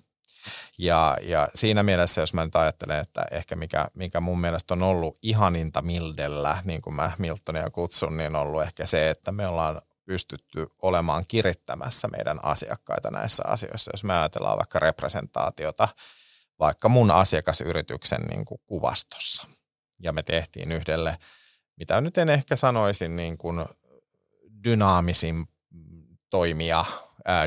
Ja, 0.79 1.19
ja 1.23 1.49
siinä 1.55 1.83
mielessä, 1.83 2.21
jos 2.21 2.35
mä 2.35 2.45
nyt 2.45 2.57
ajattelen, 2.57 3.01
että 3.01 3.27
ehkä 3.31 3.57
mikä, 3.57 3.87
mikä 3.95 4.21
mun 4.21 4.41
mielestä 4.41 4.75
on 4.75 4.83
ollut 4.83 5.19
ihaninta 5.23 5.83
Mildellä, 5.83 6.59
niin 6.65 6.83
kuin 6.83 6.95
mä 6.95 7.13
Miltonia 7.19 7.71
kutsun, 7.71 8.17
niin 8.17 8.37
on 8.37 8.43
ollut 8.43 8.63
ehkä 8.63 8.87
se, 8.87 9.11
että 9.11 9.33
me 9.33 9.47
ollaan 9.47 9.83
pystytty 10.05 10.67
olemaan 10.83 11.25
kirittämässä 11.29 12.09
meidän 12.09 12.39
asiakkaita 12.43 13.11
näissä 13.11 13.43
asioissa. 13.47 13.91
Jos 13.95 14.05
me 14.05 14.19
ajatellaan 14.19 14.59
vaikka 14.59 14.79
representaatiota 14.79 15.89
vaikka 16.59 16.89
mun 16.89 17.11
asiakasyrityksen 17.11 18.21
niin 18.21 18.45
kuin 18.45 18.61
kuvastossa. 18.67 19.47
Ja 20.03 20.13
me 20.13 20.23
tehtiin 20.23 20.73
yhdelle, 20.73 21.19
mitä 21.77 22.01
nyt 22.01 22.19
en 22.19 22.29
ehkä 22.29 22.57
sanoisin 22.57 23.17
niin 23.17 23.39
kuin 23.39 23.67
dynaamisin 24.65 25.49
toimija 26.31 26.85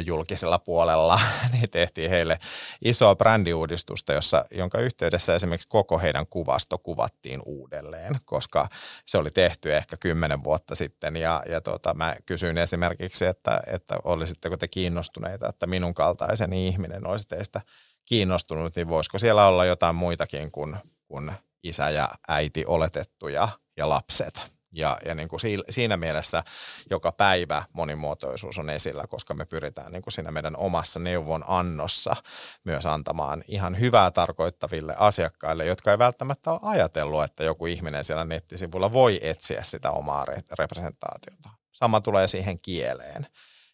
julkisella 0.05 0.59
puolella, 0.59 1.19
niin 1.53 1.69
tehtiin 1.69 2.09
heille 2.09 2.39
isoa 2.81 3.15
brändiuudistusta, 3.15 4.13
jossa, 4.13 4.45
jonka 4.51 4.79
yhteydessä 4.79 5.35
esimerkiksi 5.35 5.67
koko 5.67 5.99
heidän 5.99 6.27
kuvasto 6.27 6.77
kuvattiin 6.77 7.41
uudelleen, 7.45 8.17
koska 8.25 8.69
se 9.05 9.17
oli 9.17 9.31
tehty 9.31 9.75
ehkä 9.75 9.97
kymmenen 9.97 10.43
vuotta 10.43 10.75
sitten. 10.75 11.15
Ja, 11.15 11.43
ja 11.49 11.61
tota, 11.61 11.93
mä 11.93 12.15
kysyin 12.25 12.57
esimerkiksi, 12.57 13.25
että, 13.25 13.59
että 13.67 13.97
olisitteko 14.03 14.57
te 14.57 14.67
kiinnostuneita, 14.67 15.49
että 15.49 15.67
minun 15.67 15.93
kaltaiseni 15.93 16.67
ihminen 16.67 17.07
olisi 17.07 17.27
teistä 17.27 17.61
kiinnostunut, 18.05 18.75
niin 18.75 18.89
voisiko 18.89 19.19
siellä 19.19 19.47
olla 19.47 19.65
jotain 19.65 19.95
muitakin 19.95 20.51
kuin, 20.51 20.75
kuin 21.07 21.31
isä 21.63 21.89
ja 21.89 22.09
äiti 22.27 22.65
oletettuja 22.67 23.49
ja 23.77 23.89
lapset. 23.89 24.54
Ja, 24.75 24.97
ja 25.05 25.15
niin 25.15 25.27
kuin 25.29 25.39
siinä 25.69 25.97
mielessä 25.97 26.43
joka 26.89 27.11
päivä 27.11 27.63
monimuotoisuus 27.73 28.57
on 28.57 28.69
esillä, 28.69 29.07
koska 29.07 29.33
me 29.33 29.45
pyritään 29.45 29.91
niin 29.91 30.01
kuin 30.01 30.13
siinä 30.13 30.31
meidän 30.31 30.57
omassa 30.57 30.99
neuvon 30.99 31.43
annossa 31.47 32.15
myös 32.63 32.85
antamaan 32.85 33.43
ihan 33.47 33.79
hyvää 33.79 34.11
tarkoittaville 34.11 34.95
asiakkaille, 34.97 35.65
jotka 35.65 35.91
ei 35.91 35.97
välttämättä 35.97 36.51
ole 36.51 36.59
ajatellut, 36.63 37.23
että 37.23 37.43
joku 37.43 37.65
ihminen 37.65 38.03
siellä 38.03 38.25
nettisivulla 38.25 38.93
voi 38.93 39.19
etsiä 39.21 39.63
sitä 39.63 39.91
omaa 39.91 40.25
representaatiota. 40.59 41.49
Sama 41.71 42.01
tulee 42.01 42.27
siihen 42.27 42.59
kieleen, 42.59 43.27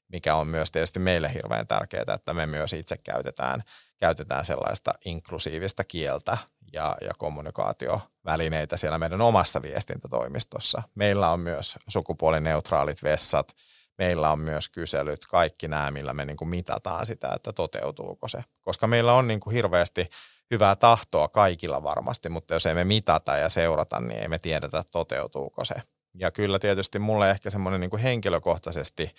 mikä 0.08 0.36
on 0.36 0.48
myös 0.48 0.72
tietysti 0.72 1.00
meille 1.00 1.34
hirveän 1.34 1.68
tärkeää, 1.68 2.14
että 2.16 2.34
me 2.34 2.46
myös 2.46 2.74
itse 2.74 2.98
käytetään, 2.98 3.64
käytetään 4.00 4.46
sellaista 4.46 4.94
inklusiivista 5.06 5.84
kieltä 5.84 6.38
ja, 6.74 6.98
ja 7.02 7.14
kommunikaatiovälineitä 7.18 8.78
siellä 8.78 8.98
meidän 8.98 9.22
omassa 9.22 9.62
viestintätoimistossa. 9.62 10.84
Meillä 10.96 11.30
on 11.30 11.40
myös 11.40 11.80
sukupuolineutraalit 11.88 13.04
vessat, 13.04 13.56
meillä 13.98 14.32
on 14.32 14.40
myös 14.40 14.70
kyselyt, 14.70 15.26
kaikki 15.26 15.68
nämä, 15.68 15.92
millä 15.92 16.14
me 16.14 16.26
niin 16.26 16.38
kuin 16.38 16.50
mitataan 16.50 17.06
sitä, 17.06 17.32
että 17.36 17.54
toteutuuko 17.54 18.28
se. 18.28 18.44
Koska 18.62 18.88
meillä 18.88 19.14
on 19.14 19.28
niin 19.28 19.40
kuin 19.40 19.54
hirveästi 19.54 20.10
hyvää 20.52 20.76
tahtoa 20.76 21.28
kaikilla 21.28 21.84
varmasti, 21.84 22.30
mutta 22.30 22.54
jos 22.54 22.66
ei 22.66 22.76
me 22.76 22.84
mitata 22.84 23.38
ja 23.38 23.50
seurata, 23.50 24.00
niin 24.00 24.22
ei 24.22 24.28
me 24.28 24.40
tiedetä, 24.40 24.84
toteutuuko 24.92 25.66
se. 25.66 25.76
Ja 26.14 26.32
kyllä 26.32 26.60
tietysti 26.60 27.00
mulle 27.00 27.32
ehkä 27.32 27.50
semmoinen 27.50 27.82
niin 27.82 27.90
kuin 27.90 28.02
henkilökohtaisesti 28.02 29.16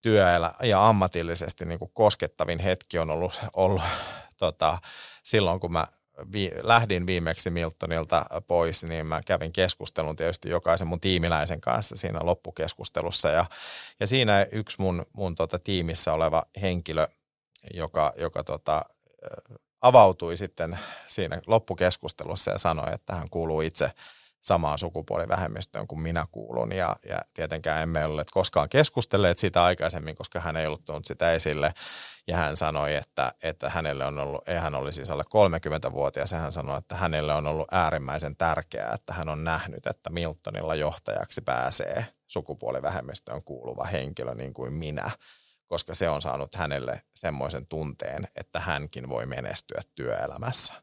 työelä 0.00 0.54
ja 0.62 0.88
ammatillisesti 0.88 1.64
niin 1.64 1.78
kuin 1.78 1.90
koskettavin 1.94 2.58
hetki 2.58 2.98
on 2.98 3.10
ollut, 3.10 3.40
ollut 3.52 3.82
tota, 4.36 4.78
silloin, 5.22 5.60
kun 5.60 5.72
mä 5.72 5.86
vi, 6.32 6.52
lähdin 6.62 7.06
viimeksi 7.06 7.50
Miltonilta 7.50 8.26
pois, 8.48 8.84
niin 8.84 9.06
mä 9.06 9.20
kävin 9.26 9.52
keskustelun 9.52 10.16
tietysti 10.16 10.48
jokaisen 10.48 10.86
mun 10.86 11.00
tiimiläisen 11.00 11.60
kanssa 11.60 11.96
siinä 11.96 12.18
loppukeskustelussa. 12.22 13.28
Ja, 13.28 13.46
ja 14.00 14.06
siinä 14.06 14.46
yksi 14.52 14.76
mun, 14.80 15.06
mun 15.12 15.34
tota, 15.34 15.58
tiimissä 15.58 16.12
oleva 16.12 16.42
henkilö, 16.62 17.06
joka, 17.74 18.12
joka 18.16 18.44
tota, 18.44 18.84
avautui 19.80 20.36
sitten 20.36 20.78
siinä 21.08 21.40
loppukeskustelussa 21.46 22.50
ja 22.50 22.58
sanoi, 22.58 22.94
että 22.94 23.14
hän 23.14 23.30
kuuluu 23.30 23.60
itse 23.60 23.90
samaan 24.44 24.78
sukupuolivähemmistöön 24.78 25.86
kuin 25.86 26.00
minä 26.00 26.26
kuulun. 26.32 26.72
Ja, 26.72 26.96
ja 27.08 27.18
tietenkään 27.34 27.82
emme 27.82 28.04
ole 28.04 28.24
koskaan 28.30 28.68
keskustelleet 28.68 29.38
siitä 29.38 29.64
aikaisemmin, 29.64 30.14
koska 30.14 30.40
hän 30.40 30.56
ei 30.56 30.66
ollut 30.66 30.84
tuonut 30.84 31.06
sitä 31.06 31.32
esille. 31.32 31.74
Ja 32.26 32.36
hän 32.36 32.56
sanoi, 32.56 32.94
että, 32.94 33.32
että 33.42 33.70
hänelle 33.70 34.04
on 34.04 34.18
ollut, 34.18 34.48
ei 34.48 34.58
hän 34.58 34.74
oli 34.74 34.92
siis 34.92 35.10
alle 35.10 35.24
30-vuotias, 35.24 36.32
ja 36.32 36.38
hän 36.38 36.52
sanoi, 36.52 36.78
että 36.78 36.96
hänelle 36.96 37.34
on 37.34 37.46
ollut 37.46 37.72
äärimmäisen 37.72 38.36
tärkeää, 38.36 38.92
että 38.94 39.12
hän 39.12 39.28
on 39.28 39.44
nähnyt, 39.44 39.86
että 39.86 40.10
Miltonilla 40.10 40.74
johtajaksi 40.74 41.40
pääsee 41.40 42.06
sukupuolivähemmistöön 42.26 43.44
kuuluva 43.44 43.84
henkilö 43.84 44.34
niin 44.34 44.54
kuin 44.54 44.72
minä 44.72 45.10
koska 45.66 45.94
se 45.94 46.08
on 46.08 46.22
saanut 46.22 46.54
hänelle 46.54 47.02
semmoisen 47.14 47.66
tunteen, 47.66 48.28
että 48.36 48.60
hänkin 48.60 49.08
voi 49.08 49.26
menestyä 49.26 49.80
työelämässä. 49.94 50.74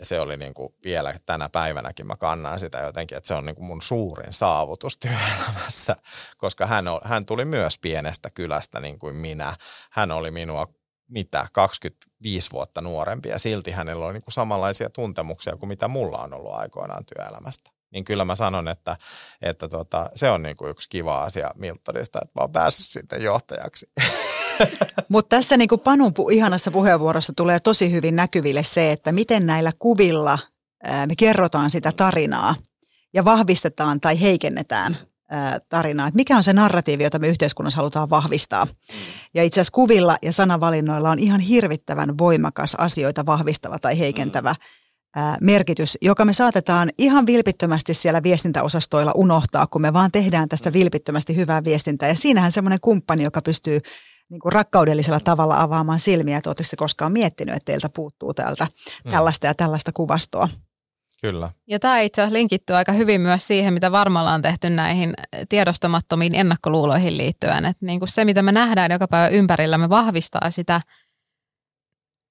Ja 0.00 0.06
se 0.06 0.20
oli 0.20 0.36
niin 0.36 0.54
kuin 0.54 0.74
vielä 0.84 1.14
tänä 1.26 1.48
päivänäkin 1.48 2.06
mä 2.06 2.16
kannan 2.16 2.60
sitä 2.60 2.78
jotenkin, 2.78 3.18
että 3.18 3.28
se 3.28 3.34
on 3.34 3.46
niin 3.46 3.56
kuin 3.56 3.66
mun 3.66 3.82
suurin 3.82 4.32
saavutus 4.32 4.98
työelämässä, 4.98 5.96
koska 6.38 6.66
hän, 6.66 6.88
on, 6.88 7.00
hän 7.04 7.26
tuli 7.26 7.44
myös 7.44 7.78
pienestä 7.78 8.30
kylästä 8.30 8.80
niin 8.80 8.98
kuin 8.98 9.16
minä. 9.16 9.56
Hän 9.90 10.10
oli 10.10 10.30
minua 10.30 10.66
mitä 11.08 11.46
25 11.52 12.50
vuotta 12.52 12.80
nuorempi 12.80 13.28
ja 13.28 13.38
silti 13.38 13.70
hänellä 13.70 14.04
oli 14.04 14.12
niin 14.12 14.22
kuin 14.22 14.32
samanlaisia 14.32 14.90
tuntemuksia 14.90 15.56
kuin 15.56 15.68
mitä 15.68 15.88
mulla 15.88 16.18
on 16.18 16.34
ollut 16.34 16.54
aikoinaan 16.54 17.04
työelämästä. 17.04 17.70
Niin 17.90 18.04
kyllä 18.04 18.24
mä 18.24 18.34
sanon, 18.34 18.68
että, 18.68 18.96
että 19.42 19.68
tota, 19.68 20.10
se 20.14 20.30
on 20.30 20.42
niin 20.42 20.56
kuin 20.56 20.70
yksi 20.70 20.88
kiva 20.88 21.22
asia 21.22 21.50
Miltonista, 21.54 22.18
että 22.22 22.40
oon 22.40 22.52
päässyt 22.52 22.86
sinne 22.86 23.24
johtajaksi. 23.24 23.90
Mutta 25.08 25.36
tässä 25.36 25.56
niin 25.56 25.68
kuin 25.68 25.80
Panun 25.80 26.12
ihanassa 26.30 26.70
puheenvuorossa 26.70 27.32
tulee 27.36 27.60
tosi 27.60 27.92
hyvin 27.92 28.16
näkyville 28.16 28.62
se, 28.62 28.92
että 28.92 29.12
miten 29.12 29.46
näillä 29.46 29.72
kuvilla 29.78 30.38
me 31.06 31.14
kerrotaan 31.18 31.70
sitä 31.70 31.92
tarinaa 31.92 32.54
ja 33.14 33.24
vahvistetaan 33.24 34.00
tai 34.00 34.20
heikennetään 34.20 34.96
tarinaa. 35.68 36.08
Että 36.08 36.16
mikä 36.16 36.36
on 36.36 36.42
se 36.42 36.52
narratiivi, 36.52 37.02
jota 37.02 37.18
me 37.18 37.28
yhteiskunnassa 37.28 37.76
halutaan 37.76 38.10
vahvistaa. 38.10 38.66
Ja 39.34 39.42
itse 39.42 39.60
asiassa 39.60 39.74
kuvilla 39.74 40.16
ja 40.22 40.32
sanavalinnoilla 40.32 41.10
on 41.10 41.18
ihan 41.18 41.40
hirvittävän 41.40 42.18
voimakas 42.18 42.74
asioita 42.74 43.26
vahvistava 43.26 43.78
tai 43.78 43.98
heikentävä 43.98 44.54
merkitys, 45.40 45.98
joka 46.02 46.24
me 46.24 46.32
saatetaan 46.32 46.90
ihan 46.98 47.26
vilpittömästi 47.26 47.94
siellä 47.94 48.22
viestintäosastoilla 48.22 49.12
unohtaa, 49.14 49.66
kun 49.66 49.82
me 49.82 49.92
vaan 49.92 50.12
tehdään 50.12 50.48
tästä 50.48 50.72
vilpittömästi 50.72 51.36
hyvää 51.36 51.64
viestintää. 51.64 52.08
Ja 52.08 52.14
siinähän 52.14 52.52
semmoinen 52.52 52.80
kumppani, 52.80 53.22
joka 53.22 53.42
pystyy 53.42 53.80
niin 54.30 54.40
kuin 54.40 54.52
rakkaudellisella 54.52 55.20
tavalla 55.20 55.62
avaamaan 55.62 56.00
silmiä, 56.00 56.36
että 56.36 56.50
oletteko 56.50 56.68
koskaan 56.76 57.12
miettinyt, 57.12 57.54
että 57.54 57.72
teiltä 57.72 57.88
puuttuu 57.88 58.34
täältä 58.34 58.66
mm. 59.04 59.10
tällaista 59.10 59.46
ja 59.46 59.54
tällaista 59.54 59.92
kuvastoa. 59.92 60.48
Kyllä. 61.22 61.50
Ja 61.66 61.78
tämä 61.78 62.00
itse 62.00 62.22
asiassa 62.22 62.32
linkittyy 62.32 62.76
aika 62.76 62.92
hyvin 62.92 63.20
myös 63.20 63.46
siihen, 63.46 63.74
mitä 63.74 63.92
varmalla 63.92 64.32
on 64.32 64.42
tehty 64.42 64.70
näihin 64.70 65.14
tiedostamattomiin 65.48 66.34
ennakkoluuloihin 66.34 67.18
liittyen. 67.18 67.64
Että 67.64 67.86
niin 67.86 67.98
kuin 67.98 68.08
se, 68.08 68.24
mitä 68.24 68.42
me 68.42 68.52
nähdään 68.52 68.90
joka 68.90 69.08
päivä 69.08 69.28
ympärillä, 69.28 69.78
me 69.78 69.88
vahvistaa 69.88 70.50
sitä 70.50 70.80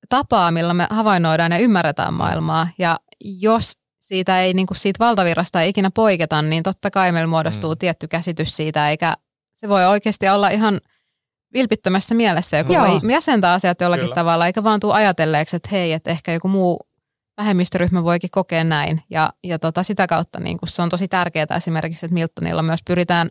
tapaa, 0.10 0.52
millä 0.52 0.74
me 0.74 0.88
havainnoidaan 0.90 1.52
ja 1.52 1.58
ymmärretään 1.58 2.14
maailmaa. 2.14 2.68
Ja 2.78 3.00
jos 3.22 3.74
siitä 4.00 4.42
ei 4.42 4.54
niin 4.54 4.68
kuin 4.68 4.78
siitä 4.78 5.06
valtavirrasta 5.06 5.62
ei 5.62 5.70
ikinä 5.70 5.92
poiketa, 5.92 6.42
niin 6.42 6.64
totta 6.64 6.92
kai 6.92 7.12
meillä 7.12 7.28
muodostuu 7.28 7.72
mm. 7.72 7.78
tietty 7.78 8.08
käsitys 8.08 8.56
siitä, 8.56 8.90
eikä 8.90 9.14
se 9.54 9.70
voi 9.70 9.86
oikeasti 9.86 10.30
olla 10.30 10.50
ihan– 10.50 10.82
vilpittömässä 11.54 12.16
mielessä 12.16 12.58
joku 12.58 12.74
Joo. 12.74 12.88
voi 12.88 13.12
jäsentää 13.12 13.54
asiat 13.54 13.82
jollakin 13.82 14.04
Kyllä. 14.04 14.16
tavalla, 14.16 14.48
eikä 14.48 14.64
vaan 14.64 14.80
tule 14.80 14.94
ajatelleeksi, 14.94 15.56
että 15.56 15.70
hei, 15.72 15.94
että 15.94 16.10
ehkä 16.10 16.34
joku 16.34 16.48
muu 16.48 16.80
vähemmistöryhmä 17.38 18.04
voikin 18.04 18.30
kokea 18.32 18.64
näin. 18.64 19.04
Ja, 19.10 19.30
ja 19.44 19.60
tota, 19.60 19.84
sitä 19.84 20.08
kautta 20.08 20.40
niin 20.40 20.58
kun 20.58 20.68
se 20.68 20.82
on 20.82 20.90
tosi 20.90 21.08
tärkeää 21.08 21.56
esimerkiksi, 21.58 22.06
että 22.06 22.14
Miltonilla 22.14 22.64
myös 22.64 22.80
pyritään 22.88 23.30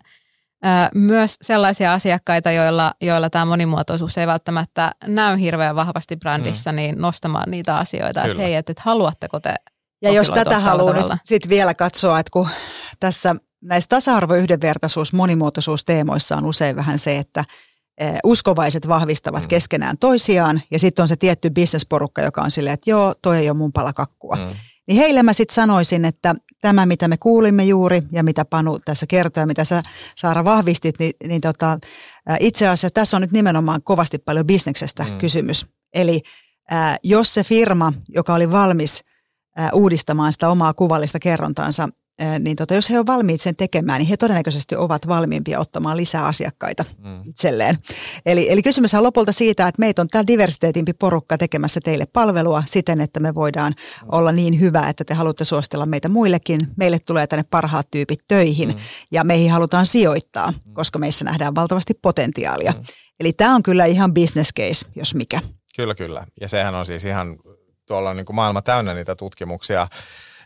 ö, 0.65 0.69
myös 0.95 1.37
sellaisia 1.43 1.93
asiakkaita, 1.93 2.51
joilla, 2.51 2.95
joilla 3.01 3.31
tämä 3.31 3.45
monimuotoisuus 3.45 4.19
ei 4.19 4.27
välttämättä 4.27 4.93
näy 5.07 5.41
hirveän 5.41 5.77
vahvasti 5.77 6.17
brändissä, 6.17 6.73
mm. 6.73 6.77
niin 6.77 6.99
nostamaan 6.99 7.51
niitä 7.51 7.77
asioita, 7.77 8.21
Kyllä. 8.21 8.33
että 8.33 8.43
hei, 8.43 8.55
että, 8.55 8.73
että 8.73 8.83
haluatteko 8.85 9.41
te 9.41 9.55
Ja 10.03 10.13
jos 10.13 10.31
tätä 10.31 10.59
haluaa 10.61 10.95
nyt 10.95 11.21
sit 11.25 11.49
vielä 11.49 11.75
katsoa, 11.75 12.19
että 12.19 12.31
kun 12.33 12.49
tässä 13.01 13.37
näissä 13.63 13.89
tasa-arvo, 13.89 14.35
yhdenvertaisuus, 14.35 15.13
monimuotoisuus 15.13 15.85
teemoissa 15.85 16.37
on 16.37 16.47
usein 16.47 16.77
vähän 16.77 16.99
se, 16.99 17.19
että– 17.19 17.45
uskovaiset 18.25 18.89
vahvistavat 18.89 19.43
mm. 19.43 19.49
keskenään 19.49 19.99
toisiaan 19.99 20.61
ja 20.71 20.79
sitten 20.79 21.03
on 21.03 21.09
se 21.09 21.17
tietty 21.17 21.51
bisnesporukka, 21.51 22.23
joka 22.23 22.43
on 22.43 22.51
silleen, 22.51 22.75
että 22.75 22.91
joo, 22.91 23.15
toi 23.23 23.39
ei 23.39 23.51
ole 23.51 23.59
mun 23.59 23.73
pala 23.73 23.93
kakkua. 23.93 24.37
Mm. 24.37 24.57
Niin 24.89 24.99
heille 24.99 25.23
mä 25.23 25.33
sitten 25.33 25.55
sanoisin, 25.55 26.05
että 26.05 26.35
tämä 26.63 26.87
mitä 26.87 27.09
me 27.09 27.17
kuulimme 27.17 27.65
juuri 27.65 28.03
ja 28.13 28.23
mitä 28.23 28.45
Panu 28.45 28.79
tässä 28.79 29.07
kertoi 29.07 29.43
ja 29.43 29.47
mitä 29.47 29.65
sä 29.65 29.83
Saara 30.17 30.45
vahvistit, 30.45 30.99
niin, 30.99 31.13
niin 31.27 31.41
tota, 31.41 31.79
itse 32.41 32.69
asiassa 32.69 32.95
tässä 32.95 33.17
on 33.17 33.21
nyt 33.21 33.33
nimenomaan 33.33 33.83
kovasti 33.83 34.19
paljon 34.19 34.47
bisneksestä 34.47 35.05
mm. 35.05 35.19
kysymys. 35.19 35.67
Eli 35.95 36.21
äh, 36.73 36.99
jos 37.05 37.35
se 37.35 37.45
firma, 37.45 37.93
joka 38.09 38.35
oli 38.35 38.51
valmis 38.51 39.05
äh, 39.61 39.71
uudistamaan 39.73 40.33
sitä 40.33 40.49
omaa 40.49 40.75
kuvallista 40.75 41.19
kerrontaansa, 41.19 41.89
niin 42.39 42.57
tota, 42.57 42.75
jos 42.75 42.91
he 42.91 42.97
ovat 42.99 43.07
valmiit 43.07 43.41
sen 43.41 43.57
tekemään, 43.57 43.99
niin 43.99 44.09
he 44.09 44.17
todennäköisesti 44.17 44.77
ovat 44.77 45.09
valmiimpia 45.09 45.61
ottamaan 45.61 45.97
lisää 45.97 46.27
asiakkaita 46.27 46.85
mm. 47.05 47.23
itselleen. 47.25 47.79
Eli, 48.27 48.53
eli 48.53 48.63
kysymys 48.63 48.95
on 48.95 49.03
lopulta 49.03 49.33
siitä, 49.33 49.69
että 49.69 49.81
meitä 49.81 50.03
on 50.03 50.09
tämä 50.09 50.27
diversiteetimpi 50.27 50.93
porukka 50.93 51.39
tekemässä 51.39 51.81
teille 51.85 52.07
palvelua 52.07 52.63
siten, 52.67 53.01
että 53.01 53.21
me 53.21 53.35
voidaan 53.35 53.73
mm. 53.79 54.09
olla 54.13 54.33
niin 54.33 54.61
hyvä, 54.61 54.89
että 54.89 55.05
te 55.05 55.15
haluatte 55.15 55.45
suostella 55.45 55.87
meitä 55.87 56.09
muillekin. 56.09 56.61
Meille 56.77 56.99
tulee 56.99 57.27
tänne 57.27 57.45
parhaat 57.51 57.91
tyypit 57.91 58.21
töihin 58.29 58.69
mm. 58.69 58.79
ja 59.11 59.25
meihin 59.25 59.51
halutaan 59.51 59.87
sijoittaa, 59.87 60.51
mm. 60.51 60.75
koska 60.75 60.99
meissä 60.99 61.25
nähdään 61.25 61.55
valtavasti 61.55 61.95
potentiaalia. 61.95 62.73
Mm. 62.73 62.85
Eli 63.21 63.33
tämä 63.33 63.55
on 63.55 63.63
kyllä 63.63 63.85
ihan 63.85 64.15
business 64.15 64.51
case, 64.59 64.87
jos 64.97 65.15
mikä. 65.15 65.41
Kyllä, 65.77 65.95
kyllä. 65.95 66.27
Ja 66.41 66.49
sehän 66.49 66.75
on 66.75 66.87
siis 66.87 67.05
ihan, 67.05 67.37
tuolla 67.87 68.11
on 68.11 68.17
niin 68.17 68.27
kuin 68.27 68.37
maailma 68.37 68.63
täynnä 68.63 68.95
niitä 68.95 69.15
tutkimuksia, 69.15 69.89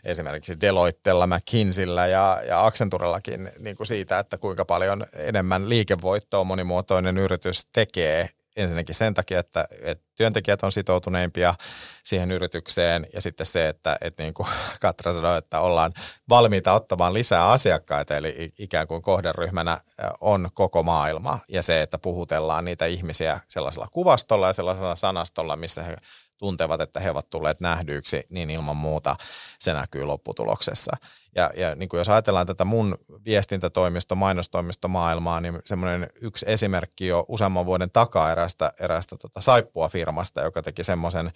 esimerkiksi 0.03 0.61
Deloittella, 0.61 1.27
McKinseyllä 1.27 2.07
ja, 2.07 2.41
ja 2.47 2.65
Accenturellakin 2.65 3.51
niin 3.59 3.75
kuin 3.77 3.87
siitä, 3.87 4.19
että 4.19 4.37
kuinka 4.37 4.65
paljon 4.65 5.05
enemmän 5.13 5.69
liikevoittoa 5.69 6.43
monimuotoinen 6.43 7.17
yritys 7.17 7.65
tekee. 7.65 8.29
Ensinnäkin 8.55 8.95
sen 8.95 9.13
takia, 9.13 9.39
että, 9.39 9.67
että 9.81 10.03
työntekijät 10.15 10.63
on 10.63 10.71
sitoutuneimpia 10.71 11.55
siihen 12.03 12.31
yritykseen 12.31 13.07
ja 13.13 13.21
sitten 13.21 13.45
se, 13.45 13.69
että, 13.69 13.97
että 14.01 14.23
niin 14.23 14.33
kuin 14.33 14.47
Katra 14.81 15.13
sanoi, 15.13 15.37
että 15.37 15.59
ollaan 15.59 15.93
valmiita 16.29 16.73
ottamaan 16.73 17.13
lisää 17.13 17.49
asiakkaita, 17.49 18.17
eli 18.17 18.53
ikään 18.59 18.87
kuin 18.87 19.01
kohderyhmänä 19.01 19.79
on 20.21 20.49
koko 20.53 20.83
maailma 20.83 21.39
ja 21.49 21.63
se, 21.63 21.81
että 21.81 21.97
puhutellaan 21.97 22.65
niitä 22.65 22.85
ihmisiä 22.85 23.39
sellaisella 23.47 23.87
kuvastolla 23.91 24.47
ja 24.47 24.53
sellaisella 24.53 24.95
sanastolla, 24.95 25.55
missä 25.55 25.83
he 25.83 25.97
tuntevat, 26.43 26.81
että 26.81 26.99
he 26.99 27.11
ovat 27.11 27.29
tulleet 27.29 27.59
nähdyiksi, 27.59 28.23
niin 28.29 28.49
ilman 28.49 28.77
muuta 28.77 29.15
se 29.59 29.73
näkyy 29.73 30.03
lopputuloksessa. 30.03 30.97
Ja, 31.35 31.51
ja 31.57 31.75
niin 31.75 31.89
kuin 31.89 31.97
jos 31.97 32.09
ajatellaan 32.09 32.47
tätä 32.47 32.65
mun 32.65 32.97
viestintätoimisto, 33.25 34.15
mainostoimisto 34.15 34.87
maailmaa, 34.87 35.41
niin 35.41 35.59
semmoinen 35.65 36.09
yksi 36.21 36.45
esimerkki 36.49 37.07
jo 37.07 37.25
useamman 37.27 37.65
vuoden 37.65 37.91
takaa 37.91 38.31
erästä, 38.31 38.73
erästä 38.79 39.17
tota 39.17 39.41
saippua 39.41 39.89
firmasta, 39.89 40.41
joka 40.41 40.61
teki 40.61 40.83
semmoisen 40.83 41.31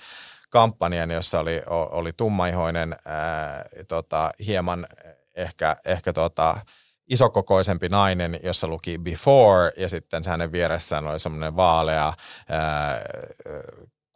kampanjan, 0.50 1.12
jossa 1.12 1.40
oli, 1.40 1.62
oli 1.70 2.14
tummaihoinen, 2.14 2.96
ää, 3.06 3.66
tota, 3.88 4.32
hieman 4.46 4.88
ehkä, 5.36 5.76
ehkä 5.86 6.14
tota, 6.14 6.56
isokokoisempi 7.10 7.90
nainen, 7.90 8.40
jossa 8.44 8.68
luki 8.68 8.98
before 8.98 9.72
ja 9.78 9.90
sitten 9.90 10.24
hänen 10.28 10.52
vieressään 10.52 11.08
oli 11.08 11.20
semmoinen 11.20 11.56
vaalea 11.56 12.14
ää, 12.50 13.02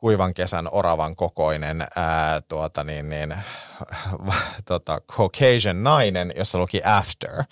kuivan 0.02 0.34
kesän 0.34 0.68
oravan 0.72 1.16
kokoinen 1.16 1.88
ää, 1.96 2.42
tuota 2.42 2.84
niin, 2.84 3.10
niin, 3.10 3.36
tota, 4.66 5.02
Caucasian 5.12 5.84
nainen, 5.84 6.34
jossa 6.36 6.58
luki 6.58 6.82
after 6.86 7.44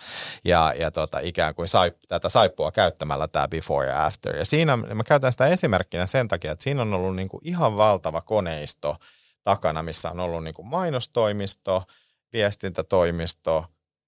ja, 0.45 0.74
ja 0.80 0.91
tota, 0.91 1.20
ikään 1.20 1.56
kuin 1.56 1.68
saip, 1.68 1.95
tätä 2.08 2.30
saippua 2.30 2.72
käyttämällä 2.72 3.28
tämä 3.28 3.47
before 3.47 3.88
ja 3.88 4.06
after. 4.06 4.36
Ja 4.36 4.45
siinä 4.45 4.78
mä 4.78 5.04
käytän 5.04 5.32
sitä 5.32 5.47
esimerkkinä 5.47 6.06
sen 6.06 6.28
takia, 6.28 6.52
että 6.52 6.64
siinä 6.64 6.82
on 6.82 6.93
ollut 6.93 7.16
niin 7.16 7.30
kuin 7.30 7.41
ihan 7.43 7.78
valtava 7.78 8.22
koneisto 8.22 8.95
takana, 9.43 9.84
missä 9.84 10.12
on 10.12 10.20
ollut 10.20 10.43
niin 10.43 10.54
kuin 10.54 10.68
mainostoimisto, 10.68 11.84
viestintätoimisto, 12.34 13.66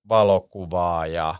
valokuvaaja, 0.09 1.35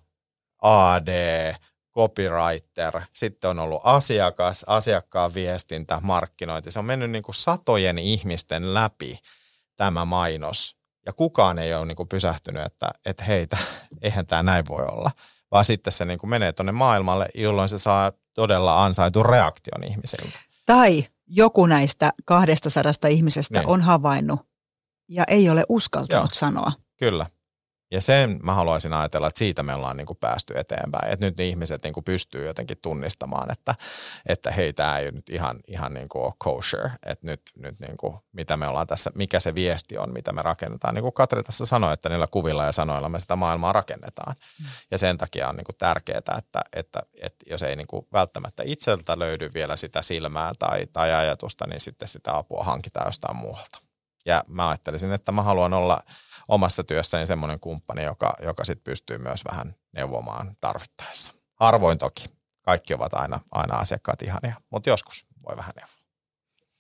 AD, 0.62 1.54
copywriter, 1.96 3.02
sitten 3.14 3.50
on 3.50 3.60
ollut 3.60 3.82
asiakas, 3.84 4.64
asiakkaan 4.68 5.34
viestintä, 5.34 6.00
markkinointi. 6.04 6.72
Se 6.72 6.80
on 6.80 6.86
mennyt 6.86 7.12
niin 7.12 7.24
kuin 7.24 7.36
satojen 7.36 7.98
ihmisten 7.98 8.74
läpi 8.74 9.20
tämä 9.76 10.06
mainos. 10.06 10.76
Ja 11.06 11.14
kukaan 11.14 11.60
ei 11.60 11.74
ole 11.74 11.86
niin 11.86 11.96
kuin 11.96 12.10
pysähtynyt, 12.10 12.66
että, 12.66 12.92
että 13.06 13.24
heitä, 13.24 13.58
eihän 14.02 14.28
tämä 14.28 14.44
näin 14.44 14.66
voi 14.70 14.86
olla. 14.86 15.12
Vaan 15.52 15.66
sitten 15.66 15.94
se 15.94 16.06
niin 16.06 16.20
kuin 16.20 16.30
menee 16.30 16.52
tuonne 16.54 16.72
maailmalle, 16.72 17.30
jolloin 17.36 17.70
se 17.70 17.78
saa 17.78 18.12
todella 18.34 18.86
ansaitun 18.86 19.26
reaktion 19.26 19.84
ihmisiltä. 19.84 20.40
Tai 20.66 21.06
joku 21.28 21.66
näistä 21.66 22.14
200 22.26 22.92
ihmisestä 23.10 23.60
niin. 23.60 23.70
on 23.70 23.82
havainnut 23.82 24.40
ja 25.10 25.24
ei 25.28 25.50
ole 25.50 25.64
uskaltanut 25.70 26.32
Joo, 26.32 26.34
sanoa. 26.34 26.72
Kyllä. 26.98 27.26
Ja 27.92 28.02
sen 28.02 28.40
mä 28.44 28.54
haluaisin 28.54 28.94
ajatella, 28.94 29.28
että 29.28 29.40
siitä 29.40 29.64
me 29.64 29.76
ollaan 29.76 29.98
niin 29.98 30.08
kuin 30.08 30.18
päästy 30.18 30.54
eteenpäin. 30.58 31.14
Että 31.14 31.26
nyt 31.26 31.38
ne 31.38 31.46
ihmiset 31.46 31.84
niin 31.84 31.94
kuin 31.94 32.04
pystyy 32.04 32.46
jotenkin 32.46 32.78
tunnistamaan, 32.82 33.52
että, 33.52 33.76
että 34.26 34.52
hei, 34.52 34.74
tämä 34.74 34.98
ei 34.98 35.12
nyt 35.12 35.30
ihan, 35.30 35.60
ihan 35.68 35.94
niin 35.94 36.10
kuin 36.10 36.24
ole 36.24 36.34
kosher. 36.38 36.90
Että 37.06 37.28
nyt, 37.28 37.42
nyt 37.56 37.80
niin 37.80 37.98
kuin, 37.98 38.18
mitä 38.32 38.58
me 38.58 38.68
ollaan 38.68 38.88
tässä, 38.88 39.12
mikä 39.16 39.40
se 39.40 39.56
viesti 39.56 39.98
on, 39.98 40.14
mitä 40.14 40.32
me 40.32 40.42
rakennetaan. 40.42 40.96
Niin 40.96 41.04
kuin 41.04 41.14
Katri 41.14 41.44
tässä 41.44 41.66
sanoi, 41.66 41.94
että 41.94 42.10
niillä 42.10 42.28
kuvilla 42.28 42.66
ja 42.66 42.72
sanoilla 42.72 43.10
me 43.10 43.20
sitä 43.20 43.36
maailmaa 43.36 43.74
rakennetaan. 43.74 44.36
Mm. 44.60 44.66
Ja 44.92 44.98
sen 44.98 45.18
takia 45.18 45.50
on 45.50 45.56
niin 45.56 45.66
kuin 45.66 45.78
tärkeää, 45.78 46.18
että, 46.18 46.62
että, 46.74 47.02
että 47.22 47.46
jos 47.50 47.64
ei 47.64 47.76
niin 47.76 47.88
kuin 47.88 48.08
välttämättä 48.14 48.64
itseltä 48.66 49.20
löydy 49.20 49.52
vielä 49.54 49.76
sitä 49.76 50.02
silmää 50.02 50.52
tai, 50.60 50.88
tai 50.94 51.14
ajatusta, 51.14 51.68
niin 51.68 51.80
sitten 51.80 52.08
sitä 52.08 52.38
apua 52.38 52.64
hankitaan 52.64 53.08
jostain 53.08 53.38
muualta. 53.38 53.80
Ja 54.26 54.44
mä 54.48 54.70
ajattelisin, 54.70 55.12
että 55.12 55.32
mä 55.32 55.44
haluan 55.44 55.74
olla– 55.74 56.04
omassa 56.52 56.84
työssäni 56.84 57.28
semmoinen 57.28 57.60
kumppani, 57.60 58.04
joka, 58.04 58.34
joka 58.44 58.66
sit 58.66 58.84
pystyy 58.84 59.18
myös 59.18 59.42
vähän 59.52 59.76
neuvomaan 59.94 60.58
tarvittaessa. 60.62 61.34
Harvoin 61.56 61.98
toki. 61.98 62.26
Kaikki 62.62 62.94
ovat 62.94 63.14
aina, 63.14 63.40
aina 63.52 63.76
asiakkaat 63.76 64.22
ihania, 64.22 64.56
mutta 64.70 64.90
joskus 64.90 65.26
voi 65.48 65.58
vähän 65.58 65.74
neuvoa. 65.76 66.02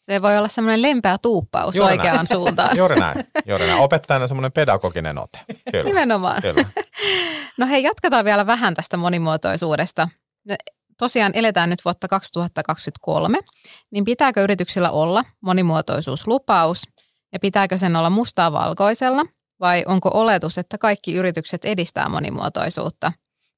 Se 0.01 0.21
voi 0.21 0.37
olla 0.37 0.47
semmoinen 0.47 0.81
lempeä 0.81 1.17
tuuppaus 1.17 1.75
juuri 1.75 1.91
oikeaan 1.91 2.15
näin. 2.15 2.27
suuntaan. 2.27 2.77
juuri 2.81 2.99
näin. 2.99 3.27
Juuri 3.45 3.67
näin. 3.67 3.79
Opettajana 3.79 4.27
semmoinen 4.27 4.51
pedagoginen 4.51 5.17
ote. 5.17 5.39
Kyllä. 5.71 5.83
Nimenomaan. 5.83 6.41
Kyllä. 6.41 6.65
No 7.57 7.67
hei, 7.67 7.83
jatketaan 7.83 8.25
vielä 8.25 8.45
vähän 8.45 8.73
tästä 8.73 8.97
monimuotoisuudesta. 8.97 10.09
Tosiaan 10.97 11.31
eletään 11.35 11.69
nyt 11.69 11.79
vuotta 11.85 12.07
2023, 12.07 13.39
niin 13.91 14.05
pitääkö 14.05 14.43
yrityksillä 14.43 14.91
olla 14.91 15.23
monimuotoisuuslupaus 15.41 16.83
ja 17.33 17.39
pitääkö 17.39 17.77
sen 17.77 17.95
olla 17.95 18.09
mustaa 18.09 18.51
valkoisella– 18.51 19.21
vai 19.61 19.83
onko 19.87 20.11
oletus, 20.13 20.57
että 20.57 20.77
kaikki 20.77 21.13
yritykset 21.13 21.65
edistää 21.65 22.09
monimuotoisuutta 22.09 23.11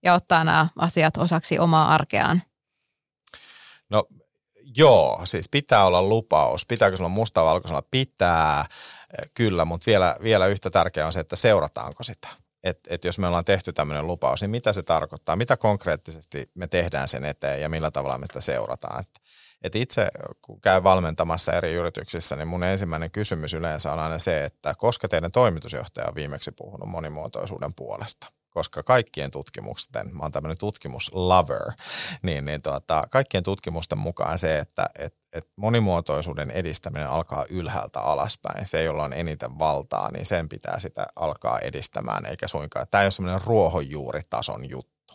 ja 0.03 0.13
ottaa 0.13 0.43
nämä 0.43 0.67
asiat 0.77 1.17
osaksi 1.17 1.59
omaa 1.59 1.93
arkeaan? 1.93 2.41
No 3.89 4.03
joo, 4.77 5.21
siis 5.23 5.49
pitää 5.49 5.85
olla 5.85 6.01
lupaus. 6.01 6.65
Pitääkö 6.65 6.97
se 6.97 7.03
olla 7.03 7.09
mustavalkoisella? 7.09 7.83
Pitää, 7.91 8.65
eh, 9.19 9.29
kyllä, 9.33 9.65
mutta 9.65 9.85
vielä, 9.85 10.17
vielä 10.23 10.47
yhtä 10.47 10.69
tärkeää 10.69 11.07
on 11.07 11.13
se, 11.13 11.19
että 11.19 11.35
seurataanko 11.35 12.03
sitä. 12.03 12.27
Että 12.63 12.93
et 12.93 13.03
jos 13.03 13.19
me 13.19 13.27
ollaan 13.27 13.45
tehty 13.45 13.73
tämmöinen 13.73 14.07
lupaus, 14.07 14.41
niin 14.41 14.49
mitä 14.49 14.73
se 14.73 14.83
tarkoittaa? 14.83 15.35
Mitä 15.35 15.57
konkreettisesti 15.57 16.51
me 16.53 16.67
tehdään 16.67 17.07
sen 17.07 17.25
eteen 17.25 17.61
ja 17.61 17.69
millä 17.69 17.91
tavalla 17.91 18.17
me 18.17 18.25
sitä 18.25 18.41
seurataan? 18.41 18.99
Et 18.99 19.22
et 19.63 19.75
itse 19.75 20.07
kun 20.41 20.61
käy 20.61 20.83
valmentamassa 20.83 21.53
eri 21.53 21.73
yrityksissä, 21.73 22.35
niin 22.35 22.47
mun 22.47 22.63
ensimmäinen 22.63 23.11
kysymys 23.11 23.53
yleensä 23.53 23.93
on 23.93 23.99
aina 23.99 24.19
se, 24.19 24.43
että 24.43 24.73
koska 24.77 25.07
teidän 25.07 25.31
toimitusjohtaja 25.31 26.07
on 26.07 26.15
viimeksi 26.15 26.51
puhunut 26.51 26.89
monimuotoisuuden 26.89 27.73
puolesta? 27.75 28.27
koska 28.53 28.83
kaikkien 28.83 29.31
tutkimusten, 29.31 30.15
mä 30.15 30.23
oon 30.23 30.31
tämmöinen 30.31 30.57
tutkimuslover, 30.57 31.71
niin, 32.21 32.45
niin 32.45 32.61
tuota, 32.61 33.07
kaikkien 33.11 33.43
tutkimusten 33.43 33.97
mukaan 33.97 34.37
se, 34.37 34.57
että 34.57 34.89
et, 34.99 35.15
et 35.33 35.47
monimuotoisuuden 35.55 36.51
edistäminen 36.51 37.09
alkaa 37.09 37.45
ylhäältä 37.49 37.99
alaspäin. 37.99 38.67
Se, 38.67 38.83
jolla 38.83 39.03
on 39.03 39.13
eniten 39.13 39.59
valtaa, 39.59 40.11
niin 40.11 40.25
sen 40.25 40.49
pitää 40.49 40.79
sitä 40.79 41.05
alkaa 41.15 41.59
edistämään, 41.59 42.25
eikä 42.25 42.47
suinkaan. 42.47 42.87
Tämä 42.91 43.01
ei 43.01 43.05
ole 43.05 43.11
semmoinen 43.11 43.41
ruohonjuuritason 43.45 44.69
juttu. 44.69 45.13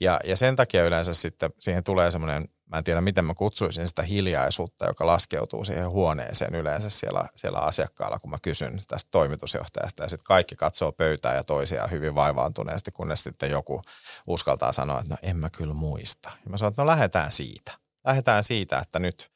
Ja, 0.00 0.20
ja 0.24 0.36
sen 0.36 0.56
takia 0.56 0.84
yleensä 0.84 1.14
sitten 1.14 1.50
siihen 1.58 1.84
tulee 1.84 2.10
semmoinen 2.10 2.48
mä 2.70 2.78
en 2.78 2.84
tiedä 2.84 3.00
miten 3.00 3.24
mä 3.24 3.34
kutsuisin 3.34 3.88
sitä 3.88 4.02
hiljaisuutta, 4.02 4.86
joka 4.86 5.06
laskeutuu 5.06 5.64
siihen 5.64 5.90
huoneeseen 5.90 6.54
yleensä 6.54 6.90
siellä, 6.90 7.28
siellä 7.36 7.58
asiakkaalla, 7.58 8.18
kun 8.18 8.30
mä 8.30 8.38
kysyn 8.42 8.80
tästä 8.86 9.08
toimitusjohtajasta 9.10 10.02
ja 10.02 10.08
sitten 10.08 10.24
kaikki 10.24 10.56
katsoo 10.56 10.92
pöytää 10.92 11.34
ja 11.34 11.44
toisiaan 11.44 11.90
hyvin 11.90 12.14
vaivaantuneesti, 12.14 12.90
kunnes 12.90 13.22
sitten 13.22 13.50
joku 13.50 13.82
uskaltaa 14.26 14.72
sanoa, 14.72 15.00
että 15.00 15.14
no 15.14 15.18
en 15.22 15.36
mä 15.36 15.50
kyllä 15.50 15.74
muista. 15.74 16.30
Ja 16.44 16.50
mä 16.50 16.56
sanon, 16.56 16.70
että 16.70 16.82
no 16.82 16.86
lähdetään 16.86 17.32
siitä. 17.32 17.72
Lähdetään 18.04 18.44
siitä, 18.44 18.78
että 18.78 18.98
nyt 18.98 19.30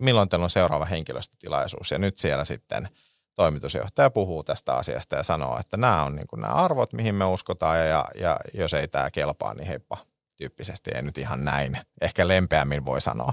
milloin 0.00 0.28
teillä 0.28 0.44
on 0.44 0.50
seuraava 0.50 0.84
henkilöstötilaisuus 0.84 1.90
ja 1.90 1.98
nyt 1.98 2.18
siellä 2.18 2.44
sitten 2.44 2.88
toimitusjohtaja 3.34 4.10
puhuu 4.10 4.42
tästä 4.42 4.74
asiasta 4.74 5.16
ja 5.16 5.22
sanoo, 5.22 5.58
että 5.58 5.76
nämä 5.76 6.04
on 6.04 6.16
niin 6.16 6.26
nämä 6.36 6.52
arvot, 6.52 6.92
mihin 6.92 7.14
me 7.14 7.24
uskotaan 7.24 7.88
ja, 7.88 8.04
ja 8.14 8.36
jos 8.54 8.74
ei 8.74 8.88
tämä 8.88 9.10
kelpaa, 9.10 9.54
niin 9.54 9.66
heippa, 9.66 9.96
tyyppisesti, 10.40 10.90
ei 10.94 11.02
nyt 11.02 11.18
ihan 11.18 11.44
näin, 11.44 11.78
ehkä 12.00 12.28
lempeämmin 12.28 12.86
voi 12.86 13.00
sanoa, 13.00 13.32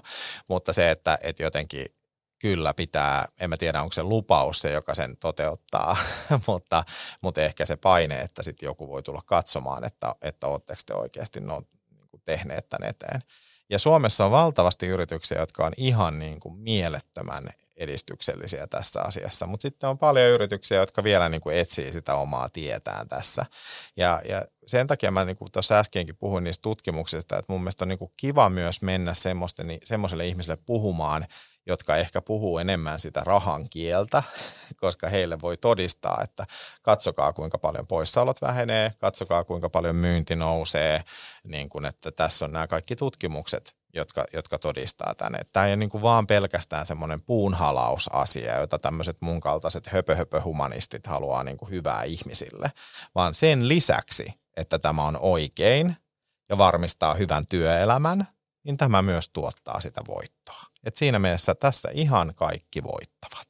mutta 0.50 0.74
se, 0.74 0.92
että, 0.92 1.18
että 1.22 1.44
jotenkin 1.44 1.86
kyllä 2.40 2.74
pitää, 2.74 3.28
en 3.40 3.50
mä 3.50 3.58
tiedä 3.58 3.82
onko 3.82 3.94
se 3.94 4.04
lupaus 4.04 4.60
se, 4.60 4.72
joka 4.72 4.94
sen 4.94 5.18
toteuttaa, 5.18 5.98
mutta, 6.48 6.84
mutta 7.22 7.42
ehkä 7.42 7.66
se 7.66 7.76
paine, 7.76 8.20
että 8.20 8.44
sitten 8.44 8.68
joku 8.68 8.88
voi 8.88 9.04
tulla 9.04 9.22
katsomaan, 9.26 9.84
että, 9.84 10.16
että 10.22 10.48
oletteko 10.48 10.82
te 10.86 10.94
oikeasti 10.94 11.40
no, 11.40 11.64
niin 11.90 12.22
tehneet 12.26 12.70
tämän 12.70 12.90
eteen. 12.90 13.22
Ja 13.70 13.80
Suomessa 13.80 14.26
on 14.26 14.32
valtavasti 14.32 14.88
yrityksiä, 14.88 15.40
jotka 15.40 15.66
on 15.66 15.74
ihan 15.78 16.20
niin 16.20 16.40
kuin 16.40 16.58
mielettömän 16.58 17.50
edistyksellisiä 17.78 18.68
tässä 18.68 19.02
asiassa, 19.02 19.46
mutta 19.46 19.62
sitten 19.62 19.90
on 19.90 19.98
paljon 19.98 20.32
yrityksiä, 20.32 20.78
jotka 20.78 21.04
vielä 21.04 21.30
niin 21.30 21.42
kuin 21.42 21.58
etsii 21.58 21.92
sitä 21.92 22.16
omaa 22.16 22.50
tietään 22.50 23.08
tässä. 23.08 23.46
Ja, 23.98 24.22
ja 24.30 24.46
sen 24.66 24.88
takia 24.88 25.12
mä 25.12 25.26
niin 25.26 25.38
kuin 25.38 25.52
tuossa 25.52 25.80
äskenkin 25.80 26.18
puhuin 26.18 26.44
niistä 26.44 26.62
tutkimuksista, 26.62 27.38
että 27.38 27.54
mun 27.54 27.62
mielestä 27.62 27.84
on 27.84 27.90
niin 27.90 28.00
kuin 28.00 28.12
kiva 28.18 28.50
myös 28.50 28.82
mennä 28.82 29.14
semmoiselle 29.84 30.28
ihmiselle 30.28 30.58
puhumaan, 30.66 31.26
jotka 31.66 31.98
ehkä 31.98 32.22
puhuu 32.22 32.58
enemmän 32.58 33.00
sitä 33.00 33.22
rahan 33.26 33.70
kieltä, 33.70 34.24
koska 34.82 35.10
heille 35.10 35.42
voi 35.42 35.58
todistaa, 35.58 36.22
että 36.24 36.48
katsokaa 36.82 37.34
kuinka 37.34 37.58
paljon 37.58 37.88
poissaolot 37.88 38.42
vähenee, 38.42 38.92
katsokaa 38.98 39.44
kuinka 39.44 39.70
paljon 39.70 39.96
myynti 39.96 40.36
nousee, 40.36 41.04
niin 41.44 41.70
kuin, 41.70 41.86
että 41.86 42.12
tässä 42.12 42.46
on 42.46 42.52
nämä 42.52 42.68
kaikki 42.68 42.96
tutkimukset, 42.96 43.76
jotka, 43.98 44.26
jotka 44.34 44.58
todistaa 44.58 45.16
tänne. 45.16 45.40
Tämä 45.54 45.66
ei 45.66 45.70
ole 45.70 45.76
niin 45.76 45.90
kuin 45.90 46.02
vaan 46.02 46.28
pelkästään 46.28 46.86
semmoinen 46.86 47.22
puunhalausasia, 47.22 48.60
jota 48.60 48.80
tämmöiset 48.80 49.18
mun 49.20 49.40
kaltaiset 49.40 49.88
höpö-höpö-humanistit 49.88 51.08
haluaa 51.08 51.44
niin 51.44 51.58
kuin 51.58 51.72
hyvää 51.72 52.04
ihmisille, 52.04 52.72
vaan 53.16 53.36
sen 53.36 53.68
lisäksi, 53.68 54.34
että 54.58 54.80
tämä 54.80 55.04
on 55.06 55.18
oikein 55.22 55.96
ja 56.50 56.58
varmistaa 56.58 57.14
hyvän 57.14 57.48
työelämän, 57.48 58.28
niin 58.64 58.78
tämä 58.78 59.02
myös 59.02 59.30
tuottaa 59.30 59.82
sitä 59.82 60.02
voittoa. 60.08 60.62
Et 60.84 60.98
siinä 60.98 61.20
mielessä 61.20 61.56
tässä 61.56 61.90
ihan 61.94 62.34
kaikki 62.36 62.84
voittavat. 62.84 63.48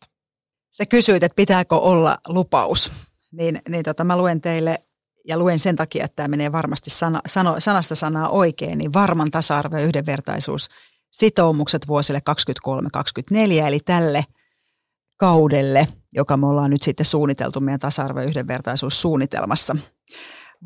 Se 0.72 0.86
kysyit, 0.86 1.24
että 1.24 1.36
pitääkö 1.36 1.76
olla 1.76 2.18
lupaus, 2.28 2.92
niin, 3.32 3.62
niin 3.70 3.84
tota, 3.84 4.04
mä 4.04 4.18
luen 4.18 4.42
teille 4.42 4.87
ja 5.28 5.38
luen 5.38 5.60
sen 5.60 5.76
takia, 5.76 6.06
että 6.06 6.16
tämä 6.16 6.28
menee 6.28 6.52
varmasti 6.52 6.90
sana, 6.90 7.22
sano, 7.28 7.56
sanasta 7.60 7.96
sanaa 7.96 8.30
oikein, 8.30 8.78
niin 8.78 8.94
varman 8.94 9.32
tasa-arvo 9.32 9.78
ja 9.78 9.86
yhdenvertaisuus 9.86 10.70
sitoumukset 11.12 11.88
vuosille 11.88 12.22
23-24, 13.64 13.68
eli 13.68 13.80
tälle 13.80 14.24
kaudelle, 15.18 15.88
joka 16.14 16.38
me 16.38 16.48
ollaan 16.48 16.70
nyt 16.70 16.84
sitten 16.84 17.06
suunniteltu 17.06 17.60
meidän 17.60 17.80
tasa-arvo- 17.80 18.20
ja 18.20 18.28
yhdenvertaisuussuunnitelmassa. 18.28 19.76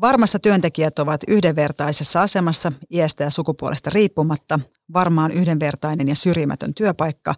Varmassa 0.00 0.38
työntekijät 0.38 0.98
ovat 0.98 1.20
yhdenvertaisessa 1.28 2.22
asemassa 2.22 2.72
iästä 2.90 3.24
ja 3.24 3.30
sukupuolesta 3.30 3.90
riippumatta. 3.90 4.60
Varmaan 4.92 5.30
yhdenvertainen 5.30 6.08
ja 6.08 6.14
syrjimätön 6.14 6.74
työpaikka. 6.74 7.34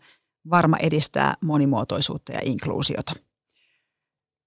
Varma 0.51 0.77
edistää 0.77 1.35
monimuotoisuutta 1.45 2.33
ja 2.33 2.39
inkluusiota. 2.43 3.12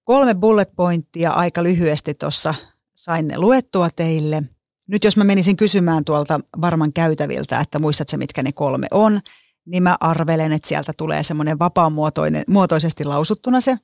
Kolme 0.08 0.34
bullet 0.34 0.70
pointtia 0.76 1.30
aika 1.30 1.62
lyhyesti 1.62 2.14
tuossa 2.14 2.54
sain 2.94 3.28
ne 3.28 3.38
luettua 3.38 3.88
teille. 3.96 4.42
Nyt 4.86 5.04
jos 5.04 5.16
mä 5.16 5.24
menisin 5.24 5.56
kysymään 5.56 6.04
tuolta 6.04 6.40
varman 6.60 6.92
käytäviltä, 6.92 7.60
että 7.60 7.78
muistatko 7.78 8.16
mitkä 8.16 8.42
ne 8.42 8.52
kolme 8.52 8.86
on, 8.90 9.20
niin 9.66 9.82
mä 9.82 9.96
arvelen, 10.00 10.52
että 10.52 10.68
sieltä 10.68 10.92
tulee 10.96 11.22
semmoinen 11.22 11.58
vapaamuotoisesti 11.58 13.04
lausuttuna 13.04 13.60
se. 13.60 13.78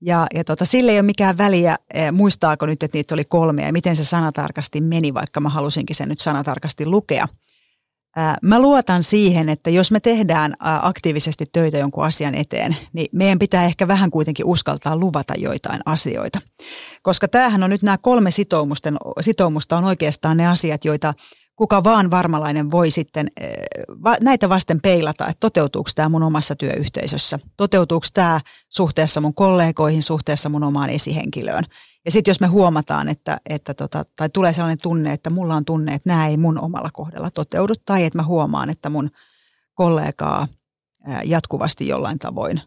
Ja, 0.00 0.26
ja 0.34 0.44
tota, 0.44 0.64
sille 0.64 0.92
ei 0.92 0.98
ole 0.98 1.06
mikään 1.06 1.38
väliä, 1.38 1.76
eh, 1.94 2.12
muistaako 2.12 2.66
nyt, 2.66 2.82
että 2.82 2.98
niitä 2.98 3.14
oli 3.14 3.24
kolme 3.24 3.62
ja 3.62 3.72
miten 3.72 3.96
se 3.96 4.04
sanatarkasti 4.04 4.80
meni, 4.80 5.14
vaikka 5.14 5.40
mä 5.40 5.48
halusinkin 5.48 5.96
sen 5.96 6.08
nyt 6.08 6.20
sanatarkasti 6.20 6.86
lukea. 6.86 7.28
Mä 8.42 8.58
luotan 8.58 9.02
siihen, 9.02 9.48
että 9.48 9.70
jos 9.70 9.90
me 9.90 10.00
tehdään 10.00 10.54
aktiivisesti 10.60 11.46
töitä 11.52 11.78
jonkun 11.78 12.04
asian 12.04 12.34
eteen, 12.34 12.76
niin 12.92 13.08
meidän 13.12 13.38
pitää 13.38 13.64
ehkä 13.64 13.88
vähän 13.88 14.10
kuitenkin 14.10 14.46
uskaltaa 14.46 14.96
luvata 14.96 15.34
joitain 15.38 15.80
asioita. 15.86 16.40
Koska 17.02 17.28
tämähän 17.28 17.62
on 17.62 17.70
nyt 17.70 17.82
nämä 17.82 17.98
kolme 17.98 18.30
sitoumusta 19.20 19.76
on 19.76 19.84
oikeastaan 19.84 20.36
ne 20.36 20.46
asiat, 20.46 20.84
joita 20.84 21.14
kuka 21.60 21.84
vaan 21.84 22.10
varmalainen 22.10 22.70
voi 22.70 22.90
sitten 22.90 23.30
eh, 23.40 23.50
näitä 24.20 24.48
vasten 24.48 24.80
peilata, 24.80 25.26
että 25.26 25.40
toteutuuko 25.40 25.90
tämä 25.94 26.08
mun 26.08 26.22
omassa 26.22 26.54
työyhteisössä, 26.56 27.38
toteutuuko 27.56 28.06
tämä 28.14 28.40
suhteessa 28.68 29.20
mun 29.20 29.34
kollegoihin, 29.34 30.02
suhteessa 30.02 30.48
mun 30.48 30.64
omaan 30.64 30.90
esihenkilöön. 30.90 31.64
Ja 32.04 32.10
sitten 32.10 32.30
jos 32.30 32.40
me 32.40 32.46
huomataan, 32.46 33.08
että, 33.08 33.40
että 33.48 33.74
tota, 33.74 34.04
tai 34.16 34.28
tulee 34.28 34.52
sellainen 34.52 34.78
tunne, 34.78 35.12
että 35.12 35.30
mulla 35.30 35.54
on 35.54 35.64
tunne, 35.64 35.94
että 35.94 36.10
nämä 36.10 36.26
ei 36.26 36.36
mun 36.36 36.60
omalla 36.60 36.90
kohdalla 36.92 37.30
toteudu, 37.30 37.74
tai 37.84 38.04
että 38.04 38.18
mä 38.18 38.22
huomaan, 38.22 38.70
että 38.70 38.90
mun 38.90 39.10
kollegaa 39.74 40.48
jatkuvasti 41.24 41.88
jollain 41.88 42.18
tavoin 42.18 42.60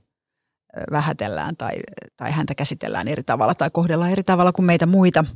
vähätellään 0.91 1.57
tai, 1.57 1.73
tai 2.17 2.31
häntä 2.31 2.55
käsitellään 2.55 3.07
eri 3.07 3.23
tavalla 3.23 3.55
tai 3.55 3.69
kohdellaan 3.73 4.11
eri 4.11 4.23
tavalla 4.23 4.51
kuin 4.51 4.65
meitä 4.65 4.85
muita– 4.85 5.25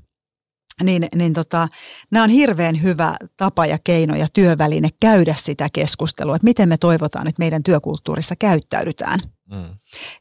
niin, 0.84 1.08
niin 1.16 1.34
tota, 1.34 1.68
nämä 2.12 2.24
on 2.24 2.30
hirveän 2.30 2.84
hyvä 2.84 3.16
tapa 3.38 3.66
ja 3.66 3.78
keino 3.84 4.16
ja 4.16 4.28
työväline 4.34 4.90
käydä 5.00 5.36
sitä 5.38 5.68
keskustelua, 5.74 6.36
että 6.36 6.46
miten 6.46 6.70
me 6.70 6.78
toivotaan, 6.78 7.28
että 7.28 7.40
meidän 7.40 7.64
työkulttuurissa 7.64 8.36
käyttäydytään. 8.36 9.20
Mm. 9.52 9.70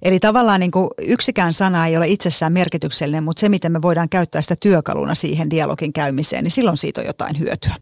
Eli 0.03 0.21
tavallaan 0.21 0.61
niin 0.61 0.71
kuin 0.71 0.89
yksikään 0.99 1.53
sana 1.53 1.87
ei 1.87 1.97
ole 1.97 2.07
itsessään 2.09 2.53
merkityksellinen, 2.53 3.25
mutta 3.25 3.41
se, 3.41 3.49
miten 3.49 3.73
me 3.73 3.83
voidaan 3.83 4.09
käyttää 4.09 4.43
sitä 4.43 4.57
työkaluna 4.63 5.15
siihen 5.15 5.51
dialogin 5.51 5.93
käymiseen, 5.93 6.45
niin 6.45 6.51
silloin 6.51 6.77
siitä 6.77 7.01
on 7.01 7.07
jotain 7.07 7.39
hyötyä. 7.39 7.75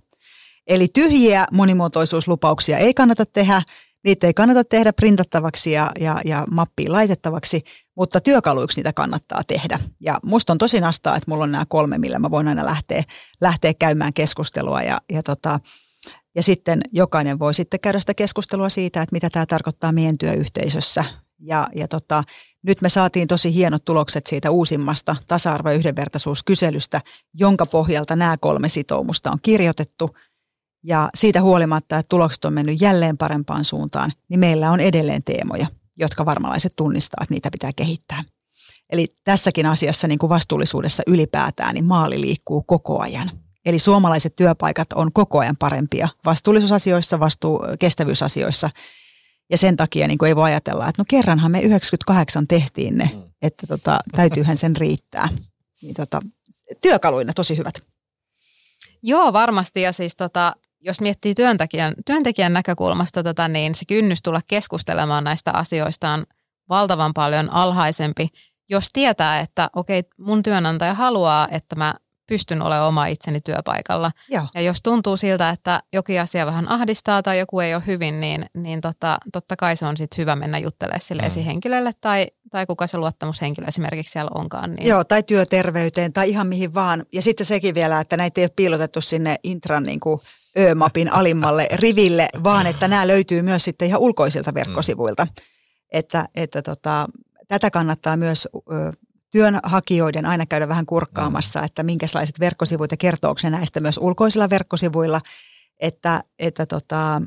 Eli 0.67 0.89
tyhjiä 0.89 1.47
monimuotoisuuslupauksia 1.53 2.79
ei 2.79 2.95
kannata 2.95 3.27
tehdä, 3.27 3.63
Niitä 4.05 4.27
ei 4.27 4.35
kannata 4.35 4.65
tehdä 4.65 4.93
printattavaksi 4.93 5.73
ja, 5.73 5.91
ja, 6.01 6.21
ja 6.25 6.45
mappiin 6.51 6.93
laitettavaksi, 6.93 7.61
mutta 7.97 8.21
työkaluiksi 8.21 8.79
niitä 8.79 8.93
kannattaa 8.93 9.43
tehdä. 9.47 9.79
Ja 10.01 10.19
musta 10.23 10.53
on 10.53 10.59
tosi 10.59 10.81
nastaa, 10.81 11.17
että 11.17 11.31
mulla 11.31 11.45
on 11.45 11.53
nämä 11.53 11.65
kolme, 11.69 11.99
millä 11.99 12.19
mä 12.19 12.31
voin 12.31 12.49
aina 12.49 12.65
lähteä, 12.65 13.03
lähteä 13.41 13.75
käymään 13.75 14.13
keskustelua. 14.13 14.83
Ja, 14.83 14.99
ja, 15.13 15.23
tota, 15.23 15.61
ja 16.35 16.43
sitten 16.43 16.81
jokainen 16.93 17.39
voi 17.39 17.55
sitten 17.55 17.81
käydä 17.81 18.01
sitä 18.01 18.15
keskustelua 18.15 18.69
siitä, 18.69 19.03
että 19.03 19.13
mitä 19.13 19.31
tämä 19.31 19.47
tarkoittaa 19.47 19.93
meidän 19.93 20.19
työyhteisössä. 20.19 21.05
Ja, 21.41 21.67
ja 21.75 21.89
tota, 21.89 22.25
nyt 22.63 22.81
me 22.81 22.89
saatiin 22.89 23.29
tosi 23.29 23.55
hienot 23.55 23.85
tulokset 23.85 24.27
siitä 24.27 24.51
uusimmasta 24.51 25.17
tasa-arvo- 25.29 25.71
ja 25.71 25.77
yhdenvertaisuuskyselystä, 25.77 27.01
jonka 27.35 27.67
pohjalta 27.67 28.17
nämä 28.17 28.37
kolme 28.37 28.69
sitoumusta 28.69 29.31
on 29.31 29.39
kirjoitettu– 29.43 30.11
ja 30.85 31.11
siitä 31.15 31.43
huolimatta, 31.43 31.99
että 31.99 32.09
tulokset 32.09 32.45
on 32.45 32.53
mennyt 32.53 32.81
jälleen 32.81 33.17
parempaan 33.17 33.65
suuntaan, 33.65 34.13
niin 34.29 34.41
meillä 34.41 34.71
on 34.71 34.81
edelleen 34.81 35.23
teemoja, 35.25 35.67
jotka 35.97 36.27
varmalaiset 36.27 36.73
tunnistaa, 36.77 37.19
että 37.23 37.35
niitä 37.35 37.51
pitää 37.53 37.71
kehittää. 37.77 38.25
Eli 38.91 39.17
tässäkin 39.25 39.67
asiassa 39.67 40.09
niin 40.09 40.19
kuin 40.19 40.31
vastuullisuudessa 40.31 41.03
ylipäätään, 41.07 41.75
niin 41.75 41.85
maali 41.85 42.21
liikkuu 42.21 42.63
koko 42.63 43.01
ajan. 43.03 43.31
Eli 43.67 43.79
suomalaiset 43.79 44.37
työpaikat 44.37 44.93
on 44.93 45.13
koko 45.13 45.39
ajan 45.39 45.57
parempia 45.57 46.09
vastuullisuusasioissa, 46.25 47.21
vastuu, 47.21 47.61
kestävyysasioissa. 47.79 48.71
Ja 49.51 49.59
sen 49.59 49.77
takia 49.77 50.09
niin 50.09 50.19
kuin 50.19 50.29
ei 50.29 50.37
voi 50.37 50.45
ajatella, 50.45 50.89
että 50.89 51.01
no 51.01 51.05
kerranhan 51.09 51.51
me 51.51 51.61
98 51.61 52.49
tehtiin 52.49 52.99
ne, 52.99 53.11
mm. 53.15 53.23
että 53.43 53.67
tota, 53.67 53.99
täytyyhän 54.17 54.57
sen 54.57 54.77
riittää. 54.77 55.29
Niin 55.83 55.95
tota, 55.95 56.21
työkaluina 56.83 57.33
tosi 57.33 57.57
hyvät. 57.57 57.75
Joo, 59.03 59.33
varmasti. 59.33 59.83
Ja 59.83 59.93
siis 59.93 60.17
tota, 60.17 60.57
jos 60.85 61.01
miettii 61.01 61.35
työntekijän, 61.35 61.95
työntekijän 62.07 62.53
näkökulmasta 62.53 63.23
tätä, 63.23 63.49
niin 63.49 63.75
se 63.75 63.85
kynnys 63.89 64.23
tulla 64.23 64.41
keskustelemaan 64.47 65.25
näistä 65.25 65.51
asioista 65.53 66.11
on 66.11 66.25
valtavan 66.69 67.15
paljon 67.15 67.51
alhaisempi, 67.53 68.29
jos 68.71 68.89
tietää, 68.93 69.41
että 69.41 69.71
okei, 69.77 70.03
mun 70.19 70.43
työnantaja 70.43 70.95
haluaa, 70.95 71.49
että 71.51 71.77
mä 71.77 71.95
pystyn 72.27 72.63
olemaan 72.63 72.89
oma 72.89 73.07
itseni 73.07 73.41
työpaikalla. 73.41 74.11
Joo. 74.31 74.47
Ja 74.55 74.61
jos 74.61 74.83
tuntuu 74.83 75.17
siltä, 75.17 75.51
että 75.51 75.83
jokin 75.93 76.21
asia 76.21 76.47
vähän 76.47 76.69
ahdistaa 76.69 77.23
tai 77.23 77.39
joku 77.39 77.61
ei 77.61 77.75
ole 77.75 77.83
hyvin, 77.87 78.21
niin, 78.21 78.47
niin 78.55 78.81
tota, 78.81 79.19
totta 79.33 79.57
kai 79.57 79.77
se 79.77 79.87
on 79.87 79.97
sitten 79.97 80.23
hyvä 80.23 80.37
mennä 80.37 80.59
juttelemaan 80.59 81.01
sille 81.01 81.23
mm. 81.23 81.27
esihenkilölle 81.27 81.93
tai, 82.01 82.27
tai 82.51 82.67
kuka 82.67 82.87
se 82.87 82.99
luottamushenkilö 82.99 83.67
esimerkiksi 83.67 84.13
siellä 84.13 84.31
onkaan. 84.35 84.75
Niin. 84.75 84.89
Joo, 84.89 85.05
tai 85.05 85.23
työterveyteen 85.23 86.13
tai 86.13 86.31
ihan 86.31 86.47
mihin 86.47 86.75
vaan. 86.75 87.05
Ja 87.13 87.23
sitten 87.23 87.47
sekin 87.47 87.75
vielä, 87.75 88.01
että 88.01 88.17
näitä 88.17 88.41
ei 88.41 88.45
ole 88.45 88.53
piilotettu 88.57 89.01
sinne 89.01 89.37
intran 89.43 89.83
niin 89.83 90.01
kuin 90.01 90.21
Ö-mapin 90.59 91.13
alimmalle 91.13 91.69
riville, 91.73 92.29
vaan 92.45 92.67
että 92.67 92.89
nämä 92.89 93.07
löytyy 93.07 93.43
myös 93.43 93.65
sitten 93.65 93.89
ihan 93.89 94.01
ulkoisilta 94.01 94.55
verkkosivuilta. 94.55 95.27
Että, 95.93 96.29
että 96.35 96.63
tota, 96.63 97.07
tätä 97.49 97.71
kannattaa 97.71 98.17
myös 98.17 98.49
ö, 98.55 98.93
työnhakijoiden 99.33 100.27
aina 100.27 100.47
käydä 100.47 100.69
vähän 100.69 100.87
kurkkaamassa, 100.87 101.63
että 101.63 101.83
minkälaiset 101.83 102.41
verkkosivut 102.41 102.91
ja 102.91 102.97
kertooko 102.97 103.39
se 103.39 103.51
näistä 103.51 103.81
myös 103.81 103.99
ulkoisilla 103.99 104.51
verkkosivuilla, 104.51 105.21
että, 105.81 106.25
että 106.39 106.67
tota, 106.67 107.23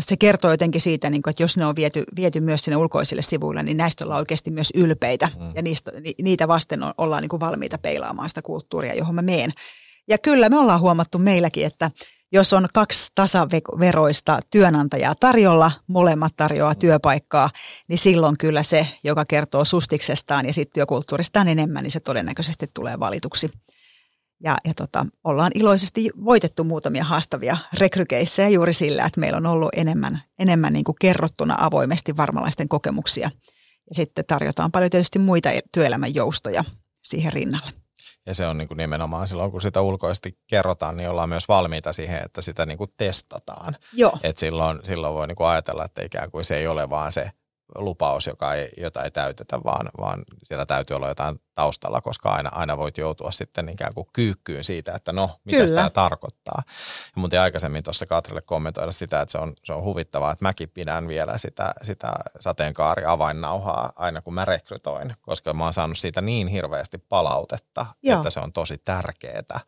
se 0.00 0.16
kertoo 0.16 0.50
jotenkin 0.50 0.80
siitä, 0.80 1.10
niin 1.10 1.22
kuin, 1.22 1.30
että 1.30 1.42
jos 1.42 1.56
ne 1.56 1.66
on 1.66 1.76
viety, 1.76 2.04
viety 2.16 2.40
myös 2.40 2.60
sinne 2.60 2.76
ulkoisille 2.76 3.22
sivuille, 3.22 3.62
niin 3.62 3.76
näistä 3.76 4.04
ollaan 4.04 4.18
oikeasti 4.18 4.50
myös 4.50 4.70
ylpeitä 4.74 5.30
mm. 5.36 5.52
ja 5.54 5.62
niistä, 5.62 5.92
niitä 6.22 6.48
vasten 6.48 6.80
ollaan 6.98 7.22
niin 7.22 7.28
kuin 7.28 7.40
valmiita 7.40 7.78
peilaamaan 7.78 8.28
sitä 8.28 8.42
kulttuuria, 8.42 8.94
johon 8.94 9.14
mä 9.14 9.22
meen. 9.22 9.52
Ja 10.08 10.18
kyllä 10.18 10.48
me 10.48 10.58
ollaan 10.58 10.80
huomattu 10.80 11.18
meilläkin, 11.18 11.66
että 11.66 11.90
jos 12.32 12.52
on 12.52 12.68
kaksi 12.74 13.12
tasaveroista 13.14 14.40
työnantajaa 14.50 15.14
tarjolla, 15.14 15.72
molemmat 15.86 16.32
tarjoaa 16.36 16.74
työpaikkaa, 16.74 17.50
niin 17.88 17.98
silloin 17.98 18.38
kyllä 18.38 18.62
se, 18.62 18.88
joka 19.04 19.24
kertoo 19.24 19.64
sustiksestaan 19.64 20.46
ja 20.46 20.52
sitten 20.52 20.74
työkulttuuristaan 20.74 21.48
enemmän, 21.48 21.82
niin 21.82 21.90
se 21.90 22.00
todennäköisesti 22.00 22.66
tulee 22.74 23.00
valituksi. 23.00 23.50
Ja, 24.44 24.56
ja 24.64 24.74
tota, 24.74 25.06
ollaan 25.24 25.52
iloisesti 25.54 26.10
voitettu 26.24 26.64
muutamia 26.64 27.04
haastavia 27.04 27.56
rekrykeissejä 27.74 28.48
juuri 28.48 28.72
sillä, 28.72 29.04
että 29.04 29.20
meillä 29.20 29.36
on 29.36 29.46
ollut 29.46 29.70
enemmän, 29.76 30.22
enemmän 30.38 30.72
niin 30.72 30.84
kuin 30.84 30.96
kerrottuna 31.00 31.56
avoimesti 31.58 32.16
varmalaisten 32.16 32.68
kokemuksia. 32.68 33.30
Ja 33.88 33.94
sitten 33.94 34.24
tarjotaan 34.24 34.72
paljon 34.72 34.90
tietysti 34.90 35.18
muita 35.18 35.48
työelämän 35.72 36.14
joustoja 36.14 36.64
siihen 37.02 37.32
rinnalle. 37.32 37.87
Ja 38.28 38.34
se 38.34 38.46
on 38.46 38.58
niin 38.58 38.68
kuin 38.68 38.78
nimenomaan 38.78 39.28
silloin, 39.28 39.50
kun 39.50 39.60
sitä 39.60 39.80
ulkoisesti 39.80 40.38
kerrotaan, 40.46 40.96
niin 40.96 41.10
ollaan 41.10 41.28
myös 41.28 41.48
valmiita 41.48 41.92
siihen, 41.92 42.22
että 42.24 42.42
sitä 42.42 42.66
niin 42.66 42.78
kuin 42.78 42.92
testataan. 42.96 43.76
Joo. 43.92 44.18
Et 44.22 44.38
silloin, 44.38 44.78
silloin 44.82 45.14
voi 45.14 45.26
niin 45.26 45.36
kuin 45.36 45.46
ajatella, 45.46 45.84
että 45.84 46.02
ikään 46.02 46.30
kuin 46.30 46.44
se 46.44 46.56
ei 46.56 46.66
ole 46.66 46.90
vaan 46.90 47.12
se 47.12 47.30
lupaus, 47.74 48.26
joka 48.26 48.54
ei, 48.54 48.68
jota 48.76 49.04
ei 49.04 49.10
täytetä, 49.10 49.64
vaan, 49.64 49.88
vaan 50.00 50.24
siellä 50.44 50.66
täytyy 50.66 50.96
olla 50.96 51.08
jotain 51.08 51.40
taustalla, 51.54 52.00
koska 52.00 52.30
aina, 52.30 52.50
aina 52.52 52.78
voit 52.78 52.98
joutua 52.98 53.30
sitten 53.30 53.68
ikään 53.68 53.94
kuin 53.94 54.08
kyykkyyn 54.12 54.64
siitä, 54.64 54.94
että 54.94 55.12
no, 55.12 55.30
mitä 55.44 55.74
tämä 55.74 55.90
tarkoittaa. 55.90 56.62
Ja 57.16 57.20
mun 57.20 57.30
aikaisemmin 57.42 57.82
tuossa 57.82 58.06
Katrille 58.06 58.40
kommentoida 58.40 58.92
sitä, 58.92 59.20
että 59.20 59.32
se 59.32 59.38
on, 59.38 59.52
se 59.64 59.72
on 59.72 59.82
huvittavaa, 59.82 60.32
että 60.32 60.44
mäkin 60.44 60.70
pidän 60.70 61.08
vielä 61.08 61.38
sitä, 61.38 61.74
sitä 61.82 62.12
sateenkaari 62.40 63.04
avainnauhaa 63.04 63.92
aina 63.96 64.22
kun 64.22 64.34
mä 64.34 64.44
rekrytoin, 64.44 65.14
koska 65.20 65.54
mä 65.54 65.64
oon 65.64 65.72
saanut 65.72 65.98
siitä 65.98 66.20
niin 66.20 66.48
hirveästi 66.48 66.98
palautetta, 66.98 67.86
Joo. 68.02 68.16
että 68.16 68.30
se 68.30 68.40
on 68.40 68.52
tosi 68.52 68.78
tärkeää, 68.78 69.60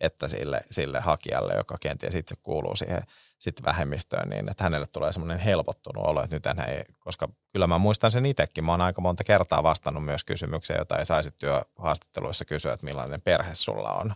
että 0.00 0.28
sille, 0.28 0.60
sille 0.70 1.00
hakijalle, 1.00 1.54
joka 1.54 1.76
kenties 1.80 2.14
itse 2.14 2.36
kuuluu 2.42 2.76
siihen 2.76 3.02
sitten 3.44 3.64
vähemmistöön, 3.64 4.28
niin 4.28 4.50
että 4.50 4.64
hänelle 4.64 4.86
tulee 4.86 5.12
semmoinen 5.12 5.38
helpottunut 5.38 6.06
olo, 6.06 6.22
että 6.22 6.36
nyt 6.36 6.46
ei, 6.68 6.84
koska 6.98 7.28
kyllä 7.52 7.66
mä 7.66 7.78
muistan 7.78 8.12
sen 8.12 8.26
itsekin, 8.26 8.64
mä 8.64 8.72
oon 8.72 8.80
aika 8.80 9.00
monta 9.00 9.24
kertaa 9.24 9.62
vastannut 9.62 10.04
myös 10.04 10.24
kysymykseen, 10.24 10.78
jota 10.78 10.98
ei 10.98 11.06
saisi 11.06 11.30
työhaastatteluissa 11.30 12.44
kysyä, 12.44 12.72
että 12.72 12.86
millainen 12.86 13.20
perhe 13.22 13.54
sulla 13.54 13.92
on, 13.92 14.14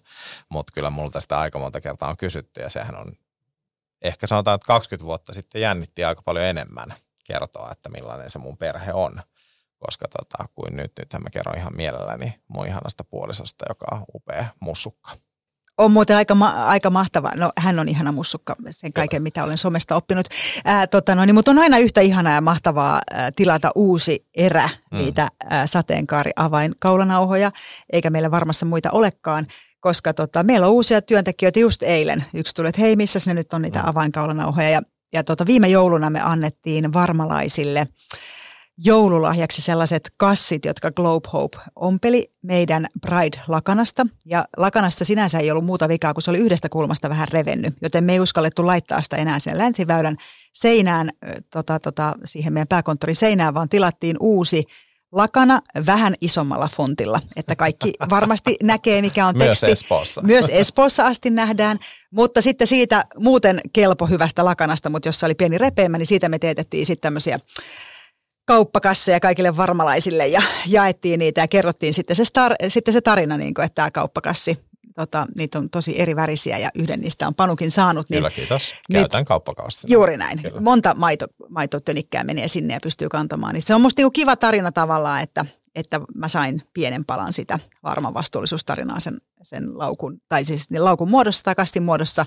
mutta 0.49 0.73
kyllä 0.73 0.91
multa 0.91 1.21
sitä 1.21 1.39
aika 1.39 1.59
monta 1.59 1.81
kertaa 1.81 2.09
on 2.09 2.17
kysytty 2.17 2.61
ja 2.61 2.71
sehän 2.71 2.97
on, 2.97 3.13
ehkä 4.03 4.27
sanotaan, 4.27 4.55
että 4.55 4.67
20 4.67 5.05
vuotta 5.05 5.33
sitten 5.33 5.61
jännitti 5.61 6.05
aika 6.05 6.23
paljon 6.23 6.45
enemmän 6.45 6.95
kertoa, 7.25 7.69
että 7.73 7.89
millainen 7.89 8.31
se 8.31 8.39
mun 8.39 8.57
perhe 8.57 8.93
on, 8.93 9.21
koska 9.79 10.09
tota, 10.09 10.49
kuin 10.55 10.77
nyt, 10.77 10.93
nythän 10.99 11.23
mä 11.23 11.31
kerron 11.31 11.59
ihan 11.59 11.77
mielelläni 11.77 12.41
mun 12.49 12.67
ihanasta 12.67 13.05
puolisosta, 13.05 13.65
joka 13.69 13.87
on 13.93 14.05
upea 14.15 14.47
mussukka. 14.61 15.28
On 15.79 15.93
muuten 15.93 16.17
aika, 16.17 16.35
ma- 16.35 16.65
aika 16.65 16.91
mahtava. 16.91 17.33
No 17.37 17.53
hän 17.59 17.79
on 17.79 17.89
ihana 17.89 18.13
mussukka, 18.13 18.57
sen 18.71 18.93
kaiken 18.93 19.23
mitä 19.23 19.45
olen 19.45 19.59
somesta 19.59 19.97
oppinut. 19.97 20.29
Ää, 20.65 20.87
tota, 20.87 21.15
no, 21.15 21.25
niin, 21.25 21.35
mutta 21.35 21.51
on 21.51 21.59
aina 21.59 21.79
yhtä 21.79 22.01
ihanaa 22.01 22.35
ja 22.35 22.41
mahtavaa 22.41 23.01
ää, 23.13 23.31
tilata 23.37 23.71
uusi 23.75 24.27
erä 24.35 24.69
mm. 24.93 24.99
niitä 24.99 25.29
ää, 25.51 25.67
sateenkaari-avainkaulanauhoja, 25.67 27.51
eikä 27.93 28.11
meillä 28.11 28.31
varmassa 28.31 28.67
muita 28.67 28.91
olekaan 28.91 29.47
koska 29.81 30.15
tota, 30.15 30.43
meillä 30.43 30.67
on 30.67 30.73
uusia 30.73 31.03
työntekijöitä 31.03 31.61
just 31.61 31.83
eilen. 31.83 32.25
Yksi 32.35 32.55
tuli, 32.55 32.69
että 32.69 32.81
hei, 32.81 32.97
missä 32.97 33.19
ne 33.27 33.35
nyt 33.35 33.53
on 33.53 33.63
niitä 33.63 33.79
mm. 33.79 33.89
avainkaulanauhoja. 33.89 34.71
Ja, 34.71 34.83
ja 35.13 35.25
tota, 35.25 35.47
viime 35.47 35.69
jouluna 35.69 36.11
me 36.11 36.21
annettiin 36.21 36.93
varmalaisille 36.93 37.89
joululahjaksi 38.85 39.63
sellaiset 39.63 40.13
kassit, 40.17 40.65
jotka 40.65 40.91
Globe 40.91 41.29
Hope 41.33 41.59
ompeli 41.77 42.31
meidän 42.43 42.87
Pride-lakanasta. 43.07 44.07
Ja 44.27 44.45
lakanassa 44.57 45.05
sinänsä 45.05 45.39
ei 45.39 45.51
ollut 45.51 45.65
muuta 45.65 45.89
vikaa, 45.89 46.15
kun 46.15 46.23
se 46.23 46.31
oli 46.31 46.39
yhdestä 46.39 46.69
kulmasta 46.69 47.09
vähän 47.09 47.29
revennyt, 47.29 47.75
joten 47.83 48.05
me 48.05 48.13
ei 48.13 48.21
uskallettu 48.21 48.67
laittaa 48.67 49.03
sitä 49.03 49.17
enää 49.17 49.39
sen 49.39 49.59
länsiväylän 49.59 50.17
seinään, 50.53 51.11
tota, 51.51 51.79
tota, 51.79 52.15
siihen 52.25 52.53
meidän 52.53 52.69
pääkonttorin 52.69 53.17
seinään, 53.17 53.55
vaan 53.55 53.69
tilattiin 53.69 54.17
uusi 54.21 54.65
lakana 55.13 55.61
vähän 55.87 56.15
isommalla 56.21 56.69
fontilla, 56.77 57.21
että 57.37 57.57
kaikki 57.57 57.93
varmasti 58.11 58.57
näkee, 58.63 59.03
mikä 59.03 59.27
on 59.27 59.35
teksti. 59.35 59.67
Myös 59.67 59.81
Espoossa. 59.81 60.23
Myös 60.23 60.47
Espoossa 60.51 61.07
asti 61.07 61.31
nähdään, 61.31 61.79
mutta 62.11 62.43
sitten 62.43 62.67
siitä 62.67 63.05
muuten 63.17 63.61
kelpo 63.73 64.07
hyvästä 64.07 64.45
lakanasta, 64.45 64.91
mutta 64.91 65.09
jossa 65.09 65.27
oli 65.27 65.35
pieni 65.35 65.59
repeämä, 65.59 65.99
niin 65.99 66.07
siitä 66.07 66.29
me 66.29 66.39
teetettiin 66.39 66.87
sitten 66.87 67.03
tämmöisiä 67.03 67.39
kauppakasseja 68.49 69.21
kaikille 69.21 69.57
varmalaisille 69.57 70.27
ja 70.27 70.43
jaettiin 70.67 71.19
niitä 71.19 71.41
ja 71.41 71.49
kerrottiin 71.49 71.95
sitten 71.95 72.17
se, 72.17 72.25
star, 72.25 72.55
sitten 72.69 72.95
se 72.95 73.01
tarina, 73.01 73.37
niin 73.37 73.55
kuin, 73.55 73.65
että 73.65 73.75
tämä 73.75 73.91
kauppakassi 73.91 74.59
tota, 74.95 75.27
niitä 75.37 75.59
on 75.59 75.71
tosi 75.71 76.01
eri 76.01 76.17
värisiä 76.17 76.59
ja 76.59 76.71
yhden 76.75 77.01
niistä 77.01 77.27
on 77.27 77.35
Panukin 77.35 77.71
saanut. 77.71 78.11
Niin, 78.11 78.19
Kyllä, 78.19 78.31
kiitos. 78.31 78.75
Käytän 78.93 79.25
kauppakaussia. 79.25 79.89
Juuri 79.93 80.17
näin. 80.17 80.43
Kyllä. 80.43 80.61
Monta 80.61 80.95
maito, 80.95 81.27
maitotönikkää 81.49 82.25
menee 82.25 82.49
sinne 82.49 82.75
ja 82.75 82.81
pystyy 82.83 83.09
kantamaan. 83.09 83.55
Niin 83.55 83.63
se 83.63 83.75
on 83.75 83.81
musta 83.81 84.01
niinku 84.01 84.11
kiva 84.11 84.37
tarina 84.37 84.73
tavallaan, 84.73 85.23
että, 85.23 85.45
että 85.75 86.01
mä 86.15 86.29
sain 86.29 86.63
pienen 86.75 87.05
palan 87.05 87.33
sitä 87.33 87.59
varman 87.83 88.15
vastuullisuustarinaa 88.15 89.01
sen, 89.01 89.19
sen 89.43 89.79
laukun, 89.79 90.21
tai 90.29 90.45
siis 90.45 90.71
niin 90.71 90.85
laukun 90.85 91.11
muodossa 91.11 91.43
tai 91.43 91.55
kassin 91.55 91.83
muodossa. 91.83 92.25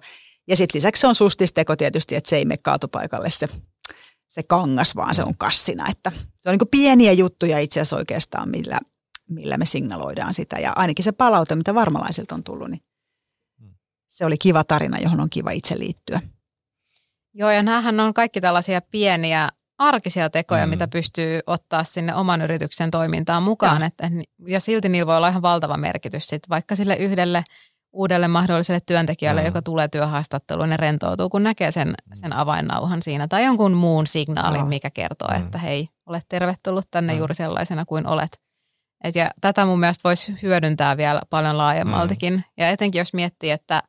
Ja 0.47 0.55
sitten 0.55 0.79
lisäksi 0.79 1.01
se 1.01 1.07
on 1.07 1.15
sustisteko 1.15 1.75
tietysti, 1.75 2.15
että 2.15 2.29
se 2.29 2.35
ei 2.35 2.45
mene 2.45 2.57
kaatopaikalle 2.57 3.29
se, 3.29 3.47
se 4.31 4.43
kangas, 4.43 4.95
vaan 4.95 5.15
se 5.15 5.23
on 5.23 5.37
kassina. 5.37 5.89
Että 5.89 6.11
se 6.39 6.49
on 6.49 6.57
niin 6.57 6.69
pieniä 6.71 7.11
juttuja 7.11 7.59
itse 7.59 7.79
asiassa 7.79 7.95
oikeastaan, 7.95 8.49
millä, 8.49 8.79
millä 9.29 9.57
me 9.57 9.65
signaloidaan 9.65 10.33
sitä. 10.33 10.59
Ja 10.59 10.73
ainakin 10.75 11.03
se 11.03 11.11
palaute, 11.11 11.55
mitä 11.55 11.75
varmalaisilta 11.75 12.35
on 12.35 12.43
tullut, 12.43 12.69
niin 12.69 12.81
hmm. 13.59 13.73
se 14.07 14.25
oli 14.25 14.37
kiva 14.37 14.63
tarina, 14.63 14.97
johon 14.99 15.19
on 15.19 15.29
kiva 15.29 15.51
itse 15.51 15.79
liittyä. 15.79 16.21
Joo, 17.33 17.51
ja 17.51 17.63
näähän 17.63 17.99
on 17.99 18.13
kaikki 18.13 18.41
tällaisia 18.41 18.81
pieniä 18.81 19.49
arkisia 19.77 20.29
tekoja, 20.29 20.65
mm. 20.65 20.69
mitä 20.69 20.87
pystyy 20.87 21.39
ottaa 21.47 21.83
sinne 21.83 22.15
oman 22.15 22.41
yrityksen 22.41 22.91
toimintaan 22.91 23.43
mukaan. 23.43 23.81
Ja, 23.81 23.87
että, 23.87 24.11
ja 24.47 24.59
silti 24.59 24.89
niillä 24.89 25.07
voi 25.07 25.17
olla 25.17 25.27
ihan 25.27 25.41
valtava 25.41 25.77
merkitys 25.77 26.27
sit, 26.27 26.49
vaikka 26.49 26.75
sille 26.75 26.95
yhdelle 26.95 27.43
uudelle 27.93 28.27
mahdolliselle 28.27 28.79
työntekijälle, 28.85 29.41
mm. 29.41 29.45
joka 29.45 29.61
tulee 29.61 29.87
työhaastatteluun 29.87 30.71
ja 30.71 30.77
rentoutuu, 30.77 31.29
kun 31.29 31.43
näkee 31.43 31.71
sen, 31.71 31.93
sen 32.13 32.33
avainnauhan 32.33 33.01
siinä 33.01 33.27
tai 33.27 33.45
jonkun 33.45 33.73
muun 33.73 34.07
signaalin, 34.07 34.67
mikä 34.67 34.89
kertoo, 34.89 35.27
mm. 35.27 35.35
että 35.35 35.57
hei, 35.57 35.89
olet 36.05 36.23
tervetullut 36.29 36.87
tänne 36.91 37.13
mm. 37.13 37.19
juuri 37.19 37.35
sellaisena 37.35 37.85
kuin 37.85 38.07
olet. 38.07 38.41
Et 39.03 39.15
ja 39.15 39.29
tätä 39.41 39.65
mun 39.65 39.79
mielestä 39.79 40.01
voisi 40.03 40.35
hyödyntää 40.41 40.97
vielä 40.97 41.19
paljon 41.29 41.57
laajemmaltikin. 41.57 42.33
Mm. 42.33 42.43
Ja 42.57 42.69
etenkin 42.69 42.99
jos 42.99 43.13
miettii, 43.13 43.51
että 43.51 43.83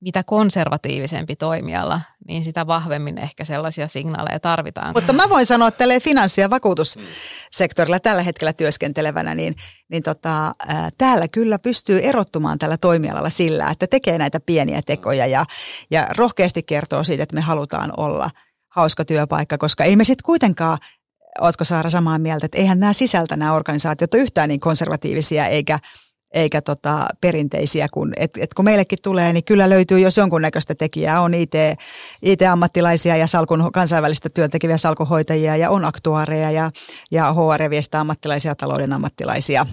mitä 0.00 0.22
konservatiivisempi 0.24 1.36
toimiala, 1.36 2.00
niin 2.28 2.44
sitä 2.44 2.66
vahvemmin 2.66 3.18
ehkä 3.18 3.44
sellaisia 3.44 3.88
signaaleja 3.88 4.40
tarvitaan. 4.40 4.92
Mutta 4.94 5.12
mä 5.12 5.28
voin 5.28 5.46
sanoa, 5.46 5.68
että 5.68 5.84
finanssi- 6.02 6.40
ja 6.40 6.50
vakuutussektorilla 6.50 8.00
tällä 8.00 8.22
hetkellä 8.22 8.52
työskentelevänä, 8.52 9.34
niin, 9.34 9.56
niin 9.90 10.02
tota, 10.02 10.54
ää, 10.68 10.90
täällä 10.98 11.28
kyllä 11.32 11.58
pystyy 11.58 12.00
erottumaan 12.02 12.58
tällä 12.58 12.76
toimialalla 12.76 13.30
sillä, 13.30 13.70
että 13.70 13.86
tekee 13.86 14.18
näitä 14.18 14.40
pieniä 14.40 14.80
tekoja 14.86 15.26
ja, 15.26 15.44
ja 15.90 16.06
rohkeasti 16.16 16.62
kertoo 16.62 17.04
siitä, 17.04 17.22
että 17.22 17.34
me 17.34 17.40
halutaan 17.40 17.92
olla 17.96 18.30
hauska 18.68 19.04
työpaikka, 19.04 19.58
koska 19.58 19.84
ei 19.84 19.96
me 19.96 20.04
sitten 20.04 20.24
kuitenkaan 20.24 20.78
Ootko 21.40 21.64
Saara 21.64 21.90
samaa 21.90 22.18
mieltä, 22.18 22.46
että 22.46 22.58
eihän 22.58 22.80
nämä 22.80 22.92
sisältä 22.92 23.36
nämä 23.36 23.52
organisaatiot 23.52 24.14
ole 24.14 24.22
yhtään 24.22 24.48
niin 24.48 24.60
konservatiivisia 24.60 25.46
eikä, 25.46 25.78
eikä 26.32 26.62
tota 26.62 27.06
perinteisiä, 27.20 27.86
kun, 27.92 28.12
et, 28.16 28.30
et 28.40 28.54
kun 28.54 28.64
meillekin 28.64 28.98
tulee, 29.02 29.32
niin 29.32 29.44
kyllä 29.44 29.70
löytyy 29.70 29.98
jos 29.98 30.16
jonkunnäköistä 30.16 30.74
tekijää. 30.74 31.20
On 31.20 31.34
IT, 31.34 31.54
IT-ammattilaisia 32.22 33.16
ja 33.16 33.26
salkun, 33.26 33.72
kansainvälistä 33.72 34.28
työntekiviä 34.28 34.76
salkuhoitajia 34.76 35.56
ja 35.56 35.70
on 35.70 35.84
aktuaareja 35.84 36.50
ja, 36.50 36.70
ja 37.10 37.32
HR- 37.32 37.62
ja 37.62 38.00
ammattilaisia, 38.00 38.54
talouden 38.54 38.92
ammattilaisia, 38.92 39.66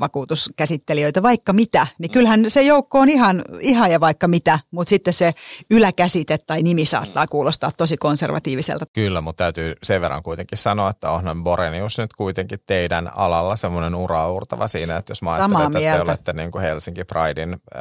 vakuutuskäsittelijöitä, 0.00 1.22
vaikka 1.22 1.52
mitä, 1.52 1.86
niin 1.98 2.10
kyllähän 2.10 2.50
se 2.50 2.62
joukko 2.62 3.00
on 3.00 3.08
ihan, 3.08 3.44
ihan 3.60 3.90
ja 3.90 4.00
vaikka 4.00 4.28
mitä, 4.28 4.58
mutta 4.70 4.90
sitten 4.90 5.12
se 5.12 5.32
yläkäsite 5.70 6.38
tai 6.38 6.62
nimi 6.62 6.86
saattaa 6.86 7.26
kuulostaa 7.26 7.70
tosi 7.76 7.96
konservatiiviselta. 7.96 8.86
Kyllä, 8.92 9.20
mutta 9.20 9.44
täytyy 9.44 9.74
sen 9.82 10.00
verran 10.00 10.22
kuitenkin 10.22 10.58
sanoa, 10.58 10.90
että 10.90 11.10
onhan 11.10 11.44
Borenius 11.44 11.98
nyt 11.98 12.12
kuitenkin 12.12 12.58
teidän 12.66 13.10
alalla 13.16 13.56
semmoinen 13.56 13.94
uraurtava 13.94 14.68
siinä, 14.68 14.96
että 14.96 15.10
jos 15.10 15.22
mä 15.22 15.32
ajattelen, 15.32 15.76
että 15.76 15.96
te 15.96 16.10
olette 16.10 16.32
niin 16.32 16.50
kuin 16.50 16.62
Helsinki 16.62 17.04
Pridein 17.04 17.52
äh, 17.52 17.80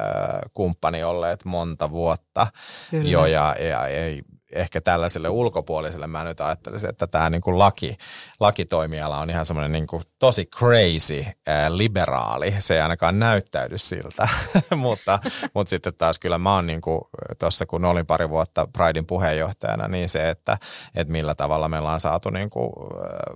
kumppani 0.53 1.03
olleet 1.03 1.45
monta 1.45 1.91
vuotta 1.91 2.47
Kyllä. 2.91 3.09
jo 3.09 3.25
ja, 3.25 3.55
ja 3.59 3.87
ei 3.87 4.21
ehkä 4.53 4.81
tällaiselle 4.81 5.29
ulkopuoliselle 5.29 6.07
mä 6.07 6.23
nyt 6.23 6.41
ajattelisin, 6.41 6.89
että 6.89 7.07
tämä 7.07 7.29
niin 7.29 7.41
kuin 7.41 7.59
laki, 7.59 7.97
lakitoimiala 8.39 9.19
on 9.19 9.29
ihan 9.29 9.45
semmoinen 9.45 9.71
niin 9.71 10.01
tosi 10.19 10.45
crazy 10.45 11.25
ää, 11.47 11.77
liberaali. 11.77 12.55
Se 12.59 12.73
ei 12.73 12.81
ainakaan 12.81 13.19
näyttäydy 13.19 13.77
siltä, 13.77 14.27
mutta, 14.75 15.19
mutta 15.53 15.69
sitten 15.69 15.93
taas 15.93 16.19
kyllä 16.19 16.37
mä 16.37 16.55
oon 16.55 16.67
niin 16.67 16.81
tuossa 17.39 17.65
kun 17.65 17.85
olin 17.85 18.05
pari 18.05 18.29
vuotta 18.29 18.67
Pridein 18.77 19.05
puheenjohtajana, 19.05 19.87
niin 19.87 20.09
se, 20.09 20.29
että, 20.29 20.57
että 20.95 21.11
millä 21.11 21.35
tavalla 21.35 21.69
me 21.69 21.79
ollaan 21.79 21.99
saatu 21.99 22.29
niin 22.29 22.49
kuin 22.49 22.71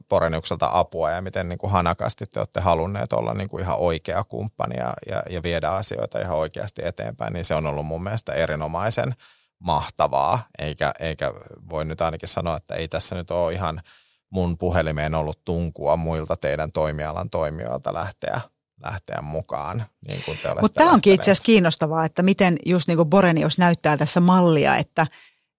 Poreniukselta 0.10 0.70
apua 0.74 1.12
ja 1.12 1.22
miten 1.22 1.50
niin 1.50 1.60
kuin 1.60 1.72
hanakasti 1.72 2.26
te 2.26 2.40
olette 2.40 2.60
halunneet 2.60 3.14
olla 3.14 3.34
niin 3.34 3.50
kuin 3.50 3.64
ihan 3.64 3.78
oikea 3.78 4.24
kumppani 4.24 4.78
ja, 4.78 4.94
ja, 5.10 5.24
ja 5.30 5.44
viedä 5.44 5.70
asioita 5.70 6.20
ihan 6.20 6.38
oikeasti 6.38 6.82
eteenpäin, 6.86 7.34
niin 7.34 7.46
se 7.46 7.56
on 7.56 7.68
ollut 7.68 7.86
mun 7.86 8.04
mielestä 8.04 8.34
erinomaisen– 8.34 9.16
mahtavaa, 9.66 10.48
eikä, 10.60 10.94
eikä 11.00 11.34
voi 11.70 11.86
nyt 11.86 12.02
ainakin 12.02 12.30
sanoa, 12.30 12.58
että 12.58 12.76
ei 12.76 12.88
tässä 12.88 13.16
nyt 13.16 13.32
ole 13.32 13.54
ihan 13.54 13.82
mun 14.30 14.58
puhelimeen 14.58 15.16
ollut 15.16 15.40
tunkua 15.46 15.96
muilta 15.96 16.36
teidän 16.36 16.72
toimialan 16.72 17.30
toimijoilta 17.30 17.94
lähteä 17.94 18.42
lähteä 18.84 19.22
mukaan. 19.22 19.86
Niin 20.08 20.22
Mutta 20.62 20.80
tämä 20.80 20.92
onkin 20.92 21.14
itse 21.14 21.32
asiassa 21.32 21.44
kiinnostavaa, 21.44 22.06
että 22.06 22.24
miten 22.24 22.58
just 22.66 22.88
niin 22.88 22.98
kuin 22.98 23.10
Borenius 23.10 23.58
näyttää 23.58 23.98
tässä 23.98 24.20
mallia, 24.20 24.76
että, 24.76 25.08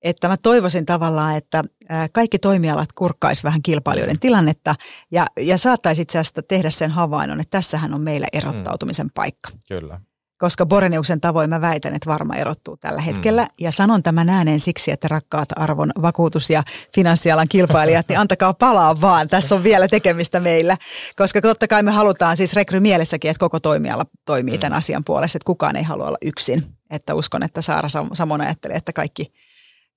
että 0.02 0.28
mä 0.28 0.36
toivoisin 0.36 0.86
tavallaan, 0.86 1.36
että 1.36 1.64
kaikki 2.12 2.38
toimialat 2.38 2.92
kurkkaisi 2.92 3.42
vähän 3.42 3.62
kilpailijoiden 3.62 4.20
tilannetta 4.20 4.74
ja, 5.10 5.26
ja 5.40 5.58
saattaisi 5.58 6.02
itse 6.02 6.18
asiassa 6.18 6.42
tehdä 6.42 6.70
sen 6.70 6.90
havainnon, 6.90 7.40
että 7.40 7.58
tässähän 7.58 7.94
on 7.94 8.00
meillä 8.00 8.26
erottautumisen 8.32 9.10
paikka. 9.14 9.50
Kyllä 9.68 10.00
koska 10.38 10.66
Boreniuksen 10.66 11.20
tavoin 11.20 11.50
mä 11.50 11.60
väitän, 11.60 11.94
että 11.94 12.10
varma 12.10 12.34
erottuu 12.34 12.76
tällä 12.76 13.00
hetkellä. 13.00 13.42
Mm. 13.42 13.48
Ja 13.60 13.72
sanon 13.72 14.02
tämän 14.02 14.28
ääneen 14.28 14.60
siksi, 14.60 14.90
että 14.90 15.08
rakkaat 15.08 15.48
arvon 15.56 15.90
vakuutus- 16.02 16.50
ja 16.50 16.62
finanssialan 16.94 17.48
kilpailijat, 17.48 18.08
niin 18.08 18.18
antakaa 18.18 18.54
palaa 18.54 19.00
vaan. 19.00 19.28
Tässä 19.28 19.54
on 19.54 19.64
vielä 19.64 19.88
tekemistä 19.88 20.40
meillä, 20.40 20.76
koska 21.16 21.40
totta 21.40 21.68
kai 21.68 21.82
me 21.82 21.90
halutaan 21.90 22.36
siis 22.36 22.54
rekry 22.54 22.80
mielessäkin, 22.80 23.30
että 23.30 23.40
koko 23.40 23.60
toimiala 23.60 24.06
toimii 24.24 24.54
mm. 24.54 24.60
tämän 24.60 24.78
asian 24.78 25.04
puolesta, 25.04 25.38
että 25.38 25.46
kukaan 25.46 25.76
ei 25.76 25.82
halua 25.82 26.08
olla 26.08 26.18
yksin. 26.22 26.66
Että 26.90 27.14
uskon, 27.14 27.42
että 27.42 27.62
Saara 27.62 27.88
samoin 28.12 28.40
ajattelee, 28.40 28.76
että 28.76 28.92
kaikki, 28.92 29.32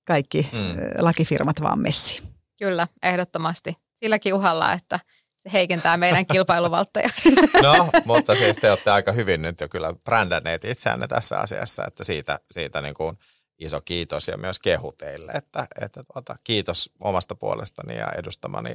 kaikki 0.04 0.48
mm. 0.52 0.58
lakifirmat 0.98 1.60
vaan 1.60 1.78
messi. 1.78 2.22
Kyllä, 2.58 2.88
ehdottomasti. 3.02 3.76
Silläkin 3.94 4.34
uhalla, 4.34 4.72
että– 4.72 5.00
se 5.40 5.52
heikentää 5.52 5.96
meidän 5.96 6.26
kilpailuvaltteja. 6.26 7.08
No, 7.62 7.88
mutta 8.04 8.36
siis 8.36 8.56
te 8.56 8.70
olette 8.70 8.90
aika 8.90 9.12
hyvin 9.12 9.42
nyt 9.42 9.60
jo 9.60 9.68
kyllä 9.68 9.94
brändänneet 10.04 10.64
itseänne 10.64 11.06
tässä 11.08 11.38
asiassa, 11.38 11.84
että 11.86 12.04
siitä, 12.04 12.40
siitä 12.50 12.80
niin 12.80 12.94
kuin 12.94 13.18
iso 13.58 13.80
kiitos 13.80 14.28
ja 14.28 14.36
myös 14.36 14.58
kehu 14.58 14.92
teille, 14.92 15.32
että, 15.32 15.66
että 15.80 16.02
tuota, 16.12 16.36
kiitos 16.44 16.90
omasta 17.00 17.34
puolestani 17.34 17.96
ja 17.96 18.06
edustamani 18.18 18.74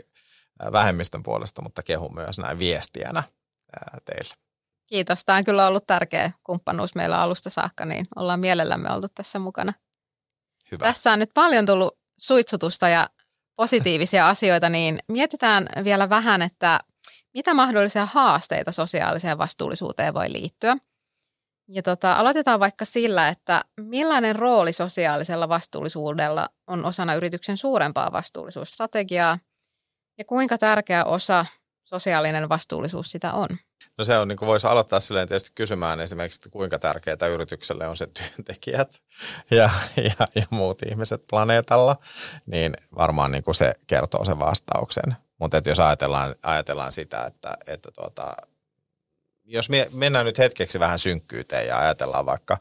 vähemmistön 0.72 1.24
puolesta, 1.24 1.62
mutta 1.62 1.84
kehu 1.84 2.10
myös 2.10 2.38
näin 2.38 2.60
viestijänä 2.60 3.24
teille. 4.06 4.34
Kiitos. 4.88 5.26
Tämä 5.26 5.38
on 5.38 5.46
kyllä 5.46 5.68
ollut 5.68 5.88
tärkeä 5.88 6.32
kumppanuus 6.44 6.96
meillä 6.96 7.22
alusta 7.22 7.50
saakka, 7.50 7.86
niin 7.86 8.08
ollaan 8.16 8.40
mielellämme 8.40 8.92
oltu 8.92 9.08
tässä 9.16 9.40
mukana. 9.40 9.74
Hyvä. 10.72 10.86
Tässä 10.86 11.12
on 11.12 11.20
nyt 11.20 11.32
paljon 11.34 11.66
tullut 11.66 12.00
suitsutusta 12.18 12.90
ja 12.90 13.10
positiivisia 13.56 14.30
asioita, 14.30 14.70
niin 14.70 15.00
mietitään 15.08 15.68
vielä 15.84 16.10
vähän, 16.10 16.42
että 16.42 16.80
mitä 17.34 17.54
mahdollisia 17.54 18.06
haasteita 18.06 18.72
sosiaaliseen 18.72 19.38
vastuullisuuteen 19.38 20.14
voi 20.14 20.32
liittyä. 20.32 20.78
Ja 21.68 21.84
tota, 21.84 22.14
aloitetaan 22.14 22.60
vaikka 22.60 22.86
sillä, 22.86 23.28
että 23.28 23.62
millainen 23.80 24.36
rooli 24.36 24.74
sosiaalisella 24.74 25.50
vastuullisuudella 25.50 26.48
on 26.68 26.86
osana 26.86 27.16
yrityksen 27.16 27.58
suurempaa 27.58 28.12
vastuullisuusstrategiaa 28.12 29.40
ja 30.18 30.26
kuinka 30.26 30.58
tärkeä 30.58 31.04
osa 31.04 31.46
sosiaalinen 31.84 32.50
vastuullisuus 32.50 33.12
sitä 33.12 33.34
on. 33.34 33.48
No 33.98 34.06
se 34.06 34.18
on, 34.18 34.28
niin 34.28 34.38
kuin 34.38 34.48
voisi 34.48 34.68
aloittaa 34.68 35.00
silleen 35.00 35.28
tietysti 35.28 35.52
kysymään 35.56 36.00
esimerkiksi, 36.00 36.38
että 36.38 36.50
kuinka 36.50 36.80
tärkeää 36.80 37.28
yritykselle 37.34 37.88
on 37.88 37.98
se 37.98 38.08
työntekijät 38.08 39.02
ja, 39.52 39.70
ja, 39.98 40.28
ja 40.36 40.46
muut 40.50 40.82
ihmiset 40.84 41.24
planeetalla, 41.30 41.96
niin 42.46 42.74
varmaan 42.96 43.32
niin 43.32 43.44
kuin 43.44 43.56
se 43.56 43.74
kertoo 43.88 44.26
sen 44.26 44.40
vastauksen. 44.40 45.16
Mutta 45.40 45.62
jos 45.66 45.80
ajatellaan, 45.80 46.36
ajatellaan 46.44 46.92
sitä, 46.92 47.26
että, 47.26 47.58
että 47.68 47.92
tuota, 47.92 48.36
jos 49.44 49.70
me 49.70 49.88
mennään 49.94 50.26
nyt 50.26 50.38
hetkeksi 50.38 50.80
vähän 50.80 51.00
synkkyyteen 51.00 51.68
ja 51.68 51.80
ajatellaan 51.80 52.26
vaikka, 52.26 52.58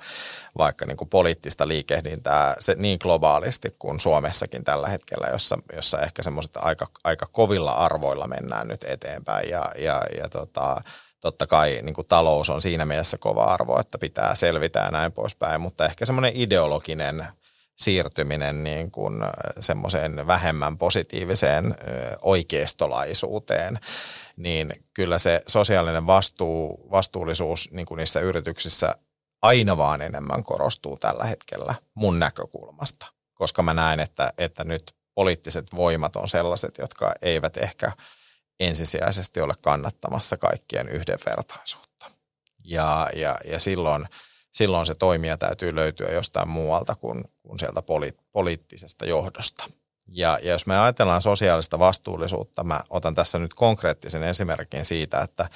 vaikka 0.59 0.87
niin 0.87 0.97
kuin 0.97 1.09
poliittista 1.09 1.69
liikehdintää 1.69 2.57
se 2.59 2.75
niin 2.79 2.99
globaalisti 3.03 3.77
kuin 3.79 4.01
Suomessakin 4.01 4.65
tällä 4.65 4.89
hetkellä, 4.89 5.27
jossa, 5.33 5.59
jossa 5.77 6.03
ehkä 6.03 6.23
semmoiset 6.23 6.57
aika, 6.57 6.87
aika 7.05 7.27
kovilla 7.33 7.73
arvoilla 7.73 8.27
mennään 8.27 8.69
nyt 8.69 8.85
eteenpäin 8.85 9.51
ja, 9.51 9.73
ja, 9.79 10.03
ja 10.19 10.29
tota, 10.29 10.83
totta 11.25 11.47
kai 11.47 11.79
niin 11.83 11.95
kuin 11.95 12.07
talous 12.07 12.51
on 12.51 12.63
siinä 12.63 12.85
mielessä 12.85 13.19
kova 13.19 13.45
arvo, 13.45 13.81
että 13.81 13.99
pitää 13.99 14.35
selvitä 14.35 14.79
ja 14.79 14.91
näin 14.91 15.13
poispäin, 15.13 15.61
mutta 15.61 15.85
ehkä 15.85 16.07
semmoinen 16.07 16.33
ideologinen 16.35 17.27
siirtyminen 17.77 18.65
niin 18.65 18.91
kuin 18.91 19.15
semmoiseen 19.61 20.27
vähemmän 20.27 20.79
positiiviseen 20.79 21.77
oikeistolaisuuteen, 22.23 23.79
niin 24.37 24.73
kyllä 24.95 25.19
se 25.19 25.43
sosiaalinen 25.47 26.07
vastuu, 26.07 26.89
vastuullisuus 26.91 27.69
niin 27.73 27.87
kuin 27.87 27.99
niissä 27.99 28.21
yrityksissä 28.21 28.95
aina 29.43 29.77
vaan 29.77 30.03
enemmän 30.03 30.45
korostuu 30.45 30.97
tällä 30.97 31.25
hetkellä 31.25 31.75
mun 31.95 32.19
näkökulmasta, 32.19 33.07
koska 33.35 33.63
mä 33.63 33.75
näen, 33.75 34.01
että, 34.01 34.33
että 34.39 34.65
nyt 34.65 34.95
poliittiset 35.15 35.67
voimat 35.77 36.17
on 36.17 36.29
sellaiset, 36.29 36.79
jotka 36.79 37.15
eivät 37.23 37.57
ehkä 37.57 37.93
ensisijaisesti 38.61 39.41
ole 39.41 39.55
kannattamassa 39.61 40.37
kaikkien 40.37 40.89
yhdenvertaisuutta. 40.89 42.11
Ja, 42.65 43.11
ja, 43.17 43.37
ja 43.45 43.61
silloin, 43.61 44.07
silloin 44.53 44.87
se 44.87 44.95
toimija 44.95 45.39
täytyy 45.39 45.75
löytyä 45.75 46.09
jostain 46.09 46.49
muualta 46.49 46.95
kuin, 46.95 47.25
kuin 47.43 47.59
sieltä 47.59 47.83
poli, 47.83 48.13
poliittisesta 48.33 49.07
johdosta. 49.07 49.65
Ja, 50.09 50.39
ja 50.43 50.53
jos 50.53 50.67
me 50.67 50.79
ajatellaan 50.79 51.23
sosiaalista 51.23 51.79
vastuullisuutta, 51.79 52.65
mä 52.65 52.81
otan 52.91 53.15
tässä 53.15 53.39
nyt 53.39 53.55
konkreettisen 53.55 54.23
esimerkin 54.23 54.85
siitä, 54.85 55.21
että 55.21 55.49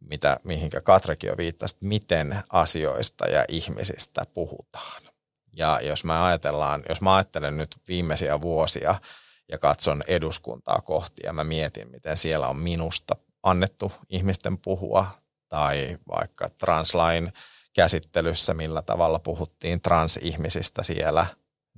mitä, 0.00 0.36
mihinkä 0.44 0.80
Katrekin 0.80 1.28
jo 1.28 1.36
viittasi, 1.36 1.76
miten 1.80 2.42
asioista 2.50 3.26
ja 3.26 3.44
ihmisistä 3.48 4.26
puhutaan. 4.34 5.02
Ja 5.52 5.80
jos 5.82 6.04
mä 6.04 6.24
ajatellaan, 6.24 6.82
jos 6.88 7.00
mä 7.00 7.14
ajattelen 7.14 7.56
nyt 7.56 7.76
viimeisiä 7.88 8.40
vuosia 8.40 8.94
ja 9.50 9.58
katson 9.58 10.02
eduskuntaa 10.06 10.80
kohti 10.80 11.22
ja 11.24 11.32
mä 11.32 11.44
mietin, 11.44 11.90
miten 11.90 12.16
siellä 12.16 12.48
on 12.48 12.56
minusta 12.56 13.16
annettu 13.42 13.92
ihmisten 14.08 14.58
puhua 14.58 15.06
tai 15.48 15.98
vaikka 16.08 16.48
translain 16.48 17.32
käsittelyssä, 17.72 18.54
millä 18.54 18.82
tavalla 18.82 19.18
puhuttiin 19.18 19.80
transihmisistä 19.80 20.82
siellä, 20.82 21.26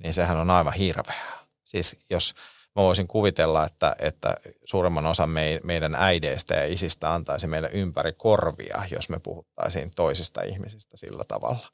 niin 0.03 0.13
sehän 0.13 0.37
on 0.37 0.49
aivan 0.49 0.73
hirveää. 0.73 1.39
Siis 1.65 1.99
jos 2.09 2.33
mä 2.75 2.83
voisin 2.83 3.07
kuvitella, 3.07 3.65
että, 3.65 3.95
että 3.99 4.35
suuremman 4.65 5.05
osan 5.05 5.29
meidän 5.63 5.95
äideistä 5.95 6.55
ja 6.55 6.73
isistä 6.73 7.13
antaisi 7.13 7.47
meille 7.47 7.69
ympäri 7.73 8.13
korvia, 8.13 8.83
jos 8.91 9.09
me 9.09 9.19
puhuttaisiin 9.19 9.91
toisista 9.95 10.41
ihmisistä 10.41 10.97
sillä 10.97 11.23
tavalla. 11.27 11.67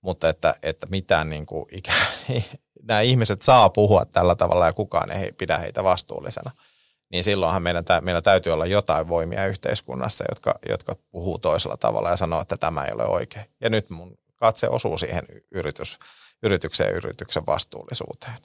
Mutta 0.00 0.28
että, 0.28 0.54
että 0.62 0.86
mitään 0.90 1.30
niin 1.30 1.46
kuin 1.46 1.66
ikä, 1.72 1.92
nämä 2.88 3.00
ihmiset 3.00 3.42
saa 3.42 3.70
puhua 3.70 4.04
tällä 4.04 4.34
tavalla 4.34 4.66
ja 4.66 4.72
kukaan 4.72 5.10
ei 5.10 5.32
pidä 5.32 5.58
heitä 5.58 5.84
vastuullisena, 5.84 6.50
niin 7.10 7.24
silloinhan 7.24 7.62
meidän, 7.62 7.84
meillä 8.00 8.22
täytyy 8.22 8.52
olla 8.52 8.66
jotain 8.66 9.08
voimia 9.08 9.46
yhteiskunnassa, 9.46 10.24
jotka, 10.28 10.54
jotka 10.68 10.96
puhuu 11.10 11.38
toisella 11.38 11.76
tavalla 11.76 12.10
ja 12.10 12.16
sanoo, 12.16 12.40
että 12.40 12.56
tämä 12.56 12.84
ei 12.84 12.92
ole 12.92 13.06
oikein. 13.06 13.46
Ja 13.60 13.70
nyt 13.70 13.90
mun 13.90 14.18
katse 14.36 14.68
osuu 14.68 14.98
siihen 14.98 15.24
yritys, 15.50 15.98
yritykseen 16.42 16.90
ja 16.90 16.96
yrityksen 16.96 17.46
vastuullisuuteen. 17.46 18.36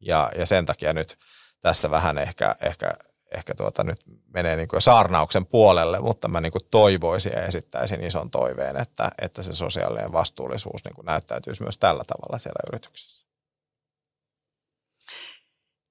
Ja, 0.00 0.30
ja 0.38 0.46
sen 0.46 0.66
takia 0.66 0.92
nyt 0.92 1.18
tässä 1.60 1.90
vähän 1.90 2.18
ehkä, 2.18 2.56
ehkä, 2.62 2.92
ehkä 3.34 3.54
tuota 3.54 3.84
nyt 3.84 3.98
menee 4.34 4.56
niin 4.56 4.68
kuin 4.68 4.82
saarnauksen 4.82 5.46
puolelle, 5.46 6.00
mutta 6.00 6.28
mä 6.28 6.40
niin 6.40 6.52
kuin 6.52 6.66
toivoisin 6.70 7.32
ja 7.32 7.44
esittäisin 7.44 8.04
ison 8.04 8.30
toiveen, 8.30 8.76
että, 8.76 9.10
että 9.22 9.42
se 9.42 9.54
sosiaalinen 9.54 10.12
vastuullisuus 10.12 10.84
niin 10.84 10.94
kuin 10.94 11.06
näyttäytyisi 11.06 11.62
myös 11.62 11.78
tällä 11.78 12.04
tavalla 12.06 12.38
siellä 12.38 12.60
yrityksessä. 12.72 13.21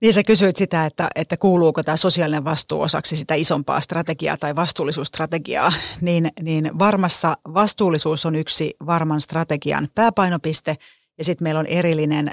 Niin 0.01 0.13
sä 0.13 0.23
kysyit 0.23 0.55
sitä, 0.55 0.85
että, 0.85 1.09
että 1.15 1.37
kuuluuko 1.37 1.83
tämä 1.83 1.95
sosiaalinen 1.95 2.43
vastuu 2.43 2.81
osaksi 2.81 3.15
sitä 3.15 3.33
isompaa 3.35 3.81
strategiaa 3.81 4.37
tai 4.37 4.55
vastuullisuusstrategiaa, 4.55 5.73
niin, 6.01 6.29
niin 6.41 6.71
varmassa 6.79 7.37
vastuullisuus 7.53 8.25
on 8.25 8.35
yksi 8.35 8.73
varman 8.85 9.21
strategian 9.21 9.87
pääpainopiste– 9.95 10.75
ja 11.21 11.25
sitten 11.25 11.45
meillä 11.45 11.59
on 11.59 11.65
erillinen 11.65 12.31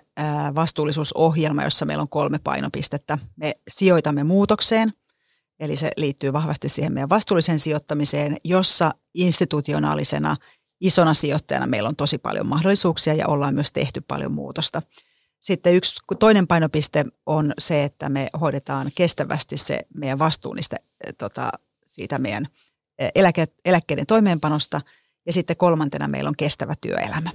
vastuullisuusohjelma, 0.55 1.65
jossa 1.65 1.87
meillä 1.87 2.03
on 2.03 2.09
kolme 2.09 2.39
painopistettä. 2.39 3.19
Me 3.37 3.55
sijoitamme 3.69 4.25
muutokseen, 4.25 4.93
eli 5.61 5.77
se 5.77 5.91
liittyy 5.97 6.33
vahvasti 6.33 6.69
siihen 6.69 6.93
meidän 6.93 7.09
vastuulliseen 7.09 7.59
sijoittamiseen, 7.59 8.37
jossa 8.45 8.95
institutionaalisena 9.15 10.37
isona 10.81 11.15
sijoittajana 11.15 11.67
meillä 11.67 11.89
on 11.89 11.97
tosi 11.97 12.19
paljon 12.19 12.47
mahdollisuuksia 12.47 13.15
ja 13.15 13.29
ollaan 13.29 13.55
myös 13.55 13.73
tehty 13.73 14.01
paljon 14.01 14.33
muutosta. 14.33 14.83
Sitten 15.41 15.75
yksi 15.75 16.01
toinen 16.19 16.47
painopiste 16.47 17.05
on 17.27 17.53
se, 17.59 17.85
että 17.85 18.09
me 18.09 18.29
hoidetaan 18.41 18.91
kestävästi 18.95 19.57
se 19.57 19.79
meidän 19.95 20.19
vastuu 20.19 20.55
niistä, 20.55 20.77
tota, 21.19 21.51
siitä 21.87 22.19
meidän 22.19 22.49
eläke, 23.15 23.47
eläkkeiden 23.65 24.07
toimeenpanosta. 24.07 24.81
Ja 25.27 25.33
sitten 25.33 25.57
kolmantena 25.57 26.09
meillä 26.09 26.29
on 26.29 26.37
kestävä 26.37 26.75
työelämä. 26.81 27.31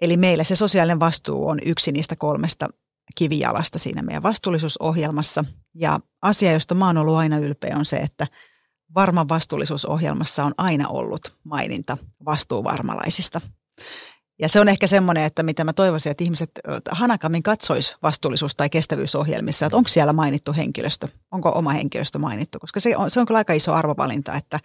Eli 0.00 0.16
meillä 0.16 0.44
se 0.44 0.56
sosiaalinen 0.56 1.00
vastuu 1.00 1.48
on 1.48 1.58
yksi 1.66 1.92
niistä 1.92 2.16
kolmesta 2.16 2.68
kivijalasta 3.14 3.78
siinä 3.78 4.02
meidän 4.02 4.22
vastuullisuusohjelmassa. 4.22 5.44
Ja 5.74 6.00
asia, 6.22 6.52
josta 6.52 6.74
mä 6.74 6.86
oon 6.86 6.98
ollut 6.98 7.16
aina 7.16 7.38
ylpeä, 7.38 7.76
on 7.76 7.84
se, 7.84 7.96
että 7.96 8.26
varman 8.94 9.28
vastuullisuusohjelmassa 9.28 10.44
on 10.44 10.52
aina 10.56 10.88
ollut 10.88 11.36
maininta 11.44 11.98
vastuuvarmalaisista. 12.24 13.40
Ja 14.42 14.48
se 14.48 14.60
on 14.60 14.68
ehkä 14.68 14.86
semmoinen, 14.86 15.24
että 15.24 15.42
mitä 15.42 15.64
mä 15.64 15.72
toivoisin, 15.72 16.10
että 16.10 16.24
ihmiset 16.24 16.50
hanakammin 16.90 17.42
katsois 17.42 17.96
vastuullisuus- 18.02 18.54
tai 18.54 18.70
kestävyysohjelmissa, 18.70 19.66
että 19.66 19.76
onko 19.76 19.88
siellä 19.88 20.12
mainittu 20.12 20.52
henkilöstö, 20.52 21.08
onko 21.30 21.52
oma 21.54 21.70
henkilöstö 21.70 22.18
mainittu, 22.18 22.58
koska 22.58 22.80
se 22.80 22.96
on, 22.96 23.10
se 23.10 23.20
on 23.20 23.26
kyllä 23.26 23.38
aika 23.38 23.52
iso 23.52 23.72
arvovalinta, 23.72 24.34
että 24.34 24.60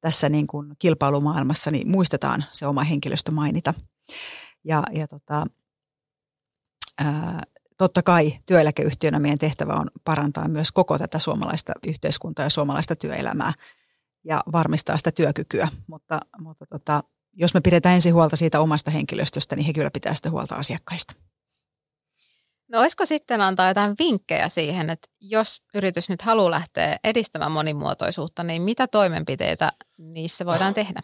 tässä 0.00 0.28
niin 0.28 0.46
kuin 0.46 0.72
kilpailumaailmassa 0.78 1.70
niin 1.70 1.90
muistetaan 1.90 2.44
se 2.52 2.66
oma 2.66 2.82
henkilöstö 2.82 3.30
mainita. 3.30 3.74
Ja, 4.64 4.82
ja 4.92 5.08
tota, 5.08 5.46
ää, 6.98 7.42
totta 7.78 8.02
kai 8.02 8.32
työeläkeyhtiönä 8.46 9.18
meidän 9.18 9.38
tehtävä 9.38 9.72
on 9.72 9.88
parantaa 10.04 10.48
myös 10.48 10.72
koko 10.72 10.98
tätä 10.98 11.18
suomalaista 11.18 11.72
yhteiskuntaa 11.88 12.44
ja 12.46 12.50
suomalaista 12.50 12.96
työelämää 12.96 13.52
ja 14.24 14.42
varmistaa 14.52 14.98
sitä 14.98 15.12
työkykyä. 15.12 15.68
Mutta, 15.86 16.20
mutta 16.38 16.66
tota, 16.66 17.02
jos 17.36 17.54
me 17.54 17.60
pidetään 17.60 17.94
ensin 17.94 18.14
huolta 18.14 18.36
siitä 18.36 18.60
omasta 18.60 18.90
henkilöstöstä, 18.90 19.56
niin 19.56 19.66
he 19.66 19.72
kyllä 19.72 19.90
pitää 19.90 20.14
sitä 20.14 20.30
huolta 20.30 20.54
asiakkaista. 20.54 21.14
No 22.68 22.80
olisiko 22.80 23.06
sitten 23.06 23.40
antaa 23.40 23.68
jotain 23.68 23.94
vinkkejä 23.98 24.48
siihen, 24.48 24.90
että 24.90 25.08
jos 25.20 25.62
yritys 25.74 26.08
nyt 26.08 26.22
haluaa 26.22 26.50
lähteä 26.50 26.96
edistämään 27.04 27.52
monimuotoisuutta, 27.52 28.42
niin 28.42 28.62
mitä 28.62 28.86
toimenpiteitä 28.86 29.72
niissä 29.98 30.46
voidaan 30.46 30.74
tehdä? 30.74 31.00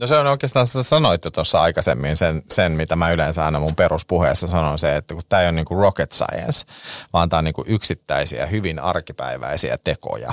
No 0.00 0.06
se 0.06 0.16
on 0.16 0.26
oikeastaan, 0.26 0.66
sä 0.66 0.82
sanoit 0.82 1.24
jo 1.24 1.30
tuossa 1.30 1.62
aikaisemmin 1.62 2.16
sen, 2.16 2.42
sen, 2.50 2.72
mitä 2.72 2.96
mä 2.96 3.10
yleensä 3.10 3.44
aina 3.44 3.60
mun 3.60 3.76
peruspuheessa 3.76 4.48
sanon 4.48 4.78
se, 4.78 4.96
että 4.96 5.14
kun 5.14 5.22
tämä 5.28 5.42
ei 5.42 5.46
ole 5.48 5.52
niin 5.52 5.64
kuin 5.64 5.80
rocket 5.80 6.12
science, 6.12 6.66
vaan 7.12 7.28
tämä 7.28 7.38
on 7.38 7.44
niin 7.44 7.54
kuin 7.54 7.68
yksittäisiä, 7.68 8.46
hyvin 8.46 8.78
arkipäiväisiä 8.78 9.78
tekoja, 9.84 10.32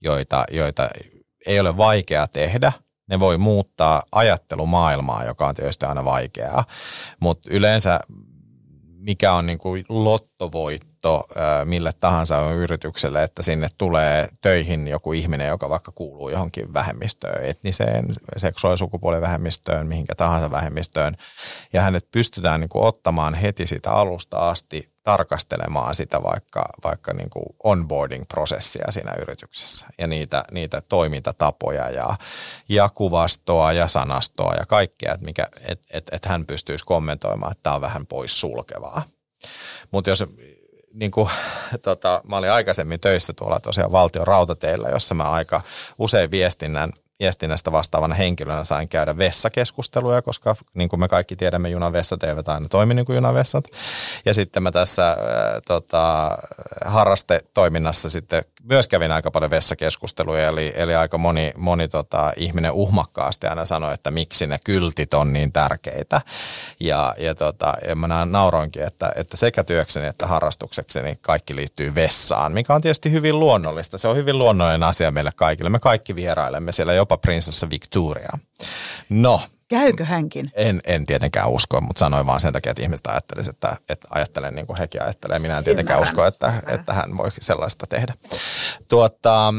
joita, 0.00 0.44
joita 0.50 0.88
ei 1.46 1.60
ole 1.60 1.76
vaikea 1.76 2.26
tehdä. 2.26 2.72
Ne 3.06 3.20
voi 3.20 3.38
muuttaa 3.38 4.02
ajattelumaailmaa, 4.12 5.24
joka 5.24 5.48
on 5.48 5.54
tietysti 5.54 5.86
aina 5.86 6.04
vaikeaa, 6.04 6.64
mutta 7.20 7.48
yleensä 7.52 8.00
mikä 9.04 9.32
on 9.32 9.46
niin 9.46 9.58
kuin 9.58 9.84
lottovoitto 9.88 11.24
mille 11.64 11.92
tahansa 11.92 12.52
yritykselle, 12.52 13.22
että 13.22 13.42
sinne 13.42 13.68
tulee 13.78 14.28
töihin 14.40 14.88
joku 14.88 15.12
ihminen, 15.12 15.48
joka 15.48 15.68
vaikka 15.68 15.92
kuuluu 15.94 16.28
johonkin 16.28 16.74
vähemmistöön, 16.74 17.44
etniseen, 17.44 18.06
seksuaalisukupuolen 18.36 19.20
vähemmistöön, 19.20 19.86
mihinkä 19.86 20.14
tahansa 20.14 20.50
vähemmistöön, 20.50 21.16
ja 21.72 21.82
hänet 21.82 22.10
pystytään 22.10 22.60
niin 22.60 22.68
kuin 22.68 22.84
ottamaan 22.84 23.34
heti 23.34 23.66
sitä 23.66 23.92
alusta 23.92 24.50
asti 24.50 24.93
tarkastelemaan 25.04 25.94
sitä 25.94 26.22
vaikka, 26.22 26.64
vaikka 26.84 27.12
niin 27.12 27.30
kuin 27.30 27.44
onboarding-prosessia 27.64 28.92
siinä 28.92 29.12
yrityksessä 29.22 29.86
ja 29.98 30.06
niitä, 30.06 30.44
niitä 30.50 30.82
toimintatapoja 30.88 31.90
ja, 31.90 32.16
ja 32.68 32.88
kuvastoa 32.94 33.72
ja 33.72 33.88
sanastoa 33.88 34.54
ja 34.54 34.66
kaikkea, 34.66 35.14
että 35.14 35.24
mikä, 35.24 35.48
et, 35.68 35.80
et, 35.90 36.04
et 36.12 36.24
hän 36.24 36.46
pystyisi 36.46 36.84
kommentoimaan, 36.84 37.52
että 37.52 37.62
tämä 37.62 37.76
on 37.76 37.80
vähän 37.80 38.06
pois 38.06 38.40
sulkevaa. 38.40 39.02
Mutta 39.90 40.10
jos 40.10 40.24
niin 40.94 41.10
kuin, 41.10 41.30
tota, 41.82 42.20
mä 42.28 42.36
olin 42.36 42.50
aikaisemmin 42.50 43.00
töissä 43.00 43.32
tuolla 43.32 43.60
tosiaan 43.60 43.92
valtion 43.92 44.26
rautateillä, 44.26 44.88
jossa 44.88 45.14
mä 45.14 45.30
aika 45.30 45.60
usein 45.98 46.30
viestinnän 46.30 46.92
viestinnästä 47.24 47.72
vastaavana 47.72 48.14
henkilönä 48.14 48.64
sain 48.64 48.88
käydä 48.88 49.18
vessakeskusteluja, 49.18 50.22
koska 50.22 50.56
niin 50.74 50.88
kuin 50.88 51.00
me 51.00 51.08
kaikki 51.08 51.36
tiedämme, 51.36 51.68
junavessat 51.68 52.22
eivät 52.22 52.48
aina 52.48 52.68
toimi 52.68 52.94
niin 52.94 53.06
kuin 53.06 53.14
junavessat. 53.14 53.64
Ja 54.24 54.34
sitten 54.34 54.62
mä 54.62 54.70
tässä 54.70 55.10
äh, 55.10 55.16
tota, 55.66 56.30
harrastetoiminnassa 56.84 58.10
sitten 58.10 58.44
myös 58.62 58.88
kävin 58.88 59.12
aika 59.12 59.30
paljon 59.30 59.50
vessakeskusteluja, 59.50 60.48
eli, 60.48 60.72
eli 60.76 60.94
aika 60.94 61.18
moni, 61.18 61.52
moni 61.56 61.88
tota, 61.88 62.32
ihminen 62.36 62.72
uhmakkaasti 62.72 63.46
aina 63.46 63.64
sanoi, 63.64 63.94
että 63.94 64.10
miksi 64.10 64.46
ne 64.46 64.58
kyltit 64.64 65.14
on 65.14 65.32
niin 65.32 65.52
tärkeitä. 65.52 66.20
Ja, 66.80 67.14
ja, 67.18 67.34
tota, 67.34 67.74
ja 67.88 67.96
mä 67.96 68.24
nauroinkin, 68.24 68.82
että, 68.82 69.12
että 69.16 69.36
sekä 69.36 69.64
työkseni 69.64 70.06
että 70.06 70.26
harrastuksekseni 70.26 71.18
kaikki 71.20 71.56
liittyy 71.56 71.94
vessaan, 71.94 72.52
mikä 72.52 72.74
on 72.74 72.80
tietysti 72.80 73.12
hyvin 73.12 73.40
luonnollista. 73.40 73.98
Se 73.98 74.08
on 74.08 74.16
hyvin 74.16 74.38
luonnollinen 74.38 74.82
asia 74.82 75.10
meille 75.10 75.30
kaikille. 75.36 75.70
Me 75.70 75.78
kaikki 75.78 76.16
vierailemme 76.16 76.72
siellä 76.72 76.92
jopa 76.92 77.13
prinsessa 77.16 77.70
Victoria. 77.70 78.38
No, 79.08 79.40
Käykö 79.68 80.04
hänkin? 80.04 80.50
En, 80.54 80.80
en 80.84 81.06
tietenkään 81.06 81.48
usko, 81.48 81.80
mutta 81.80 81.98
sanoin 81.98 82.26
vaan 82.26 82.40
sen 82.40 82.52
takia, 82.52 82.70
että 82.70 82.82
ihmiset 82.82 83.06
ajattelisivat, 83.06 83.54
että, 83.54 83.76
että 83.88 84.08
ajattelen 84.10 84.54
niin 84.54 84.66
kuin 84.66 84.78
hekin 84.78 85.02
ajattelee. 85.02 85.38
Minä 85.38 85.58
en 85.58 85.64
tietenkään 85.64 85.96
Ymmärrän. 85.96 86.12
usko, 86.12 86.24
että, 86.26 86.52
että 86.68 86.92
hän 86.92 87.16
voi 87.16 87.30
sellaista 87.40 87.86
tehdä. 87.86 88.14
Tuota, 88.88 89.54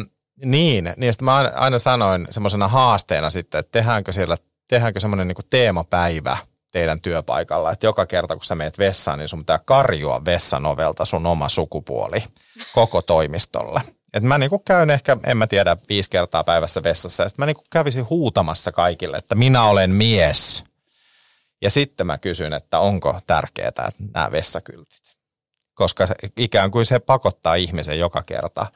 niin, 0.46 0.94
niin 0.98 1.14
mä 1.22 1.52
aina 1.56 1.80
sanoin 1.80 2.28
semmoisena 2.30 2.68
haasteena 2.68 3.30
sitten, 3.30 3.60
että 3.60 3.72
tehdäänkö 3.72 4.12
siellä, 4.12 4.38
tehdäänkö 4.68 5.00
semmoinen 5.00 5.28
niin 5.28 5.48
teemapäivä 5.50 6.38
teidän 6.72 7.02
työpaikalla, 7.02 7.72
että 7.72 7.86
joka 7.86 8.06
kerta 8.06 8.36
kun 8.36 8.46
sä 8.46 8.56
meet 8.56 8.80
vessaan, 8.80 9.20
niin 9.20 9.30
sun 9.30 9.40
pitää 9.40 9.60
karjua 9.66 10.26
vessanovelta 10.26 11.06
sun 11.06 11.26
oma 11.26 11.50
sukupuoli 11.50 12.24
koko 12.74 13.02
toimistolle. 13.02 13.82
Että 14.16 14.28
mä 14.28 14.38
niinku 14.38 14.60
käyn 14.60 14.90
ehkä, 14.90 15.18
en 15.26 15.38
mä 15.38 15.48
tiedä, 15.48 15.78
viisi 15.90 16.10
kertaa 16.10 16.44
päivässä 16.44 16.84
vessassa 16.84 17.24
ja 17.24 17.30
sitten 17.30 17.42
mä 17.42 17.46
niinku 17.46 17.64
kävisin 17.70 18.10
huutamassa 18.10 18.72
kaikille, 18.72 19.18
että 19.18 19.36
minä 19.36 19.64
olen 19.64 19.92
mies. 19.92 20.64
Ja 21.62 21.70
sitten 21.70 22.08
mä 22.08 22.18
kysyn, 22.18 22.54
että 22.54 22.80
onko 22.80 23.20
tärkeää 23.28 23.68
että 23.68 23.92
nämä 24.14 24.32
vessakyltit. 24.32 25.02
Koska 25.74 26.08
se, 26.08 26.16
ikään 26.38 26.72
kuin 26.72 26.86
se 26.86 27.00
pakottaa 27.00 27.56
ihmisen 27.56 28.00
joka 28.00 28.24
kerta 28.24 28.68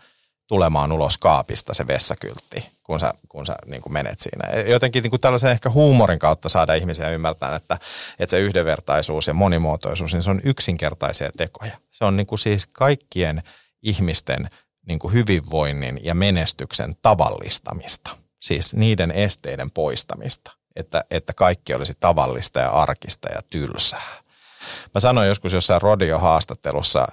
tulemaan 0.48 0.92
ulos 0.92 1.18
kaapista 1.18 1.74
se 1.74 1.88
vessakyltti, 1.88 2.70
kun 2.84 3.00
sä, 3.00 3.14
kun 3.30 3.46
sä 3.46 3.56
niin 3.66 3.82
kuin 3.82 3.94
menet 3.94 4.20
siinä. 4.20 4.62
Jotenkin 4.62 5.04
niin 5.04 5.10
kuin 5.10 5.22
tällaisen 5.22 5.52
ehkä 5.52 5.70
huumorin 5.70 6.20
kautta 6.20 6.50
saada 6.50 6.74
ihmisiä 6.74 7.10
ymmärtämään, 7.10 7.58
että, 7.58 7.78
että 8.20 8.32
se 8.32 8.40
yhdenvertaisuus 8.40 9.28
ja 9.28 9.34
monimuotoisuus, 9.34 10.14
niin 10.14 10.22
se 10.22 10.30
on 10.30 10.42
yksinkertaisia 10.44 11.30
tekoja. 11.38 11.78
Se 11.92 12.06
on 12.06 12.18
niin 12.18 12.28
kuin 12.28 12.40
siis 12.40 12.68
kaikkien 12.68 13.44
ihmisten 13.82 14.50
niin 14.90 15.00
kuin 15.00 15.14
hyvinvoinnin 15.14 16.00
ja 16.04 16.16
menestyksen 16.16 16.96
tavallistamista, 17.02 18.10
siis 18.40 18.76
niiden 18.76 19.12
esteiden 19.12 19.72
poistamista, 19.72 20.52
että, 20.76 21.04
että 21.12 21.34
kaikki 21.34 21.74
olisi 21.74 21.94
tavallista 22.00 22.60
ja 22.60 22.70
arkista 22.70 23.28
ja 23.36 23.42
tylsää. 23.50 24.12
Mä 24.96 25.00
sanoin 25.00 25.28
joskus 25.28 25.54
jossain 25.54 25.82
rodiohaastattelussa 25.82 27.08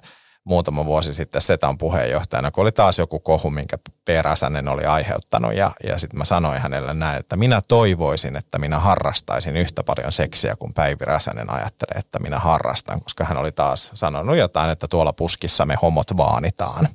muutama 0.44 0.84
vuosi 0.84 1.14
sitten 1.14 1.42
Setan 1.42 1.78
puheenjohtajana, 1.78 2.50
kun 2.50 2.62
oli 2.62 2.72
taas 2.72 2.98
joku 2.98 3.20
kohu, 3.20 3.50
minkä 3.50 3.78
Peräsänen 4.04 4.68
oli 4.68 4.84
aiheuttanut. 4.84 5.54
Ja, 5.54 5.70
ja 5.84 5.98
sitten 5.98 6.18
mä 6.18 6.24
sanoin 6.24 6.60
hänelle 6.60 6.94
näin, 6.94 7.20
että 7.20 7.36
minä 7.36 7.60
toivoisin, 7.68 8.36
että 8.36 8.58
minä 8.58 8.78
harrastaisin 8.78 9.56
yhtä 9.56 9.82
paljon 9.82 10.12
seksiä 10.12 10.56
kuin 10.58 10.74
Päivi 10.74 11.04
Räsänen 11.04 11.52
ajattelee, 11.52 11.98
että 11.98 12.18
minä 12.18 12.38
harrastan, 12.38 13.00
koska 13.00 13.24
hän 13.24 13.36
oli 13.36 13.52
taas 13.52 13.90
sanonut 13.94 14.36
jotain, 14.36 14.70
että 14.70 14.88
tuolla 14.88 15.12
puskissa 15.12 15.66
me 15.66 15.74
homot 15.82 16.16
vaanitaan. 16.16 16.88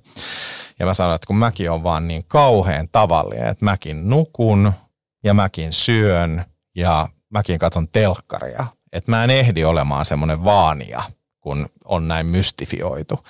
Ja 0.81 0.87
mä 0.87 0.93
sanoin, 0.93 1.15
että 1.15 1.27
kun 1.27 1.35
mäkin 1.35 1.71
on 1.71 1.83
vaan 1.83 2.07
niin 2.07 2.23
kauhean 2.27 2.87
tavallinen, 2.91 3.47
että 3.47 3.65
mäkin 3.65 4.09
nukun 4.09 4.73
ja 5.23 5.33
mäkin 5.33 5.73
syön 5.73 6.45
ja 6.75 7.07
mäkin 7.29 7.59
katon 7.59 7.87
telkkaria. 7.87 8.65
Että 8.93 9.11
mä 9.11 9.23
en 9.23 9.29
ehdi 9.29 9.63
olemaan 9.63 10.05
semmoinen 10.05 10.43
vaania, 10.43 11.01
kun 11.39 11.69
on 11.85 12.07
näin 12.07 12.25
mystifioitu. 12.25 13.27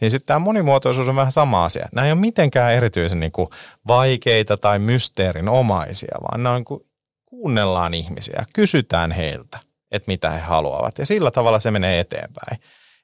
Niin 0.00 0.10
sitten 0.10 0.26
tämä 0.26 0.38
monimuotoisuus 0.38 1.08
on 1.08 1.16
vähän 1.16 1.32
sama 1.32 1.64
asia. 1.64 1.88
Nämä 1.92 2.06
ei 2.06 2.12
ole 2.12 2.20
mitenkään 2.20 2.74
erityisen 2.74 3.20
niin 3.20 3.32
kuin 3.32 3.48
vaikeita 3.88 4.56
tai 4.56 4.78
mysteerin 4.78 5.48
omaisia, 5.48 6.18
vaan 6.22 6.42
nämä 6.42 6.54
on 6.54 6.58
niin 6.58 6.64
kuin 6.64 6.86
kuunnellaan 7.26 7.94
ihmisiä, 7.94 8.44
kysytään 8.52 9.12
heiltä, 9.12 9.58
että 9.90 10.10
mitä 10.10 10.30
he 10.30 10.40
haluavat. 10.40 10.98
Ja 10.98 11.06
sillä 11.06 11.30
tavalla 11.30 11.58
se 11.58 11.70
menee 11.70 12.00
eteenpäin 12.00 12.58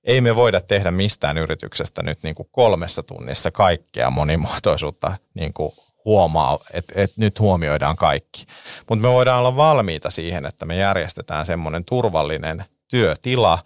ei 0.05 0.21
me 0.21 0.37
voida 0.37 0.61
tehdä 0.61 0.91
mistään 0.91 1.39
yrityksestä 1.39 2.03
nyt 2.03 2.19
niin 2.23 2.35
kuin 2.35 2.49
kolmessa 2.53 3.03
tunnissa 3.03 3.51
kaikkea 3.51 4.11
monimuotoisuutta 4.11 5.13
niin 5.35 5.53
kuin 5.53 5.73
huomaa, 6.05 6.59
että, 6.73 6.93
että 6.97 7.17
nyt 7.21 7.41
huomioidaan 7.41 7.97
kaikki. 7.97 8.47
Mutta 8.89 9.03
me 9.03 9.09
voidaan 9.09 9.39
olla 9.39 9.57
valmiita 9.57 10.11
siihen, 10.11 10.47
että 10.47 10.67
me 10.67 10.77
järjestetään 10.77 11.47
semmoinen 11.47 11.85
turvallinen 11.85 12.65
työtila 12.89 13.59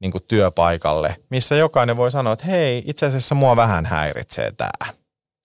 niin 0.00 0.12
kuin 0.12 0.24
työpaikalle, 0.28 1.16
missä 1.30 1.54
jokainen 1.54 1.96
voi 1.96 2.10
sanoa, 2.10 2.32
että 2.32 2.46
hei, 2.46 2.82
itse 2.86 3.06
asiassa 3.06 3.34
mua 3.34 3.56
vähän 3.56 3.86
häiritsee 3.86 4.52
tämä. 4.52 4.92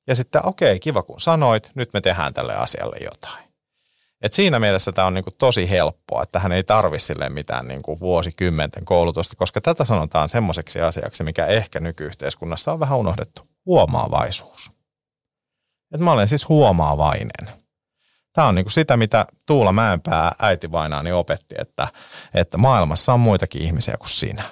Ja 0.07 0.15
sitten 0.15 0.45
okei, 0.45 0.71
okay, 0.71 0.79
kiva 0.79 1.03
kun 1.03 1.21
sanoit, 1.21 1.71
nyt 1.75 1.93
me 1.93 2.01
tehdään 2.01 2.33
tälle 2.33 2.55
asialle 2.55 2.97
jotain. 3.01 3.50
Et 4.21 4.33
siinä 4.33 4.59
mielessä 4.59 4.91
tämä 4.91 5.07
on 5.07 5.13
niinku 5.13 5.31
tosi 5.31 5.69
helppoa, 5.69 6.23
että 6.23 6.39
hän 6.39 6.51
ei 6.51 6.63
tarvitse 6.63 7.05
sille 7.05 7.29
mitään 7.29 7.67
niinku 7.67 7.99
vuosikymmenten 7.99 8.85
koulutusta, 8.85 9.35
koska 9.35 9.61
tätä 9.61 9.85
sanotaan 9.85 10.29
semmoiseksi 10.29 10.81
asiaksi, 10.81 11.23
mikä 11.23 11.45
ehkä 11.45 11.79
nykyyhteiskunnassa 11.79 12.73
on 12.73 12.79
vähän 12.79 12.97
unohdettu. 12.97 13.41
Huomaavaisuus. 13.65 14.71
Et 15.93 16.01
mä 16.01 16.11
olen 16.11 16.27
siis 16.27 16.49
huomaavainen. 16.49 17.61
Tämä 18.33 18.47
on 18.47 18.55
niinku 18.55 18.69
sitä, 18.69 18.97
mitä 18.97 19.25
Tuula 19.45 19.71
Mäenpää 19.71 20.35
äiti 20.39 20.71
vainaani 20.71 21.11
opetti, 21.11 21.55
että, 21.57 21.87
että 22.33 22.57
maailmassa 22.57 23.13
on 23.13 23.19
muitakin 23.19 23.61
ihmisiä 23.61 23.97
kuin 23.97 24.09
sinä. 24.09 24.43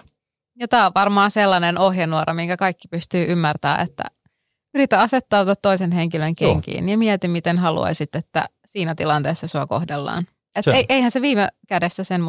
Ja 0.60 0.68
tämä 0.68 0.86
on 0.86 0.92
varmaan 0.96 1.32
sellainen 1.32 1.78
ohjenuora, 1.78 2.34
minkä 2.34 2.58
kaikki 2.58 2.88
pystyy 2.88 3.26
ymmärtämään, 3.30 3.82
että 3.82 4.04
Yritä 4.74 5.02
asettautua 5.02 5.56
toisen 5.56 5.92
henkilön 5.92 6.36
kenkiin 6.36 6.84
Joo. 6.84 6.92
ja 6.92 6.98
mieti, 6.98 7.28
miten 7.28 7.58
haluaisit, 7.58 8.16
että 8.16 8.50
siinä 8.66 8.96
tilanteessa 8.96 9.48
sua 9.48 9.66
kohdellaan. 9.66 10.28
Et 10.56 10.64
se 10.64 10.72
ei, 10.72 10.86
eihän 10.90 11.12
se 11.12 11.22
viime 11.22 11.48
kädessä 11.68 12.04
sen 12.04 12.22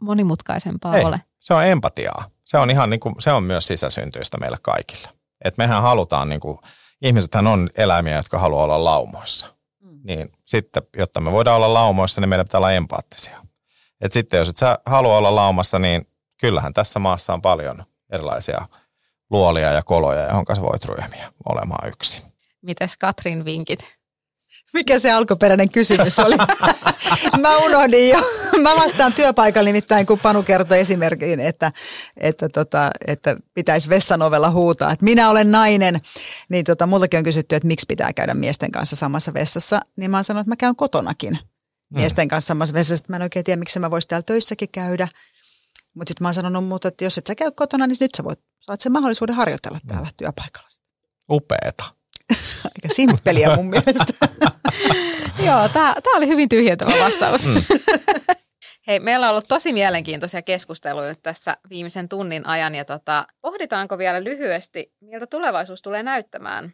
monimutkaisempaa 0.00 0.96
ei, 0.96 1.04
ole. 1.04 1.20
Se 1.40 1.54
on 1.54 1.64
empatiaa. 1.64 2.24
Se 2.44 2.58
on, 2.58 2.70
ihan 2.70 2.90
niin 2.90 3.00
kuin, 3.00 3.14
se 3.18 3.32
on 3.32 3.42
myös 3.42 3.66
sisäsyntyistä 3.66 4.38
meille 4.38 4.56
kaikille. 4.62 5.08
Et 5.44 5.58
mehän 5.58 5.82
halutaan, 5.82 6.28
niin 6.28 6.40
kuin, 6.40 6.58
ihmisethän 7.02 7.46
on 7.46 7.70
eläimiä, 7.76 8.16
jotka 8.16 8.38
haluaa 8.38 8.64
olla 8.64 8.84
laumoissa. 8.84 9.48
Mm. 9.80 10.00
Niin 10.04 10.32
sitten, 10.46 10.82
jotta 10.96 11.20
me 11.20 11.32
voidaan 11.32 11.56
olla 11.56 11.74
laumoissa, 11.74 12.20
niin 12.20 12.28
meidän 12.28 12.46
pitää 12.46 12.58
olla 12.58 12.72
empaattisia. 12.72 13.38
Et 14.00 14.12
sitten 14.12 14.38
jos 14.38 14.48
et 14.48 14.56
sä 14.56 14.78
halua 14.86 15.16
olla 15.18 15.34
laumassa, 15.34 15.78
niin 15.78 16.06
kyllähän 16.40 16.74
tässä 16.74 16.98
maassa 16.98 17.34
on 17.34 17.42
paljon 17.42 17.84
erilaisia– 18.12 18.66
luolia 19.30 19.72
ja 19.72 19.82
koloja, 19.82 20.26
johon 20.26 20.44
sä 20.54 20.62
voit 20.62 20.84
ryhmiä 20.84 21.32
olemaan 21.48 21.88
yksi. 21.88 22.22
Mites 22.62 22.96
Katrin 22.96 23.44
vinkit? 23.44 23.96
Mikä 24.72 24.98
se 24.98 25.12
alkuperäinen 25.12 25.70
kysymys 25.70 26.18
oli? 26.18 26.36
mä 27.42 27.56
unohdin 27.56 28.08
jo. 28.08 28.18
Mä 28.62 28.76
vastaan 28.76 29.12
työpaikalla 29.12 29.66
nimittäin, 29.66 30.06
kun 30.06 30.18
Panu 30.18 30.42
kertoi 30.42 30.80
esimerkin, 30.80 31.40
että, 31.40 31.72
että, 32.16 32.48
tota, 32.48 32.90
että 33.06 33.36
pitäisi 33.54 33.88
vessanovella 33.88 34.50
huutaa, 34.50 34.92
että 34.92 35.04
minä 35.04 35.30
olen 35.30 35.52
nainen. 35.52 36.00
Niin 36.48 36.64
tota, 36.64 36.86
multakin 36.86 37.18
on 37.18 37.24
kysytty, 37.24 37.56
että 37.56 37.66
miksi 37.66 37.86
pitää 37.88 38.12
käydä 38.12 38.34
miesten 38.34 38.72
kanssa 38.72 38.96
samassa 38.96 39.34
vessassa. 39.34 39.80
Niin 39.96 40.10
mä 40.10 40.16
oon 40.16 40.24
sanonut, 40.24 40.42
että 40.42 40.50
mä 40.50 40.56
käyn 40.56 40.76
kotonakin 40.76 41.32
mm. 41.32 42.00
miesten 42.00 42.28
kanssa 42.28 42.48
samassa 42.48 42.74
vessassa. 42.74 43.04
Mä 43.08 43.16
en 43.16 43.22
oikein 43.22 43.44
tiedä, 43.44 43.58
miksi 43.58 43.78
mä 43.78 43.90
voisin 43.90 44.08
täällä 44.08 44.24
töissäkin 44.26 44.68
käydä. 44.72 45.08
Mutta 45.94 46.10
sitten 46.10 46.24
mä 46.24 46.28
oon 46.28 46.34
sanonut, 46.34 46.64
mutta 46.64 46.88
että 46.88 47.04
jos 47.04 47.18
et 47.18 47.26
sä 47.26 47.34
käy 47.34 47.50
kotona, 47.50 47.86
niin 47.86 47.96
nyt 48.00 48.14
sä 48.16 48.24
voit, 48.24 48.40
saat 48.66 48.80
sen 48.80 48.92
mahdollisuuden 48.92 49.34
harjoitella 49.34 49.78
mm. 49.84 49.88
täällä 49.88 50.10
työpaikalla. 50.18 50.68
Upeeta. 51.30 51.84
Aika 52.64 52.94
simppeliä 52.94 53.56
mun 53.56 53.66
mielestä. 53.66 54.04
Joo, 55.46 55.68
tämä 55.68 56.16
oli 56.16 56.26
hyvin 56.26 56.48
tyhjentävä 56.48 56.90
vastaus. 57.04 57.46
Mm. 57.46 57.54
Hei, 58.86 59.00
meillä 59.00 59.26
on 59.26 59.30
ollut 59.30 59.48
tosi 59.48 59.72
mielenkiintoisia 59.72 60.42
keskusteluja 60.42 61.14
tässä 61.22 61.56
viimeisen 61.70 62.08
tunnin 62.08 62.46
ajan 62.46 62.74
ja 62.74 62.84
tota, 62.84 63.26
pohditaanko 63.40 63.98
vielä 63.98 64.24
lyhyesti, 64.24 64.92
miltä 65.00 65.26
tulevaisuus 65.26 65.82
tulee 65.82 66.02
näyttämään? 66.02 66.72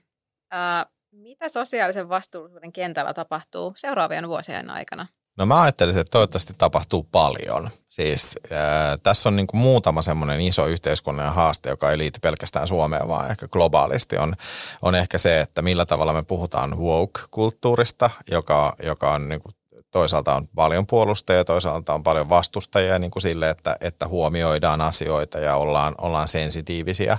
Ää, 0.51 0.86
mitä 1.12 1.49
sosiaalisen 1.49 2.09
vastuullisuuden 2.09 2.72
kentällä 2.72 3.14
tapahtuu 3.14 3.72
seuraavien 3.76 4.28
vuosien 4.28 4.70
aikana? 4.70 5.07
No 5.39 5.47
mä 5.47 5.62
ajattelisin, 5.62 6.01
että 6.01 6.11
toivottavasti 6.11 6.55
tapahtuu 6.59 7.03
paljon. 7.03 7.70
Siis 7.89 8.35
ää, 8.51 8.97
tässä 9.03 9.28
on 9.28 9.37
niin 9.37 9.47
kuin 9.47 9.61
muutama 9.61 10.03
semmoinen 10.03 10.41
iso 10.41 10.66
yhteiskunnallinen 10.66 11.35
haaste, 11.35 11.70
joka 11.70 11.91
ei 11.91 11.99
liity 11.99 12.20
pelkästään 12.20 12.68
Suomeen, 12.68 13.09
vaan 13.09 13.30
ehkä 13.30 13.49
globaalisti 13.49 14.16
on, 14.16 14.35
on 14.83 14.95
ehkä 14.95 15.18
se, 15.18 15.41
että 15.41 15.62
millä 15.62 15.87
tavalla 15.87 16.12
me 16.12 16.22
puhutaan 16.22 16.78
woke-kulttuurista, 16.78 18.11
joka, 18.30 18.76
joka 18.83 19.14
on 19.14 19.28
niin 19.28 19.41
kuin 19.41 19.55
toisaalta 19.91 20.35
on 20.35 20.49
paljon 20.49 20.87
puolustajia, 20.87 21.45
toisaalta 21.45 21.95
on 21.95 22.03
paljon 22.03 22.28
vastustajia 22.28 22.99
niin 22.99 23.11
kuin 23.11 23.22
sille, 23.22 23.51
että, 23.51 23.76
että 23.80 24.09
huomioidaan 24.09 24.80
asioita 24.80 25.39
ja 25.39 25.57
ollaan, 25.57 25.95
ollaan 25.99 26.28
sensitiivisiä. 26.28 27.18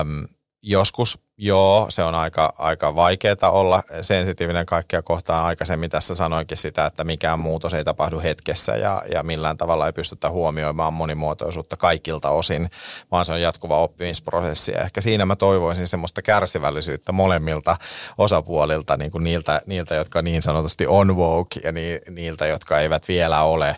Öm, 0.00 0.24
joskus 0.62 1.18
Joo, 1.38 1.86
se 1.88 2.02
on 2.02 2.14
aika, 2.14 2.54
aika 2.58 2.94
vaikeaa 2.94 3.50
olla 3.50 3.82
sensitiivinen 4.00 4.66
kaikkea 4.66 5.02
kohtaan. 5.02 5.44
Aikaisemmin 5.44 5.90
tässä 5.90 6.14
sanoinkin 6.14 6.56
sitä, 6.56 6.86
että 6.86 7.04
mikään 7.04 7.38
muutos 7.40 7.74
ei 7.74 7.84
tapahdu 7.84 8.20
hetkessä 8.20 8.72
ja, 8.72 9.02
ja 9.12 9.22
millään 9.22 9.56
tavalla 9.56 9.86
ei 9.86 9.92
pystytä 9.92 10.30
huomioimaan 10.30 10.92
monimuotoisuutta 10.92 11.76
kaikilta 11.76 12.30
osin, 12.30 12.70
vaan 13.10 13.24
se 13.24 13.32
on 13.32 13.42
jatkuva 13.42 13.78
oppimisprosessi. 13.78 14.72
Ja 14.72 14.80
ehkä 14.80 15.00
siinä 15.00 15.26
mä 15.26 15.36
toivoisin 15.36 15.86
semmoista 15.86 16.22
kärsivällisyyttä 16.22 17.12
molemmilta 17.12 17.76
osapuolilta, 18.18 18.96
niin 18.96 19.10
kuin 19.10 19.24
niiltä, 19.24 19.60
niiltä, 19.66 19.94
jotka 19.94 20.22
niin 20.22 20.42
sanotusti 20.42 20.86
on 20.86 21.16
woke 21.16 21.60
ja 21.64 21.72
ni, 21.72 21.98
niiltä, 22.10 22.46
jotka 22.46 22.80
eivät 22.80 23.08
vielä 23.08 23.42
ole, 23.42 23.68
eh, 23.68 23.76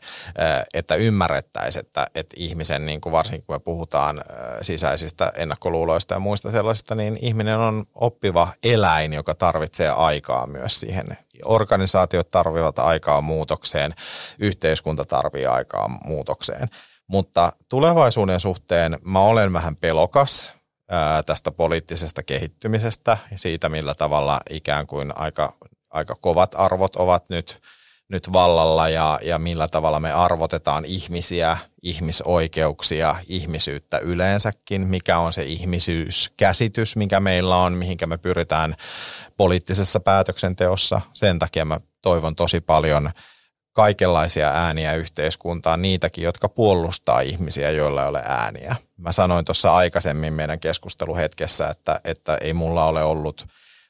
että 0.74 0.94
ymmärrettäisiin, 0.94 1.86
että, 1.86 2.06
että 2.14 2.34
ihmisen, 2.38 2.86
niin 2.86 3.00
kuin 3.00 3.12
varsinkin 3.12 3.46
kun 3.46 3.54
me 3.54 3.61
puhutaan 3.61 4.18
eh, 4.18 4.24
sisäisistä 4.62 5.32
ennakkoluuloista 5.36 6.14
ja 6.14 6.20
muista 6.20 6.50
sellaisista, 6.50 6.94
niin 6.94 7.18
ihminen 7.22 7.47
ihminen 7.49 7.66
on 7.68 7.84
oppiva 7.94 8.49
eläin, 8.62 9.12
joka 9.12 9.34
tarvitsee 9.34 9.90
aikaa 9.90 10.46
myös 10.46 10.80
siihen. 10.80 11.07
Organisaatiot 11.44 12.30
tarvitsevat 12.30 12.78
aikaa 12.78 13.20
muutokseen, 13.20 13.94
yhteiskunta 14.40 15.05
tarvitsee 15.05 15.46
aikaa 15.46 15.88
muutokseen. 16.05 16.68
Mutta 17.07 17.53
tulevaisuuden 17.68 18.40
suhteen 18.40 18.99
mä 19.05 19.20
olen 19.20 19.53
vähän 19.53 19.76
pelokas 19.76 20.53
tästä 21.26 21.53
poliittisesta 21.53 22.22
kehittymisestä 22.22 23.18
ja 23.30 23.38
siitä, 23.38 23.68
millä 23.68 23.94
tavalla 23.94 24.40
ikään 24.51 24.86
kuin 24.86 25.12
aika, 25.16 25.53
aika 25.90 26.14
kovat 26.20 26.55
arvot 26.55 26.96
ovat 26.96 27.30
nyt– 27.30 27.59
nyt 28.09 28.32
vallalla 28.32 28.88
ja, 28.88 29.18
ja 29.22 29.38
millä 29.38 29.68
tavalla 29.68 30.00
me 30.00 30.12
arvotetaan 30.12 30.84
ihmisiä, 30.84 31.59
ihmisoikeuksia, 31.82 33.16
ihmisyyttä 33.26 33.98
yleensäkin, 33.98 34.86
mikä 34.86 35.18
on 35.18 35.32
se 35.32 35.44
ihmisyyskäsitys, 35.44 36.96
mikä 36.96 37.20
meillä 37.20 37.56
on, 37.56 37.72
mihinkä 37.72 38.06
me 38.06 38.18
pyritään 38.18 38.76
poliittisessa 39.36 40.00
päätöksenteossa. 40.00 41.00
Sen 41.14 41.38
takia 41.38 41.64
mä 41.64 41.80
toivon 42.02 42.34
tosi 42.34 42.61
paljon 42.61 43.11
kaikenlaisia 43.72 44.50
ääniä 44.50 44.94
yhteiskuntaan, 44.94 45.82
niitäkin, 45.82 46.24
jotka 46.24 46.48
puolustaa 46.48 47.20
ihmisiä, 47.20 47.70
joilla 47.70 48.02
ei 48.02 48.09
ole 48.09 48.22
ääniä. 48.24 48.76
Mä 48.96 49.12
sanoin 49.12 49.44
tuossa 49.44 49.74
aikaisemmin 49.74 50.32
meidän 50.32 50.61
keskusteluhetkessä, 50.61 51.68
että, 51.68 52.00
että 52.04 52.36
ei 52.36 52.52
mulla 52.52 52.84
ole 52.84 53.02
ollut 53.02 53.46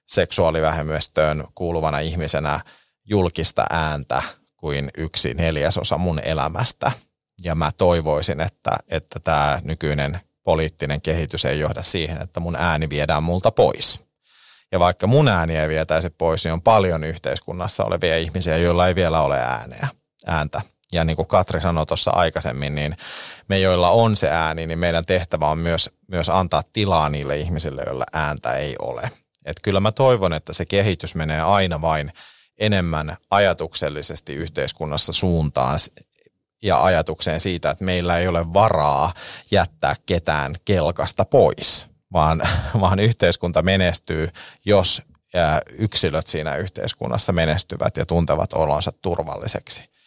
seksuaalivähemmistöön 0.06 1.44
kuuluvana 1.54 1.98
ihmisenä– 1.98 2.60
julkista 3.08 3.66
ääntä 3.70 4.22
kuin 4.56 4.90
yksi 4.96 5.34
neljäsosa 5.34 5.98
mun 5.98 6.20
elämästä. 6.24 6.92
Ja 7.42 7.54
mä 7.54 7.72
toivoisin, 7.78 8.40
että, 8.40 8.78
että 8.88 9.20
tämä 9.20 9.60
nykyinen 9.64 10.20
poliittinen 10.44 11.02
kehitys 11.02 11.44
ei 11.44 11.58
johda 11.58 11.82
siihen, 11.82 12.22
että 12.22 12.40
mun 12.40 12.56
ääni 12.56 12.90
viedään 12.90 13.22
multa 13.22 13.50
pois. 13.50 14.00
Ja 14.72 14.80
vaikka 14.80 15.06
mun 15.06 15.28
ääni 15.28 15.56
ei 15.56 15.68
vietäisi 15.68 16.10
pois, 16.10 16.44
niin 16.44 16.52
on 16.52 16.62
paljon 16.62 17.04
yhteiskunnassa 17.04 17.84
olevia 17.84 18.16
ihmisiä, 18.16 18.56
joilla 18.56 18.88
ei 18.88 18.94
vielä 18.94 19.20
ole 19.20 19.38
ääneä, 19.38 19.88
ääntä. 20.26 20.62
Ja 20.92 21.04
niin 21.04 21.16
kuin 21.16 21.28
Katri 21.28 21.60
sanoi 21.60 21.86
tuossa 21.86 22.10
aikaisemmin, 22.10 22.74
niin 22.74 22.96
me, 23.48 23.58
joilla 23.58 23.90
on 23.90 24.16
se 24.16 24.30
ääni, 24.30 24.66
niin 24.66 24.78
meidän 24.78 25.06
tehtävä 25.06 25.48
on 25.48 25.58
myös, 25.58 25.90
myös 26.06 26.28
antaa 26.28 26.62
tilaa 26.72 27.08
niille 27.08 27.36
ihmisille, 27.36 27.82
joilla 27.86 28.04
ääntä 28.12 28.52
ei 28.52 28.76
ole. 28.78 29.10
Et 29.44 29.56
kyllä 29.62 29.80
mä 29.80 29.92
toivon, 29.92 30.32
että 30.32 30.52
se 30.52 30.66
kehitys 30.66 31.14
menee 31.14 31.40
aina 31.40 31.80
vain 31.80 32.12
enemmän 32.58 33.16
ajatuksellisesti 33.30 34.34
yhteiskunnassa 34.34 35.12
suuntaan 35.12 35.78
ja 36.62 36.84
ajatukseen 36.84 37.40
siitä, 37.40 37.70
että 37.70 37.84
meillä 37.84 38.18
ei 38.18 38.28
ole 38.28 38.54
varaa 38.54 39.14
jättää 39.50 39.96
ketään 40.06 40.54
kelkasta 40.64 41.24
pois, 41.24 41.86
vaan, 42.12 42.42
vaan 42.80 42.98
yhteiskunta 42.98 43.62
menestyy, 43.62 44.28
jos 44.64 45.02
yksilöt 45.78 46.26
siinä 46.26 46.56
yhteiskunnassa 46.56 47.32
menestyvät 47.32 47.96
ja 47.96 48.06
tuntevat 48.06 48.52
olonsa 48.52 48.92
turvalliseksi. 48.92 49.97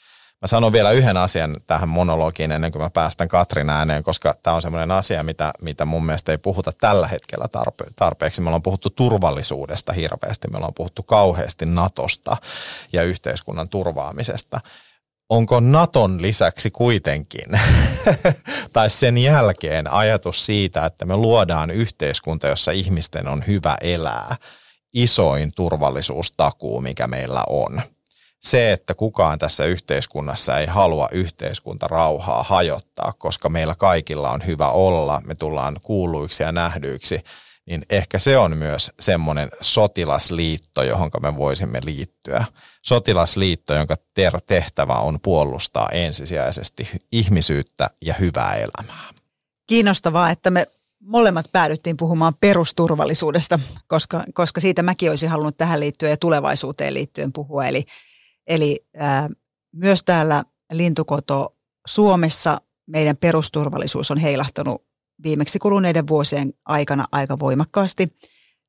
Mä 0.41 0.47
sanon 0.47 0.71
vielä 0.71 0.91
yhden 0.91 1.17
asian 1.17 1.57
tähän 1.67 1.89
monologiin 1.89 2.51
ennen 2.51 2.71
kuin 2.71 2.81
mä 2.81 2.89
päästän 2.89 3.27
Katrin 3.27 3.69
ääneen, 3.69 4.03
koska 4.03 4.35
tämä 4.43 4.55
on 4.55 4.61
semmoinen 4.61 4.91
asia, 4.91 5.23
mitä, 5.23 5.53
mitä 5.61 5.85
mun 5.85 6.05
mielestä 6.05 6.31
ei 6.31 6.37
puhuta 6.37 6.71
tällä 6.71 7.07
hetkellä 7.07 7.45
tarpe- 7.57 7.91
tarpeeksi. 7.95 8.41
Me 8.41 8.47
ollaan 8.47 8.61
puhuttu 8.61 8.89
turvallisuudesta 8.89 9.93
hirveästi, 9.93 10.47
me 10.47 10.57
ollaan 10.57 10.73
puhuttu 10.73 11.03
kauheasti 11.03 11.65
Natosta 11.65 12.37
ja 12.93 13.03
yhteiskunnan 13.03 13.69
turvaamisesta. 13.69 14.59
Onko 15.29 15.59
Naton 15.59 16.21
lisäksi 16.21 16.71
kuitenkin, 16.71 17.47
tai 18.73 18.89
sen 18.89 19.17
jälkeen 19.17 19.91
ajatus 19.91 20.45
siitä, 20.45 20.85
että 20.85 21.05
me 21.05 21.15
luodaan 21.15 21.71
yhteiskunta, 21.71 22.47
jossa 22.47 22.71
ihmisten 22.71 23.27
on 23.27 23.43
hyvä 23.47 23.77
elää, 23.81 24.35
isoin 24.93 25.51
turvallisuustakuu, 25.55 26.81
mikä 26.81 27.07
meillä 27.07 27.43
on– 27.49 27.81
se, 28.43 28.71
että 28.71 28.93
kukaan 28.93 29.39
tässä 29.39 29.65
yhteiskunnassa 29.65 30.59
ei 30.59 30.67
halua 30.67 31.07
yhteiskunta 31.11 31.87
rauhaa 31.87 32.43
hajottaa, 32.43 33.13
koska 33.17 33.49
meillä 33.49 33.75
kaikilla 33.75 34.31
on 34.31 34.45
hyvä 34.45 34.69
olla, 34.69 35.21
me 35.25 35.35
tullaan 35.35 35.77
kuuluiksi 35.81 36.43
ja 36.43 36.51
nähdyiksi, 36.51 37.23
niin 37.65 37.85
ehkä 37.89 38.19
se 38.19 38.37
on 38.37 38.57
myös 38.57 38.91
semmoinen 38.99 39.49
sotilasliitto, 39.61 40.83
johon 40.83 41.11
me 41.21 41.37
voisimme 41.37 41.79
liittyä. 41.83 42.45
Sotilasliitto, 42.81 43.73
jonka 43.73 43.95
tehtävä 44.45 44.93
on 44.93 45.19
puolustaa 45.21 45.89
ensisijaisesti 45.91 46.89
ihmisyyttä 47.11 47.89
ja 48.01 48.13
hyvää 48.13 48.53
elämää. 48.53 49.09
Kiinnostavaa, 49.67 50.29
että 50.29 50.49
me 50.49 50.67
molemmat 50.99 51.45
päädyttiin 51.51 51.97
puhumaan 51.97 52.33
perusturvallisuudesta, 52.39 53.59
koska, 53.87 54.23
koska 54.33 54.61
siitä 54.61 54.83
mäkin 54.83 55.09
olisin 55.09 55.29
halunnut 55.29 55.57
tähän 55.57 55.79
liittyen 55.79 56.09
ja 56.09 56.17
tulevaisuuteen 56.17 56.93
liittyen 56.93 57.33
puhua. 57.33 57.65
Eli 57.65 57.85
Eli 58.47 58.85
ää, 58.97 59.29
myös 59.75 60.03
täällä 60.03 60.43
lintukoto 60.71 61.57
Suomessa 61.87 62.61
meidän 62.87 63.17
perusturvallisuus 63.17 64.11
on 64.11 64.17
heilahtanut 64.17 64.85
viimeksi 65.23 65.59
kuluneiden 65.59 66.07
vuosien 66.07 66.53
aikana 66.65 67.05
aika 67.11 67.39
voimakkaasti. 67.39 68.17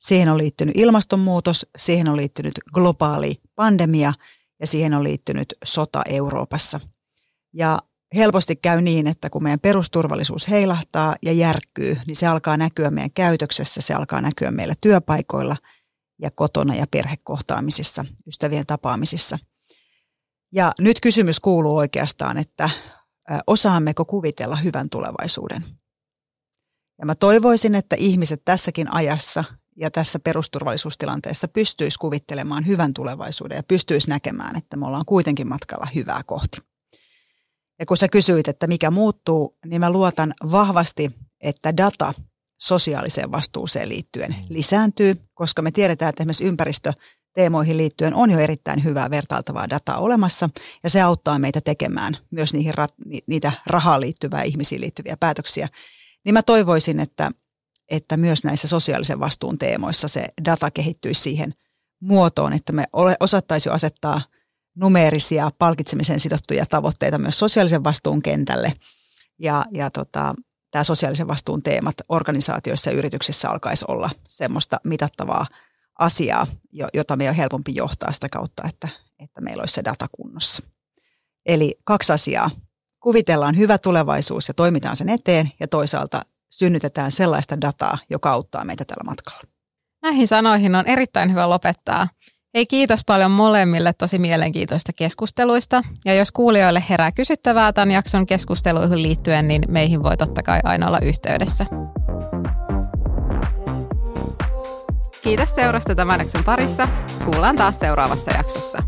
Siihen 0.00 0.28
on 0.28 0.38
liittynyt 0.38 0.76
ilmastonmuutos, 0.76 1.66
siihen 1.78 2.08
on 2.08 2.16
liittynyt 2.16 2.54
globaali 2.74 3.34
pandemia 3.54 4.12
ja 4.60 4.66
siihen 4.66 4.94
on 4.94 5.04
liittynyt 5.04 5.54
sota 5.64 6.02
Euroopassa. 6.08 6.80
Ja 7.52 7.78
helposti 8.14 8.56
käy 8.56 8.80
niin, 8.80 9.06
että 9.06 9.30
kun 9.30 9.42
meidän 9.42 9.60
perusturvallisuus 9.60 10.50
heilahtaa 10.50 11.16
ja 11.22 11.32
järkkyy, 11.32 11.96
niin 12.06 12.16
se 12.16 12.26
alkaa 12.26 12.56
näkyä 12.56 12.90
meidän 12.90 13.10
käytöksessä, 13.10 13.80
se 13.80 13.94
alkaa 13.94 14.20
näkyä 14.20 14.50
meillä 14.50 14.74
työpaikoilla 14.80 15.56
ja 16.22 16.30
kotona 16.30 16.74
ja 16.74 16.86
perhekohtaamisissa, 16.90 18.04
ystävien 18.26 18.66
tapaamisissa– 18.66 19.38
ja 20.52 20.72
nyt 20.78 21.00
kysymys 21.00 21.40
kuuluu 21.40 21.76
oikeastaan, 21.76 22.38
että 22.38 22.70
osaammeko 23.46 24.04
kuvitella 24.04 24.56
hyvän 24.56 24.90
tulevaisuuden. 24.90 25.64
Ja 26.98 27.06
mä 27.06 27.14
toivoisin, 27.14 27.74
että 27.74 27.96
ihmiset 27.96 28.42
tässäkin 28.44 28.94
ajassa 28.94 29.44
ja 29.76 29.90
tässä 29.90 30.18
perusturvallisuustilanteessa 30.18 31.48
pystyisi 31.48 31.98
kuvittelemaan 31.98 32.66
hyvän 32.66 32.94
tulevaisuuden 32.94 33.56
ja 33.56 33.62
pystyisi 33.62 34.08
näkemään, 34.08 34.56
että 34.56 34.76
me 34.76 34.86
ollaan 34.86 35.04
kuitenkin 35.04 35.48
matkalla 35.48 35.88
hyvää 35.94 36.22
kohti. 36.26 36.58
Ja 37.78 37.86
kun 37.86 37.96
sä 37.96 38.08
kysyit, 38.08 38.48
että 38.48 38.66
mikä 38.66 38.90
muuttuu, 38.90 39.58
niin 39.66 39.80
mä 39.80 39.90
luotan 39.90 40.34
vahvasti, 40.50 41.10
että 41.40 41.76
data 41.76 42.14
sosiaaliseen 42.60 43.32
vastuuseen 43.32 43.88
liittyen 43.88 44.36
mm. 44.38 44.46
lisääntyy, 44.48 45.14
koska 45.34 45.62
me 45.62 45.70
tiedetään, 45.70 46.08
että 46.08 46.22
esimerkiksi 46.22 46.44
ympäristö- 46.44 46.92
teemoihin 47.34 47.76
liittyen 47.76 48.14
on 48.14 48.30
jo 48.30 48.38
erittäin 48.38 48.84
hyvää 48.84 49.10
vertailtavaa 49.10 49.70
dataa 49.70 49.98
olemassa 49.98 50.48
ja 50.82 50.90
se 50.90 51.00
auttaa 51.00 51.38
meitä 51.38 51.60
tekemään 51.60 52.16
myös 52.30 52.54
niihin 52.54 52.74
niitä 53.26 53.52
rahaan 53.66 54.00
liittyvää 54.00 54.42
ihmisiin 54.42 54.80
liittyviä 54.80 55.16
päätöksiä. 55.20 55.68
Niin 56.24 56.32
mä 56.32 56.42
toivoisin, 56.42 57.00
että, 57.00 57.30
että 57.90 58.16
myös 58.16 58.44
näissä 58.44 58.68
sosiaalisen 58.68 59.20
vastuun 59.20 59.58
teemoissa 59.58 60.08
se 60.08 60.24
data 60.44 60.70
kehittyisi 60.70 61.20
siihen 61.20 61.54
muotoon, 62.00 62.52
että 62.52 62.72
me 62.72 62.84
osattaisi 63.20 63.68
asettaa 63.68 64.20
numeerisia 64.76 65.50
palkitsemiseen 65.58 66.20
sidottuja 66.20 66.66
tavoitteita 66.66 67.18
myös 67.18 67.38
sosiaalisen 67.38 67.84
vastuun 67.84 68.22
kentälle 68.22 68.72
ja, 69.38 69.64
ja 69.72 69.90
tota, 69.90 70.34
tämä 70.70 70.84
sosiaalisen 70.84 71.28
vastuun 71.28 71.62
teemat 71.62 71.94
organisaatioissa 72.08 72.90
ja 72.90 72.96
yrityksissä 72.96 73.50
alkaisi 73.50 73.84
olla 73.88 74.10
semmoista 74.28 74.80
mitattavaa 74.84 75.46
asiaa, 76.02 76.46
jota 76.94 77.16
meidän 77.16 77.32
on 77.32 77.36
helpompi 77.36 77.74
johtaa 77.74 78.12
sitä 78.12 78.28
kautta, 78.28 78.62
että, 78.68 78.88
että 79.20 79.40
meillä 79.40 79.60
olisi 79.60 79.74
se 79.74 79.84
data 79.84 80.06
kunnossa. 80.12 80.62
Eli 81.46 81.74
kaksi 81.84 82.12
asiaa. 82.12 82.50
Kuvitellaan 83.00 83.56
hyvä 83.56 83.78
tulevaisuus 83.78 84.48
ja 84.48 84.54
toimitaan 84.54 84.96
sen 84.96 85.08
eteen 85.08 85.52
ja 85.60 85.68
toisaalta 85.68 86.22
synnytetään 86.50 87.12
sellaista 87.12 87.60
dataa, 87.60 87.98
joka 88.10 88.30
auttaa 88.30 88.64
meitä 88.64 88.84
tällä 88.84 89.04
matkalla. 89.04 89.42
Näihin 90.02 90.28
sanoihin 90.28 90.74
on 90.74 90.86
erittäin 90.86 91.30
hyvä 91.30 91.48
lopettaa. 91.48 92.08
Hei 92.54 92.66
kiitos 92.66 93.00
paljon 93.06 93.30
molemmille 93.30 93.92
tosi 93.92 94.18
mielenkiintoista 94.18 94.92
keskusteluista. 94.92 95.82
Ja 96.04 96.14
jos 96.14 96.32
kuulijoille 96.32 96.84
herää 96.88 97.12
kysyttävää 97.12 97.72
tämän 97.72 97.90
jakson 97.90 98.26
keskusteluihin 98.26 99.02
liittyen, 99.02 99.48
niin 99.48 99.62
meihin 99.68 100.02
voi 100.02 100.16
totta 100.16 100.42
kai 100.42 100.60
aina 100.64 100.86
olla 100.86 100.98
yhteydessä. 101.00 101.66
Kiitos 105.22 105.54
seurasta 105.54 105.94
tämän 105.94 106.20
jakson 106.20 106.44
parissa. 106.44 106.88
Kuullaan 107.24 107.56
taas 107.56 107.78
seuraavassa 107.78 108.30
jaksossa. 108.36 108.82